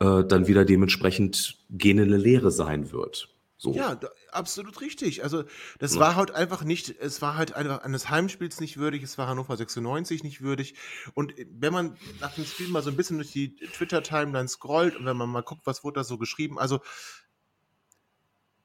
äh, 0.00 0.22
dann 0.24 0.46
wieder 0.46 0.64
dementsprechend 0.64 1.56
gähnende 1.70 2.16
Lehre 2.16 2.50
sein 2.50 2.92
wird. 2.92 3.30
So. 3.56 3.72
Ja, 3.72 3.94
da, 3.94 4.10
absolut 4.32 4.80
richtig. 4.80 5.22
Also 5.22 5.44
das 5.78 5.94
ja. 5.94 6.00
war 6.00 6.16
halt 6.16 6.30
einfach 6.30 6.64
nicht, 6.64 6.90
es 7.00 7.22
war 7.22 7.36
halt 7.36 7.54
einfach 7.54 7.82
eines 7.82 8.10
Heimspiels 8.10 8.60
nicht 8.60 8.76
würdig, 8.76 9.02
es 9.02 9.18
war 9.18 9.26
Hannover 9.26 9.56
96 9.56 10.22
nicht 10.24 10.40
würdig. 10.40 10.74
Und 11.14 11.34
wenn 11.50 11.72
man 11.72 11.96
nach 12.20 12.34
dem 12.34 12.44
Spiel 12.44 12.68
mal 12.68 12.82
so 12.82 12.90
ein 12.90 12.96
bisschen 12.96 13.18
durch 13.18 13.32
die 13.32 13.56
Twitter-Timeline 13.56 14.48
scrollt 14.48 14.96
und 14.96 15.06
wenn 15.06 15.16
man 15.16 15.28
mal 15.28 15.42
guckt, 15.42 15.66
was 15.66 15.84
wurde 15.84 16.00
da 16.00 16.04
so 16.04 16.18
geschrieben, 16.18 16.58
also 16.58 16.80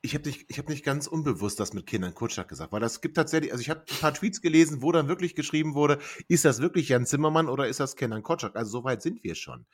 ich 0.06 0.14
habe 0.16 0.28
nicht, 0.28 0.46
ich 0.50 0.60
hab 0.60 0.68
nicht 0.68 0.84
ganz 0.84 1.08
unbewusst 1.08 1.62
das 1.62 1.74
mit 1.74 1.88
Kindern 1.88 2.14
Kutschak 2.14 2.50
gesagt, 2.50 2.74
weil 2.74 2.82
das 2.82 3.00
gibt 3.00 3.16
tatsächlich, 3.16 3.54
also 3.54 3.62
ich 3.62 3.70
habe 3.70 3.86
ein 3.90 4.00
paar 4.00 4.14
Tweets 4.14 4.42
gelesen, 4.42 4.82
wo 4.82 4.92
dann 4.92 5.08
wirklich 5.08 5.34
geschrieben 5.34 5.76
wurde, 5.76 5.98
ist 6.28 6.44
das 6.44 6.60
wirklich 6.60 6.90
Jan 6.90 7.06
Zimmermann 7.06 7.48
oder 7.48 7.70
ist 7.70 7.80
das 7.80 7.96
Kenan 7.96 8.22
Kotschak? 8.22 8.58
Also 8.58 8.70
so 8.70 8.84
weit 8.84 9.02
sind 9.02 9.24
wir 9.24 9.36
schon. 9.36 9.66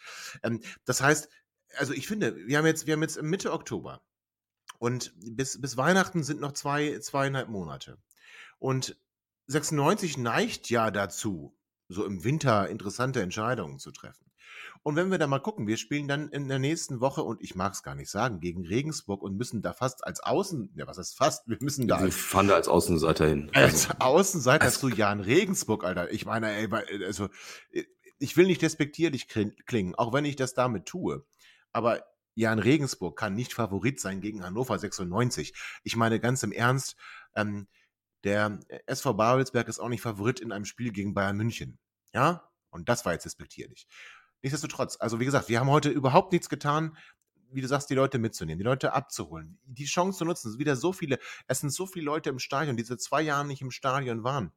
Ähm, 0.43 0.61
das 0.85 1.01
heißt, 1.01 1.29
also 1.77 1.93
ich 1.93 2.07
finde, 2.07 2.35
wir 2.45 2.59
haben 2.59 2.67
jetzt, 2.67 2.85
wir 2.85 2.93
haben 2.93 3.01
jetzt 3.01 3.19
Mitte 3.23 3.51
Oktober 3.51 4.03
und 4.79 5.13
bis, 5.17 5.61
bis 5.61 5.77
Weihnachten 5.77 6.23
sind 6.23 6.41
noch 6.41 6.53
zwei, 6.53 6.97
zweieinhalb 6.99 7.49
Monate. 7.49 7.97
Und 8.57 8.97
96 9.47 10.17
neigt 10.17 10.69
ja 10.69 10.89
dazu, 10.89 11.55
so 11.87 12.05
im 12.05 12.23
Winter 12.23 12.69
interessante 12.69 13.21
Entscheidungen 13.21 13.79
zu 13.79 13.91
treffen. 13.91 14.29
Und 14.83 14.95
wenn 14.95 15.11
wir 15.11 15.17
da 15.17 15.27
mal 15.27 15.39
gucken, 15.39 15.67
wir 15.67 15.77
spielen 15.77 16.07
dann 16.07 16.29
in 16.29 16.47
der 16.47 16.59
nächsten 16.59 17.01
Woche, 17.01 17.23
und 17.23 17.41
ich 17.41 17.55
mag 17.55 17.73
es 17.73 17.83
gar 17.83 17.95
nicht 17.95 18.09
sagen, 18.09 18.39
gegen 18.39 18.65
Regensburg 18.65 19.21
und 19.21 19.35
müssen 19.35 19.61
da 19.61 19.73
fast 19.73 20.05
als 20.05 20.21
Außen, 20.21 20.71
ja, 20.75 20.87
was 20.87 20.97
heißt 20.97 21.17
fast, 21.17 21.47
wir 21.47 21.57
müssen 21.59 21.87
da. 21.87 22.01
Wir 22.01 22.11
fahren 22.11 22.47
da 22.47 22.55
als 22.55 22.67
Außenseiter 22.67 23.27
hin. 23.27 23.51
Als 23.53 23.89
also, 23.89 23.99
Außenseiter 23.99 24.65
also, 24.65 24.79
zu 24.79 24.89
Jan 24.89 25.19
Regensburg, 25.19 25.83
Alter. 25.83 26.11
Ich 26.11 26.25
meine, 26.25 26.51
ey, 26.51 26.69
also, 27.05 27.27
ich 28.19 28.37
will 28.37 28.47
nicht 28.47 28.61
despektierlich 28.61 29.27
klingen, 29.27 29.95
auch 29.95 30.13
wenn 30.13 30.25
ich 30.25 30.35
das 30.35 30.53
damit 30.53 30.85
tue. 30.85 31.25
Aber 31.71 32.03
Jan 32.35 32.59
Regensburg 32.59 33.17
kann 33.17 33.33
nicht 33.33 33.53
Favorit 33.53 33.99
sein 33.99 34.21
gegen 34.21 34.43
Hannover 34.43 34.77
96. 34.77 35.53
Ich 35.83 35.95
meine 35.95 36.19
ganz 36.19 36.43
im 36.43 36.51
Ernst, 36.51 36.95
ähm, 37.35 37.67
der 38.23 38.59
SV 38.85 39.13
Babelsberg 39.13 39.67
ist 39.67 39.79
auch 39.79 39.89
nicht 39.89 40.01
Favorit 40.01 40.39
in 40.39 40.51
einem 40.51 40.65
Spiel 40.65 40.91
gegen 40.91 41.13
Bayern 41.13 41.37
München. 41.37 41.79
Ja? 42.13 42.49
Und 42.69 42.89
das 42.89 43.05
war 43.05 43.13
jetzt 43.13 43.25
despektierlich. 43.25 43.87
Nichtsdestotrotz, 44.41 44.97
also 44.99 45.19
wie 45.19 45.25
gesagt, 45.25 45.49
wir 45.49 45.59
haben 45.59 45.69
heute 45.69 45.89
überhaupt 45.89 46.31
nichts 46.31 46.49
getan, 46.49 46.97
wie 47.51 47.61
du 47.61 47.67
sagst, 47.67 47.89
die 47.89 47.95
Leute 47.95 48.19
mitzunehmen, 48.19 48.59
die 48.59 48.65
Leute 48.65 48.93
abzuholen, 48.93 49.59
die 49.65 49.85
Chance 49.85 50.19
zu 50.19 50.25
nutzen. 50.25 50.47
Es 50.47 50.53
sind 50.53 50.59
wieder 50.59 50.75
so 50.75 50.93
viele, 50.93 51.17
es 51.47 51.59
sind 51.59 51.71
so 51.71 51.87
viele 51.87 52.05
Leute 52.05 52.29
im 52.29 52.39
Stadion, 52.39 52.77
die 52.77 52.83
seit 52.83 53.01
zwei 53.01 53.21
Jahren 53.21 53.47
nicht 53.47 53.61
im 53.61 53.71
Stadion 53.71 54.23
waren. 54.23 54.53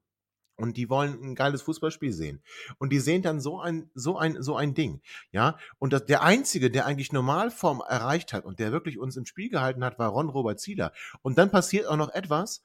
Und 0.63 0.77
die 0.77 0.89
wollen 0.89 1.21
ein 1.23 1.35
geiles 1.35 1.63
Fußballspiel 1.63 2.13
sehen. 2.13 2.41
Und 2.79 2.91
die 2.91 3.01
sehen 3.01 3.23
dann 3.23 3.41
so 3.41 3.61
ein, 3.61 3.91
so 3.95 4.17
ein, 4.17 4.43
so 4.43 4.57
ein 4.57 4.75
Ding. 4.75 5.03
Ja. 5.33 5.59
Und 5.79 5.93
das, 5.93 6.05
der 6.07 6.23
einzige, 6.23 6.71
der 6.71 6.87
eigentlich 6.87 7.13
Normalform 7.13 7.83
erreicht 7.87 8.33
hat 8.33 8.45
und 8.45 8.59
der 8.59 8.73
wirklich 8.73 8.99
uns 8.99 9.17
im 9.17 9.27
Spiel 9.27 9.49
gehalten 9.49 9.85
hat, 9.85 9.99
war 9.99 10.11
Ron 10.11 10.29
Robert 10.29 10.61
Zieler. 10.61 10.93
Und 11.23 11.37
dann 11.39 11.51
passiert 11.51 11.87
auch 11.87 11.97
noch 11.97 12.11
etwas, 12.11 12.63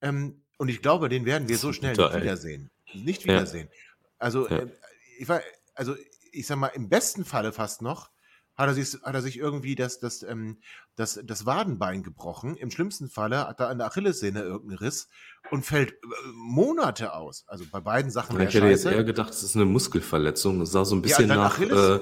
ähm, 0.00 0.42
und 0.58 0.68
ich 0.68 0.82
glaube, 0.82 1.08
den 1.08 1.24
werden 1.24 1.48
wir 1.48 1.56
so 1.56 1.72
schnell 1.72 1.96
nicht 1.96 2.14
wiedersehen. 2.14 2.70
Nicht 2.92 3.24
wiedersehen. 3.24 3.68
Ja. 3.70 3.78
Also, 4.18 4.48
ja. 4.48 4.58
Äh, 4.58 4.68
ich 5.18 5.28
war, 5.28 5.40
also 5.74 5.94
ich 6.32 6.46
sag 6.46 6.58
mal, 6.58 6.68
im 6.68 6.88
besten 6.88 7.24
Falle 7.24 7.52
fast 7.52 7.82
noch, 7.82 8.10
hat 8.58 8.68
er 8.68 8.74
sich, 8.74 9.00
hat 9.02 9.14
er 9.14 9.22
sich 9.22 9.38
irgendwie 9.38 9.76
das, 9.76 10.00
das, 10.00 10.24
ähm, 10.24 10.58
das, 10.96 11.20
das 11.24 11.46
Wadenbein 11.46 12.02
gebrochen. 12.02 12.56
Im 12.56 12.72
schlimmsten 12.72 13.08
Falle 13.08 13.46
hat 13.46 13.60
er 13.60 13.68
an 13.68 13.78
der 13.78 13.86
Achillessehne 13.86 14.42
irgendeinen 14.42 14.78
Riss 14.78 15.08
und 15.52 15.64
fällt 15.64 15.92
äh, 15.92 15.96
Monate 16.34 17.14
aus. 17.14 17.44
Also 17.46 17.64
bei 17.70 17.80
beiden 17.80 18.10
Sachen. 18.10 18.38
Ich 18.40 18.54
hätte 18.54 18.66
jetzt 18.66 18.84
eher 18.84 19.04
gedacht, 19.04 19.30
es 19.30 19.44
ist 19.44 19.54
eine 19.54 19.64
Muskelverletzung. 19.64 20.58
Das 20.58 20.72
sah 20.72 20.84
so 20.84 20.96
ein 20.96 21.02
bisschen 21.02 21.28
ja, 21.28 21.36
nach. 21.36 21.60
Äh, 21.60 22.00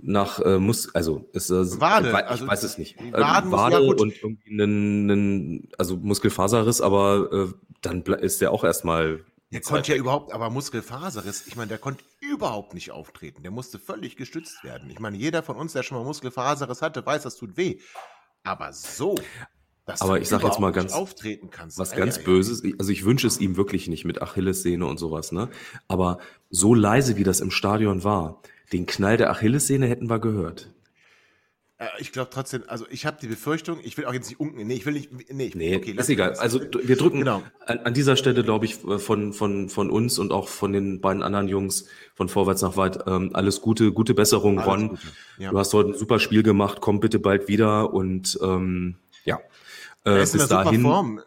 nach 0.00 0.40
äh, 0.40 0.58
Mus 0.58 0.94
also 0.94 1.28
es 1.34 1.50
äh, 1.50 1.78
Wade, 1.78 2.08
ich, 2.08 2.14
also 2.14 2.46
weiß 2.46 2.62
es 2.62 2.78
nicht. 2.78 2.98
Äh, 2.98 3.12
Waden 3.12 3.52
Wade 3.52 3.74
ja, 3.74 3.92
und 3.92 4.00
irgendwie 4.22 4.50
einen, 4.50 5.10
einen 5.10 5.68
also 5.76 5.98
Muskelfaserriss, 5.98 6.80
aber 6.80 7.30
äh, 7.30 7.52
dann 7.82 8.00
ist 8.00 8.40
der 8.40 8.52
auch 8.52 8.64
erstmal 8.64 9.22
der 9.52 9.60
konnte 9.60 9.92
ja 9.92 9.98
überhaupt, 9.98 10.32
aber 10.32 10.48
Muskelfaserriss, 10.48 11.46
ich 11.46 11.56
meine, 11.56 11.68
der 11.68 11.76
konnte 11.76 12.02
überhaupt 12.32 12.74
nicht 12.74 12.90
auftreten. 12.90 13.42
Der 13.42 13.52
musste 13.52 13.78
völlig 13.78 14.16
gestützt 14.16 14.64
werden. 14.64 14.90
Ich 14.90 14.98
meine, 14.98 15.16
jeder 15.16 15.42
von 15.42 15.56
uns, 15.56 15.72
der 15.74 15.82
schon 15.82 15.98
mal 15.98 16.04
Muskelfaserriss 16.04 16.82
hatte, 16.82 17.04
weiß, 17.04 17.22
das 17.22 17.36
tut 17.36 17.56
weh. 17.56 17.78
Aber 18.42 18.72
so, 18.72 19.16
dass 19.84 20.00
aber 20.00 20.16
du 20.16 20.22
ich 20.22 20.28
sag 20.28 20.42
jetzt 20.42 20.58
mal 20.58 20.72
ganz 20.72 20.92
auftreten 20.92 21.50
kannst. 21.50 21.78
Was 21.78 21.92
ganz 21.92 22.16
ja, 22.16 22.22
Böses. 22.22 22.62
Also 22.78 22.90
ich 22.90 23.04
wünsche 23.04 23.26
es 23.26 23.38
ihm 23.38 23.56
wirklich 23.56 23.88
nicht 23.88 24.04
mit 24.04 24.22
Achillessehne 24.22 24.86
und 24.86 24.98
sowas, 24.98 25.32
ne? 25.32 25.50
Aber 25.88 26.18
so 26.50 26.74
leise 26.74 27.16
wie 27.16 27.24
das 27.24 27.40
im 27.40 27.50
Stadion 27.50 28.04
war, 28.04 28.40
den 28.72 28.86
Knall 28.86 29.16
der 29.16 29.30
Achillessehne 29.30 29.86
hätten 29.86 30.08
wir 30.08 30.18
gehört. 30.18 30.72
Äh, 31.82 31.86
ich 31.98 32.12
glaube 32.12 32.30
trotzdem, 32.32 32.62
also 32.68 32.86
ich 32.90 33.06
habe 33.06 33.16
die 33.20 33.26
Befürchtung, 33.26 33.78
ich 33.82 33.96
will 33.96 34.06
auch 34.06 34.12
jetzt 34.12 34.28
nicht 34.28 34.38
unken, 34.38 34.66
nee, 34.66 34.74
ich 34.74 34.86
will 34.86 34.92
nicht, 34.92 35.10
nee, 35.32 35.46
ich, 35.46 35.54
nee 35.54 35.76
okay, 35.76 35.94
ist 35.96 36.08
egal. 36.08 36.34
Also 36.34 36.60
wir 36.60 36.96
drücken 36.96 37.20
genau. 37.20 37.42
an, 37.66 37.80
an, 37.80 37.94
dieser 37.94 38.16
Stelle, 38.16 38.44
glaube 38.44 38.66
ich, 38.66 38.76
von, 38.76 39.32
von, 39.32 39.68
von 39.68 39.90
uns 39.90 40.18
und 40.18 40.32
auch 40.32 40.48
von 40.48 40.72
den 40.72 41.00
beiden 41.00 41.22
anderen 41.22 41.48
Jungs 41.48 41.86
von 42.14 42.28
Vorwärts 42.28 42.62
nach 42.62 42.76
Weit, 42.76 43.00
ähm, 43.06 43.30
alles 43.32 43.60
Gute, 43.60 43.92
gute 43.92 44.14
Besserung, 44.14 44.60
alles 44.60 44.72
Ron. 44.72 44.88
Gute. 44.90 45.02
Ja. 45.38 45.50
Du 45.50 45.58
hast 45.58 45.72
heute 45.74 45.90
ein 45.90 45.98
super 45.98 46.20
Spiel 46.20 46.42
gemacht, 46.42 46.78
komm 46.80 47.00
bitte 47.00 47.18
bald 47.18 47.48
wieder 47.48 47.92
und 47.92 48.38
ähm, 48.42 48.96
ja. 49.24 49.40
Äh, 50.04 50.20
bis 50.20 50.48
dahin. 50.48 50.82
Form 50.82 51.20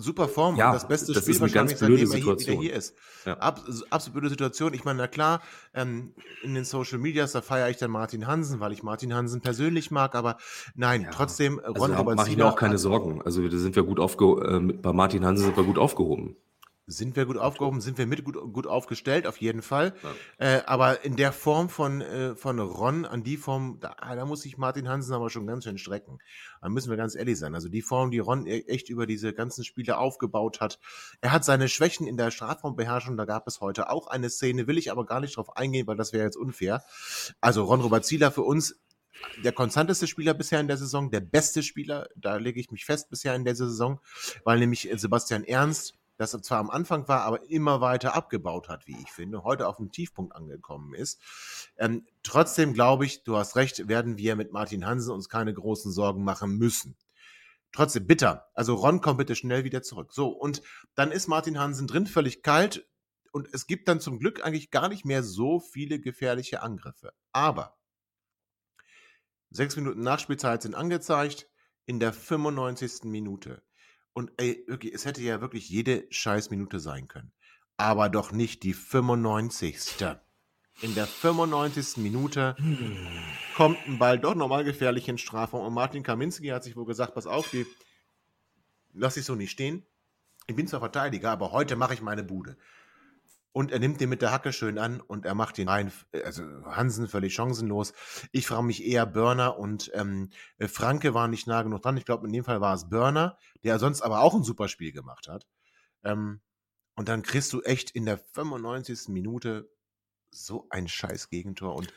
super 0.00 0.28
Form 0.28 0.56
ja, 0.56 0.68
und 0.68 0.74
das 0.74 0.88
beste 0.88 1.12
das 1.12 1.22
Spiel 1.22 1.34
ist 1.34 1.42
eine 1.42 1.50
ganz 1.50 1.78
blöde 1.78 2.06
Situation. 2.06 2.56
Er 2.56 2.62
hier, 2.62 2.74
ist. 2.74 2.94
Ja. 3.24 3.34
Ab, 3.38 3.62
absolut 3.90 4.14
blöde 4.14 4.30
Situation. 4.30 4.74
Ich 4.74 4.84
meine, 4.84 4.98
na 4.98 5.06
klar, 5.06 5.40
ähm, 5.74 6.14
in 6.42 6.54
den 6.54 6.64
Social 6.64 6.98
Medias, 6.98 7.32
da 7.32 7.42
feiere 7.42 7.70
ich 7.70 7.76
dann 7.76 7.90
Martin 7.90 8.26
Hansen, 8.26 8.60
weil 8.60 8.72
ich 8.72 8.82
Martin 8.82 9.14
Hansen 9.14 9.40
persönlich 9.40 9.90
mag, 9.90 10.14
aber 10.14 10.36
nein, 10.74 11.02
ja. 11.02 11.10
trotzdem, 11.10 11.58
Ron 11.58 11.92
also, 11.92 12.04
mache 12.14 12.30
ich 12.30 12.36
mir 12.36 12.46
auch 12.46 12.56
keine 12.56 12.78
Sorgen. 12.78 13.22
Also 13.22 13.46
da 13.46 13.56
sind 13.56 13.76
wir 13.76 13.82
gut 13.82 14.00
aufgehoben, 14.00 14.70
äh, 14.70 14.72
bei 14.74 14.92
Martin 14.92 15.24
Hansen 15.24 15.46
sind 15.46 15.56
wir 15.56 15.64
gut 15.64 15.78
aufgehoben. 15.78 16.36
Sind 16.90 17.16
wir 17.16 17.24
gut 17.24 17.38
aufgehoben, 17.38 17.80
sind 17.80 17.98
wir 17.98 18.06
mit 18.06 18.24
gut, 18.24 18.36
gut 18.52 18.66
aufgestellt, 18.66 19.26
auf 19.26 19.36
jeden 19.38 19.62
Fall. 19.62 19.94
Ja. 20.38 20.56
Äh, 20.56 20.62
aber 20.66 21.04
in 21.04 21.16
der 21.16 21.32
Form 21.32 21.68
von, 21.68 22.00
äh, 22.00 22.34
von 22.34 22.58
Ron, 22.58 23.04
an 23.04 23.22
die 23.22 23.36
Form, 23.36 23.78
da, 23.80 23.94
da, 24.00 24.24
muss 24.24 24.42
sich 24.42 24.58
Martin 24.58 24.88
Hansen 24.88 25.14
aber 25.14 25.30
schon 25.30 25.46
ganz 25.46 25.64
schön 25.64 25.78
strecken. 25.78 26.18
Da 26.60 26.68
müssen 26.68 26.90
wir 26.90 26.96
ganz 26.96 27.14
ehrlich 27.14 27.38
sein. 27.38 27.54
Also 27.54 27.68
die 27.68 27.82
Form, 27.82 28.10
die 28.10 28.18
Ron 28.18 28.46
e, 28.46 28.60
echt 28.62 28.88
über 28.88 29.06
diese 29.06 29.32
ganzen 29.32 29.64
Spiele 29.64 29.98
aufgebaut 29.98 30.60
hat. 30.60 30.78
Er 31.20 31.32
hat 31.32 31.44
seine 31.44 31.68
Schwächen 31.68 32.06
in 32.06 32.16
der 32.16 32.30
Strafraumbeherrschung, 32.30 33.16
da 33.16 33.24
gab 33.24 33.46
es 33.46 33.60
heute 33.60 33.90
auch 33.90 34.08
eine 34.08 34.28
Szene, 34.28 34.66
will 34.66 34.78
ich 34.78 34.90
aber 34.90 35.06
gar 35.06 35.20
nicht 35.20 35.36
drauf 35.36 35.56
eingehen, 35.56 35.86
weil 35.86 35.96
das 35.96 36.12
wäre 36.12 36.24
jetzt 36.24 36.36
unfair. 36.36 36.82
Also 37.40 37.64
Ron 37.64 37.80
Robert 37.80 38.04
Zieler 38.04 38.30
für 38.32 38.42
uns 38.42 38.80
der 39.42 39.52
konstanteste 39.52 40.06
Spieler 40.06 40.34
bisher 40.34 40.60
in 40.60 40.68
der 40.68 40.76
Saison, 40.76 41.10
der 41.10 41.20
beste 41.20 41.62
Spieler, 41.62 42.08
da 42.16 42.36
lege 42.36 42.60
ich 42.60 42.70
mich 42.70 42.84
fest 42.84 43.10
bisher 43.10 43.34
in 43.34 43.44
der 43.44 43.54
Saison, 43.54 44.00
weil 44.44 44.58
nämlich 44.58 44.88
Sebastian 44.94 45.44
Ernst 45.44 45.94
das 46.20 46.32
zwar 46.32 46.58
am 46.58 46.68
Anfang 46.68 47.08
war, 47.08 47.22
aber 47.22 47.48
immer 47.48 47.80
weiter 47.80 48.14
abgebaut 48.14 48.68
hat, 48.68 48.86
wie 48.86 48.96
ich 49.00 49.10
finde, 49.10 49.42
heute 49.42 49.66
auf 49.66 49.78
dem 49.78 49.90
Tiefpunkt 49.90 50.36
angekommen 50.36 50.92
ist. 50.94 51.18
Ähm, 51.78 52.06
trotzdem 52.22 52.74
glaube 52.74 53.06
ich, 53.06 53.24
du 53.24 53.38
hast 53.38 53.56
recht, 53.56 53.88
werden 53.88 54.18
wir 54.18 54.36
mit 54.36 54.52
Martin 54.52 54.84
Hansen 54.84 55.14
uns 55.14 55.30
keine 55.30 55.54
großen 55.54 55.90
Sorgen 55.90 56.22
machen 56.22 56.58
müssen. 56.58 56.98
Trotzdem 57.72 58.06
bitter. 58.06 58.50
Also 58.52 58.74
Ron 58.74 59.00
kommt 59.00 59.16
bitte 59.16 59.34
schnell 59.34 59.64
wieder 59.64 59.82
zurück. 59.82 60.12
So, 60.12 60.28
und 60.28 60.60
dann 60.94 61.10
ist 61.10 61.26
Martin 61.26 61.58
Hansen 61.58 61.86
drin, 61.86 62.06
völlig 62.06 62.42
kalt. 62.42 62.86
Und 63.32 63.48
es 63.54 63.66
gibt 63.66 63.88
dann 63.88 64.00
zum 64.00 64.18
Glück 64.18 64.44
eigentlich 64.44 64.70
gar 64.70 64.90
nicht 64.90 65.06
mehr 65.06 65.22
so 65.22 65.58
viele 65.58 66.00
gefährliche 66.00 66.62
Angriffe. 66.62 67.14
Aber 67.32 67.78
sechs 69.48 69.74
Minuten 69.74 70.02
Nachspielzeit 70.02 70.60
sind 70.60 70.74
angezeigt. 70.74 71.48
In 71.86 71.98
der 71.98 72.12
95. 72.12 73.04
Minute 73.04 73.62
und 74.12 74.32
ey, 74.36 74.64
wirklich, 74.66 74.94
es 74.94 75.04
hätte 75.04 75.22
ja 75.22 75.40
wirklich 75.40 75.68
jede 75.68 76.06
Scheißminute 76.10 76.80
sein 76.80 77.08
können. 77.08 77.32
Aber 77.76 78.08
doch 78.08 78.32
nicht 78.32 78.62
die 78.62 78.74
95. 78.74 79.96
In 80.82 80.94
der 80.94 81.06
95. 81.06 81.98
Minute 81.98 82.56
hm. 82.58 82.96
kommt 83.56 83.78
ein 83.86 83.98
Ball 83.98 84.18
doch 84.18 84.34
nochmal 84.34 84.64
gefährlich 84.64 85.08
in 85.08 85.18
Strafraum. 85.18 85.66
Und 85.66 85.74
Martin 85.74 86.02
Kaminski 86.02 86.48
hat 86.48 86.64
sich 86.64 86.76
wohl 86.76 86.86
gesagt, 86.86 87.14
pass 87.14 87.26
auf, 87.26 87.50
die, 87.50 87.66
lass 88.92 89.14
dich 89.14 89.24
so 89.24 89.34
nicht 89.34 89.50
stehen. 89.50 89.84
Ich 90.46 90.56
bin 90.56 90.66
zwar 90.66 90.80
Verteidiger, 90.80 91.30
aber 91.30 91.52
heute 91.52 91.76
mache 91.76 91.94
ich 91.94 92.00
meine 92.00 92.24
Bude. 92.24 92.56
Und 93.52 93.72
er 93.72 93.78
nimmt 93.78 94.00
den 94.00 94.08
mit 94.08 94.22
der 94.22 94.32
Hacke 94.32 94.52
schön 94.52 94.78
an 94.78 95.00
und 95.00 95.26
er 95.26 95.34
macht 95.34 95.58
ihn 95.58 95.68
rein. 95.68 95.92
Also 96.24 96.42
Hansen 96.64 97.08
völlig 97.08 97.34
chancenlos. 97.34 97.92
Ich 98.32 98.46
frage 98.46 98.62
mich 98.62 98.84
eher 98.84 99.06
Burner 99.06 99.58
und 99.58 99.90
ähm, 99.94 100.30
Franke 100.60 101.14
war 101.14 101.26
nicht 101.28 101.46
nah 101.46 101.62
genug 101.62 101.82
dran. 101.82 101.96
Ich 101.96 102.04
glaube, 102.04 102.26
in 102.26 102.32
dem 102.32 102.44
Fall 102.44 102.60
war 102.60 102.74
es 102.74 102.88
Burner, 102.88 103.38
der 103.64 103.78
sonst 103.78 104.02
aber 104.02 104.20
auch 104.20 104.34
ein 104.34 104.44
super 104.44 104.68
Spiel 104.68 104.92
gemacht 104.92 105.28
hat. 105.28 105.46
Ähm, 106.04 106.40
und 106.94 107.08
dann 107.08 107.22
kriegst 107.22 107.52
du 107.52 107.62
echt 107.62 107.90
in 107.90 108.04
der 108.04 108.18
95. 108.18 109.08
Minute 109.08 109.70
so 110.30 110.66
ein 110.70 110.86
scheiß 110.86 111.28
Gegentor 111.28 111.74
und 111.74 111.92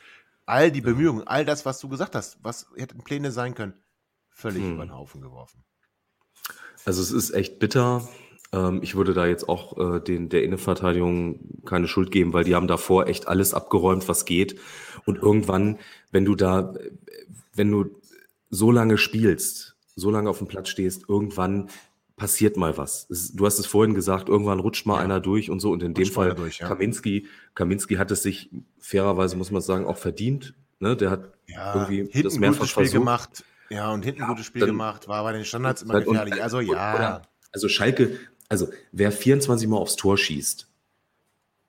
all 0.46 0.72
die 0.72 0.80
Bemühungen, 0.80 1.26
all 1.26 1.44
das, 1.44 1.64
was 1.64 1.78
du 1.78 1.88
gesagt 1.88 2.14
hast, 2.14 2.38
was 2.42 2.66
hätten 2.76 3.04
Pläne 3.04 3.30
sein 3.30 3.54
können, 3.54 3.82
völlig 4.30 4.62
hm. 4.62 4.74
über 4.74 4.86
den 4.86 4.94
Haufen 4.94 5.20
geworfen. 5.20 5.64
Also 6.84 7.00
es 7.00 7.12
ist 7.12 7.30
echt 7.30 7.58
bitter. 7.60 8.08
Ähm, 8.54 8.80
ich 8.82 8.94
würde 8.94 9.14
da 9.14 9.26
jetzt 9.26 9.48
auch 9.48 9.96
äh, 9.96 10.00
den, 10.00 10.28
der 10.28 10.44
Innenverteidigung 10.44 11.40
keine 11.66 11.88
Schuld 11.88 12.10
geben, 12.10 12.32
weil 12.32 12.44
die 12.44 12.54
haben 12.54 12.68
davor 12.68 13.08
echt 13.08 13.26
alles 13.26 13.52
abgeräumt, 13.52 14.08
was 14.08 14.24
geht. 14.24 14.58
Und 15.04 15.18
irgendwann, 15.20 15.78
wenn 16.12 16.24
du 16.24 16.34
da, 16.34 16.74
wenn 17.54 17.70
du 17.70 18.00
so 18.50 18.70
lange 18.70 18.96
spielst, 18.96 19.76
so 19.96 20.10
lange 20.10 20.30
auf 20.30 20.38
dem 20.38 20.46
Platz 20.46 20.68
stehst, 20.68 21.08
irgendwann 21.08 21.68
passiert 22.16 22.56
mal 22.56 22.78
was. 22.78 23.08
Du 23.34 23.44
hast 23.44 23.58
es 23.58 23.66
vorhin 23.66 23.94
gesagt, 23.94 24.28
irgendwann 24.28 24.60
rutscht 24.60 24.86
mal 24.86 24.98
ja. 24.98 25.00
einer 25.00 25.20
durch 25.20 25.50
und 25.50 25.58
so. 25.58 25.72
Und 25.72 25.82
in 25.82 25.92
rutscht 25.92 26.10
dem 26.10 26.14
Fall 26.14 26.34
durch, 26.34 26.58
ja. 26.58 26.68
Kaminski, 26.68 27.26
Kaminski 27.54 27.96
hat 27.96 28.12
es 28.12 28.22
sich 28.22 28.50
fairerweise, 28.78 29.36
muss 29.36 29.50
man 29.50 29.62
sagen, 29.62 29.84
auch 29.84 29.96
verdient. 29.96 30.54
Ne? 30.78 30.96
Der 30.96 31.10
hat 31.10 31.32
ja, 31.48 31.74
irgendwie 31.88 32.22
das 32.22 32.38
mehrfach 32.38 32.66
Spiel 32.66 32.84
versucht. 32.84 33.00
gemacht. 33.00 33.44
Ja, 33.70 33.90
und 33.90 34.04
hinten 34.04 34.20
ja, 34.20 34.26
ein 34.26 34.30
gutes 34.30 34.46
Spiel 34.46 34.66
gemacht, 34.66 35.08
war 35.08 35.24
bei 35.24 35.32
den 35.32 35.44
Standards 35.44 35.82
immer 35.82 36.00
gefährlich. 36.00 36.40
Also 36.40 36.60
ja. 36.60 36.94
Oder, 36.94 37.22
also 37.52 37.68
Schalke, 37.68 38.18
also 38.54 38.68
wer 38.92 39.10
24 39.10 39.66
Mal 39.66 39.78
aufs 39.78 39.96
Tor 39.96 40.16
schießt, 40.16 40.68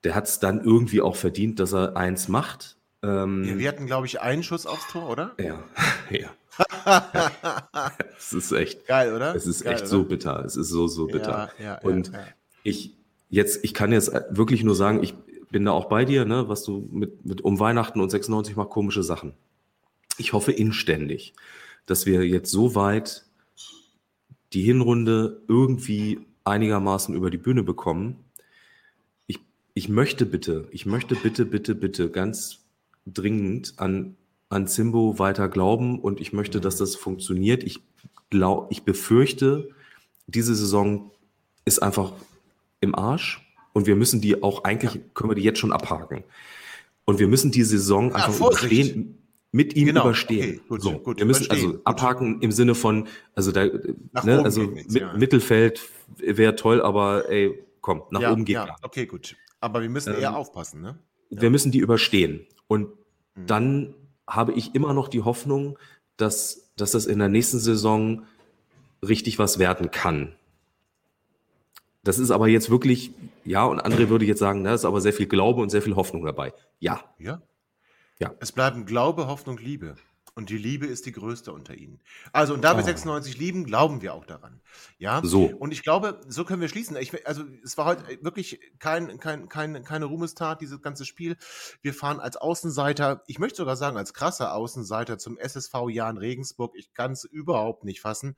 der 0.03 0.13
hat 0.13 0.27
es 0.27 0.39
dann 0.39 0.63
irgendwie 0.63 1.01
auch 1.01 1.15
verdient, 1.15 1.59
dass 1.59 1.73
er 1.73 1.97
eins 1.97 2.27
macht. 2.27 2.77
Ähm, 3.01 3.43
ja, 3.43 3.57
wir 3.57 3.67
hatten, 3.67 3.88
glaube 3.88 4.05
ich, 4.05 4.21
einen 4.21 4.43
Schuss 4.43 4.67
aufs 4.67 4.88
Tor, 4.91 5.09
oder? 5.09 5.33
Ja, 5.39 5.63
ja. 6.11 6.29
Es 8.17 8.33
ist 8.33 8.51
echt 8.51 8.86
geil, 8.86 9.13
oder? 9.15 9.33
Es 9.33 9.47
ist 9.47 9.63
geil, 9.63 9.73
echt 9.73 9.81
oder? 9.81 9.89
so 9.89 10.03
bitter. 10.03 10.45
Es 10.45 10.55
ist 10.55 10.69
so, 10.69 10.88
so 10.88 11.07
bitter. 11.07 11.49
Ja, 11.57 11.65
ja, 11.65 11.77
Und 11.79 12.11
ich 12.63 12.95
jetzt, 13.29 13.63
ich 13.63 13.73
kann 13.73 13.91
jetzt 13.91 14.11
wirklich 14.29 14.63
nur 14.63 14.75
sagen, 14.75 15.01
ich 15.01 15.15
bin 15.49 15.65
da 15.65 15.71
auch 15.71 15.86
bei 15.86 16.05
dir, 16.05 16.25
ne, 16.25 16.47
was 16.47 16.63
du 16.63 16.88
mit, 16.91 17.25
mit 17.25 17.41
um 17.41 17.59
Weihnachten 17.59 17.99
und 17.99 18.11
96 18.11 18.55
macht 18.55 18.69
komische 18.69 19.01
Sachen. 19.01 19.33
Ich 20.17 20.33
hoffe 20.33 20.51
inständig, 20.51 21.33
dass 21.88 22.05
wir 22.05 22.27
jetzt 22.27 22.51
so 22.51 22.75
weit 22.75 23.25
die 24.53 24.61
Hinrunde 24.61 25.41
irgendwie 25.47 26.19
einigermaßen 26.45 27.15
über 27.15 27.29
die 27.29 27.37
Bühne 27.37 27.63
bekommen. 27.63 28.23
Ich, 29.27 29.39
ich 29.73 29.89
möchte 29.89 30.25
bitte, 30.25 30.67
ich 30.71 30.85
möchte 30.85 31.15
bitte, 31.15 31.45
bitte, 31.45 31.75
bitte 31.75 32.09
ganz 32.09 32.65
dringend 33.05 33.73
an, 33.77 34.15
an 34.49 34.67
Simbo 34.67 35.19
weiter 35.19 35.49
glauben 35.49 35.99
und 35.99 36.21
ich 36.21 36.33
möchte, 36.33 36.61
dass 36.61 36.77
das 36.77 36.95
funktioniert. 36.95 37.63
Ich 37.63 37.81
glaube, 38.29 38.67
ich 38.69 38.83
befürchte, 38.83 39.69
diese 40.27 40.55
Saison 40.55 41.11
ist 41.65 41.81
einfach 41.81 42.13
im 42.79 42.95
Arsch 42.95 43.41
und 43.73 43.87
wir 43.87 43.95
müssen 43.95 44.21
die 44.21 44.41
auch 44.41 44.63
eigentlich, 44.63 45.01
können 45.13 45.31
wir 45.31 45.35
die 45.35 45.43
jetzt 45.43 45.59
schon 45.59 45.73
abhaken. 45.73 46.23
Und 47.05 47.19
wir 47.19 47.27
müssen 47.27 47.51
die 47.51 47.63
Saison 47.63 48.13
einfach 48.13 48.39
ja, 48.39 48.47
überstehen, 48.47 49.17
mit 49.56 49.74
ihm 49.74 49.86
genau. 49.86 50.01
überstehen. 50.01 50.56
Okay, 50.58 50.62
gut, 50.68 50.82
so, 50.82 50.99
gut, 50.99 51.18
wir 51.18 51.26
müssen 51.26 51.49
also 51.49 51.80
abhaken 51.86 52.41
im 52.41 52.51
Sinne 52.51 52.76
von, 52.76 53.08
also 53.36 53.53
da, 53.53 53.64
ne, 53.64 54.43
also 54.43 54.64
mit, 54.64 54.91
ja. 54.91 55.14
Mittelfeld 55.14 55.82
wäre 56.18 56.58
toll, 56.58 56.82
aber 56.82 57.30
ey, 57.30 57.64
komm, 57.80 58.03
nach 58.12 58.20
ja, 58.20 58.34
oben 58.34 58.43
geht 58.43 58.56
ja. 58.56 58.76
Okay, 58.82 59.06
gut. 59.06 59.38
Aber 59.62 59.82
wir 59.82 59.88
müssen 59.88 60.14
ähm, 60.14 60.20
eher 60.20 60.36
aufpassen, 60.36 60.82
ne? 60.82 60.99
Wir 61.30 61.49
müssen 61.49 61.72
die 61.72 61.80
überstehen. 61.80 62.45
Und 62.68 62.89
mhm. 63.36 63.47
dann 63.47 63.95
habe 64.28 64.51
ich 64.51 64.76
immer 64.76 64.93
noch 64.93 65.08
die 65.08 65.22
Hoffnung, 65.22 65.80
dass, 66.18 66.70
dass 66.76 66.91
das 66.91 67.06
in 67.06 67.20
der 67.20 67.30
nächsten 67.30 67.60
Saison 67.60 68.24
richtig 69.08 69.39
was 69.39 69.58
werden 69.58 69.89
kann. 69.89 70.36
Das 72.03 72.20
ist 72.20 72.30
aber 72.30 72.49
jetzt 72.49 72.70
wirklich, 72.70 73.12
ja, 73.45 73.64
und 73.64 73.82
André 73.82 74.10
würde 74.10 74.26
jetzt 74.26 74.39
sagen, 74.39 74.66
da 74.66 74.74
ist 74.74 74.84
aber 74.84 74.99
sehr 74.99 75.14
viel 75.14 75.28
Glaube 75.28 75.62
und 75.62 75.70
sehr 75.70 75.82
viel 75.82 75.95
Hoffnung 75.95 76.26
dabei. 76.26 76.53
Ja. 76.80 77.06
Ja. 77.20 77.41
Ja. 78.20 78.34
Es 78.39 78.51
bleiben 78.53 78.86
Glaube, 78.86 79.28
Hoffnung, 79.28 79.57
Liebe. 79.57 79.95
Und 80.38 80.49
die 80.49 80.57
Liebe 80.57 80.86
ist 80.86 81.05
die 81.05 81.13
größte 81.13 81.53
unter 81.53 81.75
ihnen. 81.75 82.01
Also, 82.33 82.53
und 82.53 82.61
da 82.61 82.75
wir 82.75 82.83
oh. 82.83 82.86
96 82.86 83.38
lieben, 83.38 83.63
glauben 83.63 84.01
wir 84.01 84.13
auch 84.13 84.25
daran. 84.25 84.59
Ja. 84.97 85.21
So. 85.23 85.45
Und 85.45 85.71
ich 85.71 85.81
glaube, 85.81 86.19
so 86.27 86.43
können 86.43 86.59
wir 86.59 86.67
schließen. 86.67 86.97
Ich, 86.97 87.25
also, 87.25 87.43
es 87.63 87.77
war 87.77 87.86
heute 87.86 88.03
wirklich 88.21 88.59
kein, 88.79 89.17
kein, 89.17 89.47
kein, 89.47 89.86
keine 89.86 90.05
Ruhmestat, 90.05 90.59
dieses 90.59 90.81
ganze 90.81 91.05
Spiel. 91.05 91.38
Wir 91.81 91.93
fahren 91.93 92.19
als 92.19 92.36
Außenseiter, 92.36 93.23
ich 93.27 93.39
möchte 93.39 93.57
sogar 93.57 93.77
sagen, 93.77 93.95
als 93.95 94.13
krasser 94.13 94.53
Außenseiter 94.53 95.17
zum 95.17 95.38
SSV 95.38 95.73
Jan 95.89 96.17
Regensburg. 96.17 96.73
Ich 96.75 96.93
kann 96.93 97.13
es 97.13 97.23
überhaupt 97.23 97.86
nicht 97.86 98.01
fassen. 98.01 98.36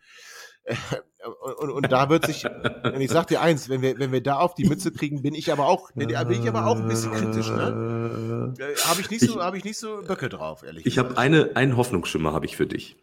Und, 1.60 1.72
und, 1.72 1.92
da 1.92 2.10
wird 2.10 2.26
sich, 2.26 2.46
und 2.46 3.02
ich 3.02 3.10
sag 3.10 3.28
dir 3.28 3.42
eins, 3.42 3.70
wenn 3.70 3.82
wir, 3.82 3.98
wenn 3.98 4.12
wir 4.12 4.22
da 4.22 4.38
auf 4.38 4.54
die 4.54 4.66
Mütze 4.66 4.92
kriegen, 4.92 5.22
bin 5.22 5.34
ich 5.34 5.52
aber 5.52 5.66
auch, 5.66 5.92
bin 5.94 6.10
ich 6.10 6.18
aber 6.48 6.68
auch 6.68 6.78
ein 6.78 6.88
bisschen 6.88 7.12
kritisch, 7.12 7.50
ne? 7.50 8.54
Äh, 8.60 8.76
habe 8.82 9.02
ich 9.02 9.10
nicht 9.10 9.22
so, 9.22 9.42
habe 9.42 9.58
ich 9.58 9.64
nicht 9.64 9.80
so 9.80 10.04
Böcke 10.04 10.30
drauf, 10.30 10.64
ehrlich 10.64 10.86
Ich 10.86 10.98
habe 10.98 11.18
eine, 11.18 11.56
einen 11.56 11.76
Hoffnungsschimmer 11.88 12.34
habe 12.34 12.46
ich 12.46 12.58
für 12.58 12.68
dich. 12.68 12.98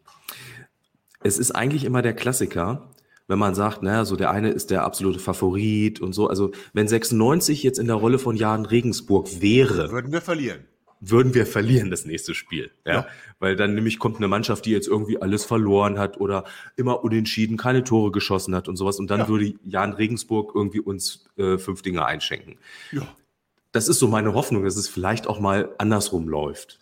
Es 1.23 1.39
ist 1.39 1.53
eigentlich 1.53 1.85
immer 1.85 2.03
der 2.03 2.13
Klassiker, 2.13 2.91
wenn 3.29 3.39
man 3.39 3.55
sagt, 3.55 3.83
naja, 3.83 4.05
so 4.05 4.15
der 4.15 4.31
eine 4.31 4.51
ist 4.51 4.71
der 4.71 4.85
absolute 4.85 5.19
Favorit 5.19 6.01
und 6.01 6.13
so. 6.13 6.29
Also 6.29 6.53
wenn 6.75 6.87
96 6.87 7.63
jetzt 7.63 7.79
in 7.79 7.87
der 7.87 7.97
Rolle 7.97 8.19
von 8.19 8.37
Jan 8.37 8.67
Regensburg 8.67 9.41
wäre, 9.41 9.91
würden 9.91 10.13
wir 10.13 10.21
verlieren 10.21 10.67
würden 11.07 11.35
wir 11.35 11.45
verlieren 11.45 11.91
das 11.91 12.07
nächste 12.07 12.35
Spiel. 12.35 12.71
Ja? 12.87 12.93
ja? 12.93 13.07
Weil 13.39 13.57
dann 13.57 13.75
nämlich 13.75 13.99
kommt 13.99 14.17
eine 14.17 14.29
Mannschaft, 14.29 14.65
die 14.65 14.71
jetzt 14.71 14.89
irgendwie 14.89 15.21
alles 15.21 15.45
verloren 15.45 15.99
hat 15.99 16.19
oder 16.19 16.45
immer 16.77 17.05
unentschieden, 17.05 17.59
keine 17.59 17.85
Tore 17.85 18.11
geschossen 18.11 18.55
hat 18.55 18.69
und 18.69 18.77
sowas. 18.77 18.99
Und 18.99 19.11
dann 19.11 19.21
ja. 19.21 19.29
würde 19.29 19.53
Jan 19.65 19.93
Regensburg 19.93 20.53
irgendwie 20.55 20.81
uns 20.81 21.27
äh, 21.37 21.59
fünf 21.59 21.83
Dinge 21.83 22.07
einschenken. 22.07 22.57
Ja. 22.91 23.03
Das 23.73 23.89
ist 23.89 23.99
so 23.99 24.09
meine 24.09 24.33
Hoffnung, 24.33 24.65
dass 24.65 24.77
es 24.77 24.89
vielleicht 24.89 25.27
auch 25.27 25.41
mal 25.41 25.75
andersrum 25.77 26.27
läuft. 26.27 26.79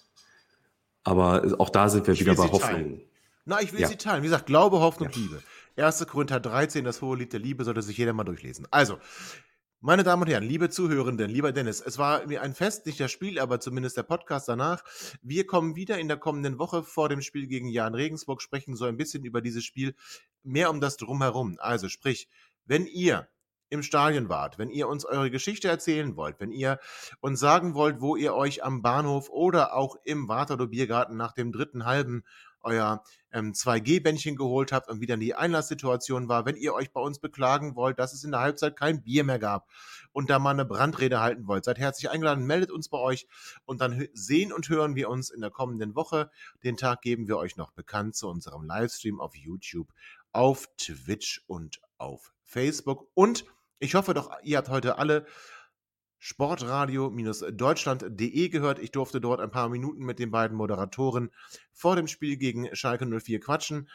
Aber 1.04 1.54
auch 1.58 1.70
da 1.70 1.88
sind 1.88 2.06
wir 2.06 2.14
ich 2.14 2.20
wieder 2.20 2.34
bei 2.34 2.48
Hoffnung. 2.48 3.00
Na, 3.44 3.60
ich 3.60 3.72
will 3.72 3.80
ja. 3.80 3.88
sie 3.88 3.96
teilen. 3.96 4.22
Wie 4.22 4.26
gesagt, 4.26 4.46
Glaube, 4.46 4.80
Hoffnung, 4.80 5.10
Liebe. 5.14 5.42
1. 5.76 6.06
Korinther 6.06 6.38
13, 6.38 6.84
das 6.84 7.00
hohe 7.02 7.16
Lied 7.16 7.32
der 7.32 7.40
Liebe, 7.40 7.64
sollte 7.64 7.82
sich 7.82 7.96
jeder 7.96 8.12
mal 8.12 8.24
durchlesen. 8.24 8.68
Also, 8.70 8.98
meine 9.80 10.04
Damen 10.04 10.22
und 10.22 10.28
Herren, 10.28 10.44
liebe 10.44 10.70
Zuhörenden, 10.70 11.28
lieber 11.28 11.50
Dennis, 11.50 11.80
es 11.80 11.98
war 11.98 12.24
mir 12.28 12.42
ein 12.42 12.54
Fest, 12.54 12.86
nicht 12.86 13.00
das 13.00 13.10
Spiel, 13.10 13.40
aber 13.40 13.58
zumindest 13.58 13.96
der 13.96 14.04
Podcast 14.04 14.48
danach. 14.48 14.84
Wir 15.22 15.44
kommen 15.44 15.74
wieder 15.74 15.98
in 15.98 16.06
der 16.06 16.18
kommenden 16.18 16.60
Woche 16.60 16.84
vor 16.84 17.08
dem 17.08 17.20
Spiel 17.20 17.48
gegen 17.48 17.68
Jan 17.68 17.96
Regensburg, 17.96 18.42
sprechen 18.42 18.76
so 18.76 18.84
ein 18.84 18.96
bisschen 18.96 19.24
über 19.24 19.40
dieses 19.40 19.64
Spiel, 19.64 19.96
mehr 20.44 20.70
um 20.70 20.80
das 20.80 20.98
Drumherum. 20.98 21.56
Also 21.58 21.88
sprich, 21.88 22.28
wenn 22.64 22.86
ihr 22.86 23.26
im 23.72 23.82
Stadion 23.82 24.28
wart, 24.28 24.58
wenn 24.58 24.68
ihr 24.68 24.86
uns 24.86 25.06
eure 25.06 25.30
Geschichte 25.30 25.66
erzählen 25.66 26.14
wollt, 26.14 26.38
wenn 26.40 26.52
ihr 26.52 26.78
uns 27.20 27.40
sagen 27.40 27.74
wollt, 27.74 28.02
wo 28.02 28.16
ihr 28.16 28.34
euch 28.34 28.62
am 28.62 28.82
Bahnhof 28.82 29.30
oder 29.30 29.74
auch 29.74 29.96
im 30.04 30.28
Waterloo 30.28 30.68
Biergarten 30.68 31.16
nach 31.16 31.32
dem 31.32 31.52
dritten 31.52 31.86
halben 31.86 32.22
euer 32.60 33.02
ähm, 33.32 33.52
2G-Bändchen 33.52 34.36
geholt 34.36 34.72
habt 34.72 34.90
und 34.90 35.00
wie 35.00 35.06
dann 35.06 35.20
die 35.20 35.34
Einlasssituation 35.34 36.28
war, 36.28 36.44
wenn 36.44 36.56
ihr 36.56 36.74
euch 36.74 36.92
bei 36.92 37.00
uns 37.00 37.18
beklagen 37.18 37.74
wollt, 37.74 37.98
dass 37.98 38.12
es 38.12 38.24
in 38.24 38.32
der 38.32 38.40
Halbzeit 38.40 38.76
kein 38.76 39.02
Bier 39.02 39.24
mehr 39.24 39.38
gab 39.38 39.68
und 40.12 40.28
da 40.28 40.38
mal 40.38 40.50
eine 40.50 40.66
Brandrede 40.66 41.20
halten 41.20 41.46
wollt, 41.46 41.64
seid 41.64 41.78
herzlich 41.78 42.10
eingeladen, 42.10 42.44
meldet 42.44 42.70
uns 42.70 42.90
bei 42.90 42.98
euch 42.98 43.26
und 43.64 43.80
dann 43.80 44.06
sehen 44.12 44.52
und 44.52 44.68
hören 44.68 44.96
wir 44.96 45.08
uns 45.08 45.30
in 45.30 45.40
der 45.40 45.50
kommenden 45.50 45.94
Woche. 45.94 46.30
Den 46.62 46.76
Tag 46.76 47.00
geben 47.00 47.26
wir 47.26 47.38
euch 47.38 47.56
noch 47.56 47.72
bekannt 47.72 48.16
zu 48.16 48.28
unserem 48.28 48.64
Livestream 48.64 49.18
auf 49.18 49.34
YouTube, 49.34 49.88
auf 50.32 50.68
Twitch 50.76 51.42
und 51.46 51.80
auf 51.96 52.32
Facebook 52.42 53.08
und 53.14 53.46
ich 53.82 53.94
hoffe 53.96 54.14
doch, 54.14 54.30
ihr 54.42 54.56
habt 54.58 54.68
heute 54.68 54.98
alle 54.98 55.26
sportradio-deutschland.de 56.18 58.48
gehört. 58.48 58.78
Ich 58.78 58.92
durfte 58.92 59.20
dort 59.20 59.40
ein 59.40 59.50
paar 59.50 59.68
Minuten 59.68 60.04
mit 60.04 60.20
den 60.20 60.30
beiden 60.30 60.56
Moderatoren 60.56 61.32
vor 61.72 61.96
dem 61.96 62.06
Spiel 62.06 62.36
gegen 62.36 62.72
Schalke 62.76 63.06
04 63.06 63.40
quatschen. 63.40 63.88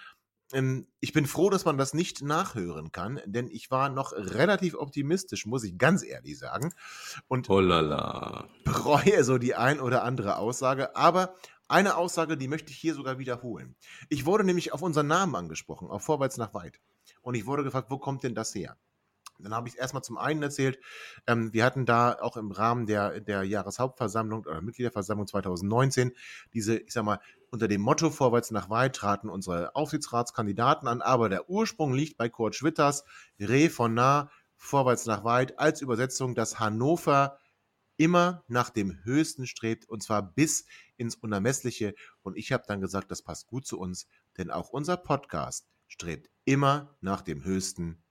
Ähm, 0.51 0.87
ich 0.99 1.13
bin 1.13 1.25
froh, 1.25 1.49
dass 1.49 1.63
man 1.63 1.77
das 1.77 1.93
nicht 1.93 2.21
nachhören 2.21 2.91
kann, 2.91 3.21
denn 3.25 3.47
ich 3.47 3.71
war 3.71 3.87
noch 3.87 4.11
relativ 4.11 4.75
optimistisch, 4.75 5.45
muss 5.45 5.63
ich 5.63 5.77
ganz 5.77 6.03
ehrlich 6.03 6.37
sagen. 6.37 6.73
Und 7.29 7.47
Holala. 7.47 8.49
bereue 8.65 9.23
so 9.23 9.37
die 9.37 9.55
ein 9.55 9.79
oder 9.79 10.03
andere 10.03 10.35
Aussage. 10.37 10.97
Aber 10.97 11.33
eine 11.69 11.95
Aussage, 11.95 12.35
die 12.35 12.49
möchte 12.49 12.71
ich 12.71 12.77
hier 12.77 12.93
sogar 12.93 13.19
wiederholen. 13.19 13.77
Ich 14.09 14.25
wurde 14.25 14.43
nämlich 14.43 14.73
auf 14.73 14.81
unseren 14.81 15.07
Namen 15.07 15.35
angesprochen, 15.35 15.89
auf 15.89 16.03
Vorwärts 16.03 16.35
nach 16.35 16.53
Weit. 16.53 16.81
Und 17.21 17.35
ich 17.35 17.45
wurde 17.45 17.63
gefragt, 17.63 17.89
wo 17.89 17.97
kommt 17.97 18.23
denn 18.23 18.35
das 18.35 18.53
her? 18.53 18.75
Dann 19.39 19.53
habe 19.53 19.67
ich 19.67 19.77
erstmal 19.77 20.03
zum 20.03 20.17
einen 20.17 20.41
erzählt, 20.41 20.79
ähm, 21.27 21.53
wir 21.53 21.63
hatten 21.63 21.85
da 21.85 22.17
auch 22.19 22.37
im 22.37 22.51
Rahmen 22.51 22.85
der, 22.85 23.19
der 23.21 23.43
Jahreshauptversammlung 23.43 24.41
oder 24.41 24.61
Mitgliederversammlung 24.61 25.27
2019 25.27 26.13
diese, 26.53 26.77
ich 26.77 26.93
sag 26.93 27.03
mal, 27.03 27.19
unter 27.49 27.67
dem 27.67 27.81
Motto 27.81 28.09
Vorwärts 28.09 28.51
nach 28.51 28.69
weit 28.69 28.95
traten 28.95 29.29
unsere 29.29 29.75
Aufsichtsratskandidaten 29.75 30.87
an, 30.87 31.01
aber 31.01 31.29
der 31.29 31.49
Ursprung 31.49 31.93
liegt 31.93 32.17
bei 32.17 32.29
Kurt 32.29 32.55
Schwitters, 32.55 33.05
Re 33.39 33.69
von 33.69 33.93
nah, 33.93 34.29
Vorwärts 34.55 35.05
nach 35.05 35.23
weit, 35.23 35.59
als 35.59 35.81
Übersetzung 35.81 36.35
das 36.35 36.59
Hannover 36.59 37.39
immer 37.97 38.43
nach 38.47 38.69
dem 38.69 39.03
Höchsten 39.03 39.47
strebt 39.47 39.87
und 39.89 40.03
zwar 40.03 40.21
bis 40.21 40.65
ins 40.97 41.15
Unermessliche. 41.15 41.95
Und 42.21 42.37
ich 42.37 42.51
habe 42.51 42.63
dann 42.67 42.81
gesagt, 42.81 43.11
das 43.11 43.21
passt 43.21 43.47
gut 43.47 43.65
zu 43.65 43.79
uns, 43.79 44.07
denn 44.37 44.51
auch 44.51 44.69
unser 44.69 44.97
Podcast 44.97 45.67
strebt 45.87 46.29
immer 46.45 46.95
nach 47.01 47.21
dem 47.21 47.43
Höchsten 47.43 48.03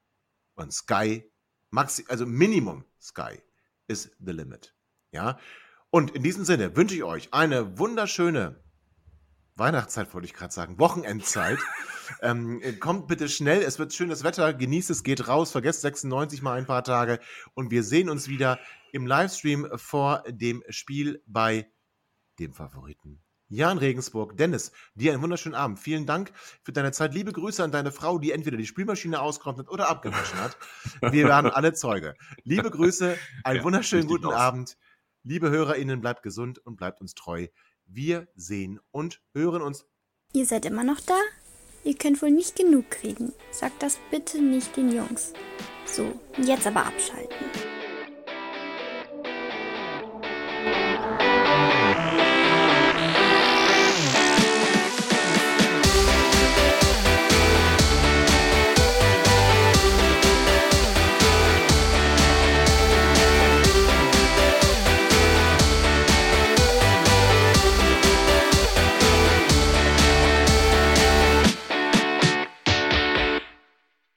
und 0.56 0.72
Sky, 0.72 1.30
maxi 1.70 2.04
also 2.08 2.26
Minimum 2.26 2.84
Sky 3.00 3.40
is 3.86 4.10
the 4.18 4.32
limit. 4.32 4.74
Ja, 5.12 5.38
und 5.90 6.10
in 6.10 6.22
diesem 6.22 6.44
Sinne 6.44 6.76
wünsche 6.76 6.96
ich 6.96 7.04
euch 7.04 7.32
eine 7.32 7.78
wunderschöne 7.78 8.62
Weihnachtszeit, 9.54 10.12
wollte 10.12 10.26
ich 10.26 10.34
gerade 10.34 10.52
sagen, 10.52 10.78
Wochenendzeit. 10.78 11.58
ähm, 12.22 12.60
kommt 12.80 13.08
bitte 13.08 13.28
schnell, 13.28 13.62
es 13.62 13.78
wird 13.78 13.94
schönes 13.94 14.22
Wetter, 14.22 14.52
genießt 14.52 14.90
es, 14.90 15.02
geht 15.02 15.28
raus, 15.28 15.52
vergesst 15.52 15.80
96 15.80 16.42
mal 16.42 16.58
ein 16.58 16.66
paar 16.66 16.84
Tage 16.84 17.20
und 17.54 17.70
wir 17.70 17.82
sehen 17.82 18.10
uns 18.10 18.28
wieder 18.28 18.58
im 18.92 19.06
Livestream 19.06 19.68
vor 19.76 20.22
dem 20.28 20.62
Spiel 20.68 21.22
bei 21.26 21.70
dem 22.38 22.52
Favoriten. 22.52 23.25
Jan 23.48 23.78
Regensburg. 23.78 24.36
Dennis, 24.36 24.72
dir 24.94 25.12
einen 25.12 25.22
wunderschönen 25.22 25.54
Abend. 25.54 25.78
Vielen 25.78 26.06
Dank 26.06 26.32
für 26.62 26.72
deine 26.72 26.92
Zeit. 26.92 27.14
Liebe 27.14 27.32
Grüße 27.32 27.62
an 27.62 27.70
deine 27.70 27.92
Frau, 27.92 28.18
die 28.18 28.32
entweder 28.32 28.56
die 28.56 28.66
Spülmaschine 28.66 29.20
ausgeräumt 29.20 29.68
oder 29.68 29.88
abgewaschen 29.88 30.38
hat. 30.40 30.56
Wir 31.12 31.28
waren 31.28 31.46
alle 31.46 31.72
Zeuge. 31.72 32.14
Liebe 32.42 32.70
Grüße, 32.70 33.16
einen 33.44 33.58
ja, 33.58 33.64
wunderschönen 33.64 34.08
guten 34.08 34.26
aus. 34.26 34.34
Abend. 34.34 34.76
Liebe 35.22 35.50
HörerInnen, 35.50 36.00
bleibt 36.00 36.22
gesund 36.22 36.58
und 36.58 36.76
bleibt 36.76 37.00
uns 37.00 37.14
treu. 37.14 37.46
Wir 37.86 38.28
sehen 38.34 38.80
und 38.90 39.20
hören 39.32 39.62
uns. 39.62 39.86
Ihr 40.32 40.46
seid 40.46 40.64
immer 40.64 40.84
noch 40.84 41.00
da? 41.00 41.18
Ihr 41.84 41.96
könnt 41.96 42.20
wohl 42.20 42.32
nicht 42.32 42.56
genug 42.56 42.90
kriegen. 42.90 43.32
Sagt 43.52 43.82
das 43.82 43.98
bitte 44.10 44.42
nicht 44.42 44.76
den 44.76 44.90
Jungs. 44.90 45.32
So, 45.84 46.18
jetzt 46.36 46.66
aber 46.66 46.86
abschalten. 46.86 47.65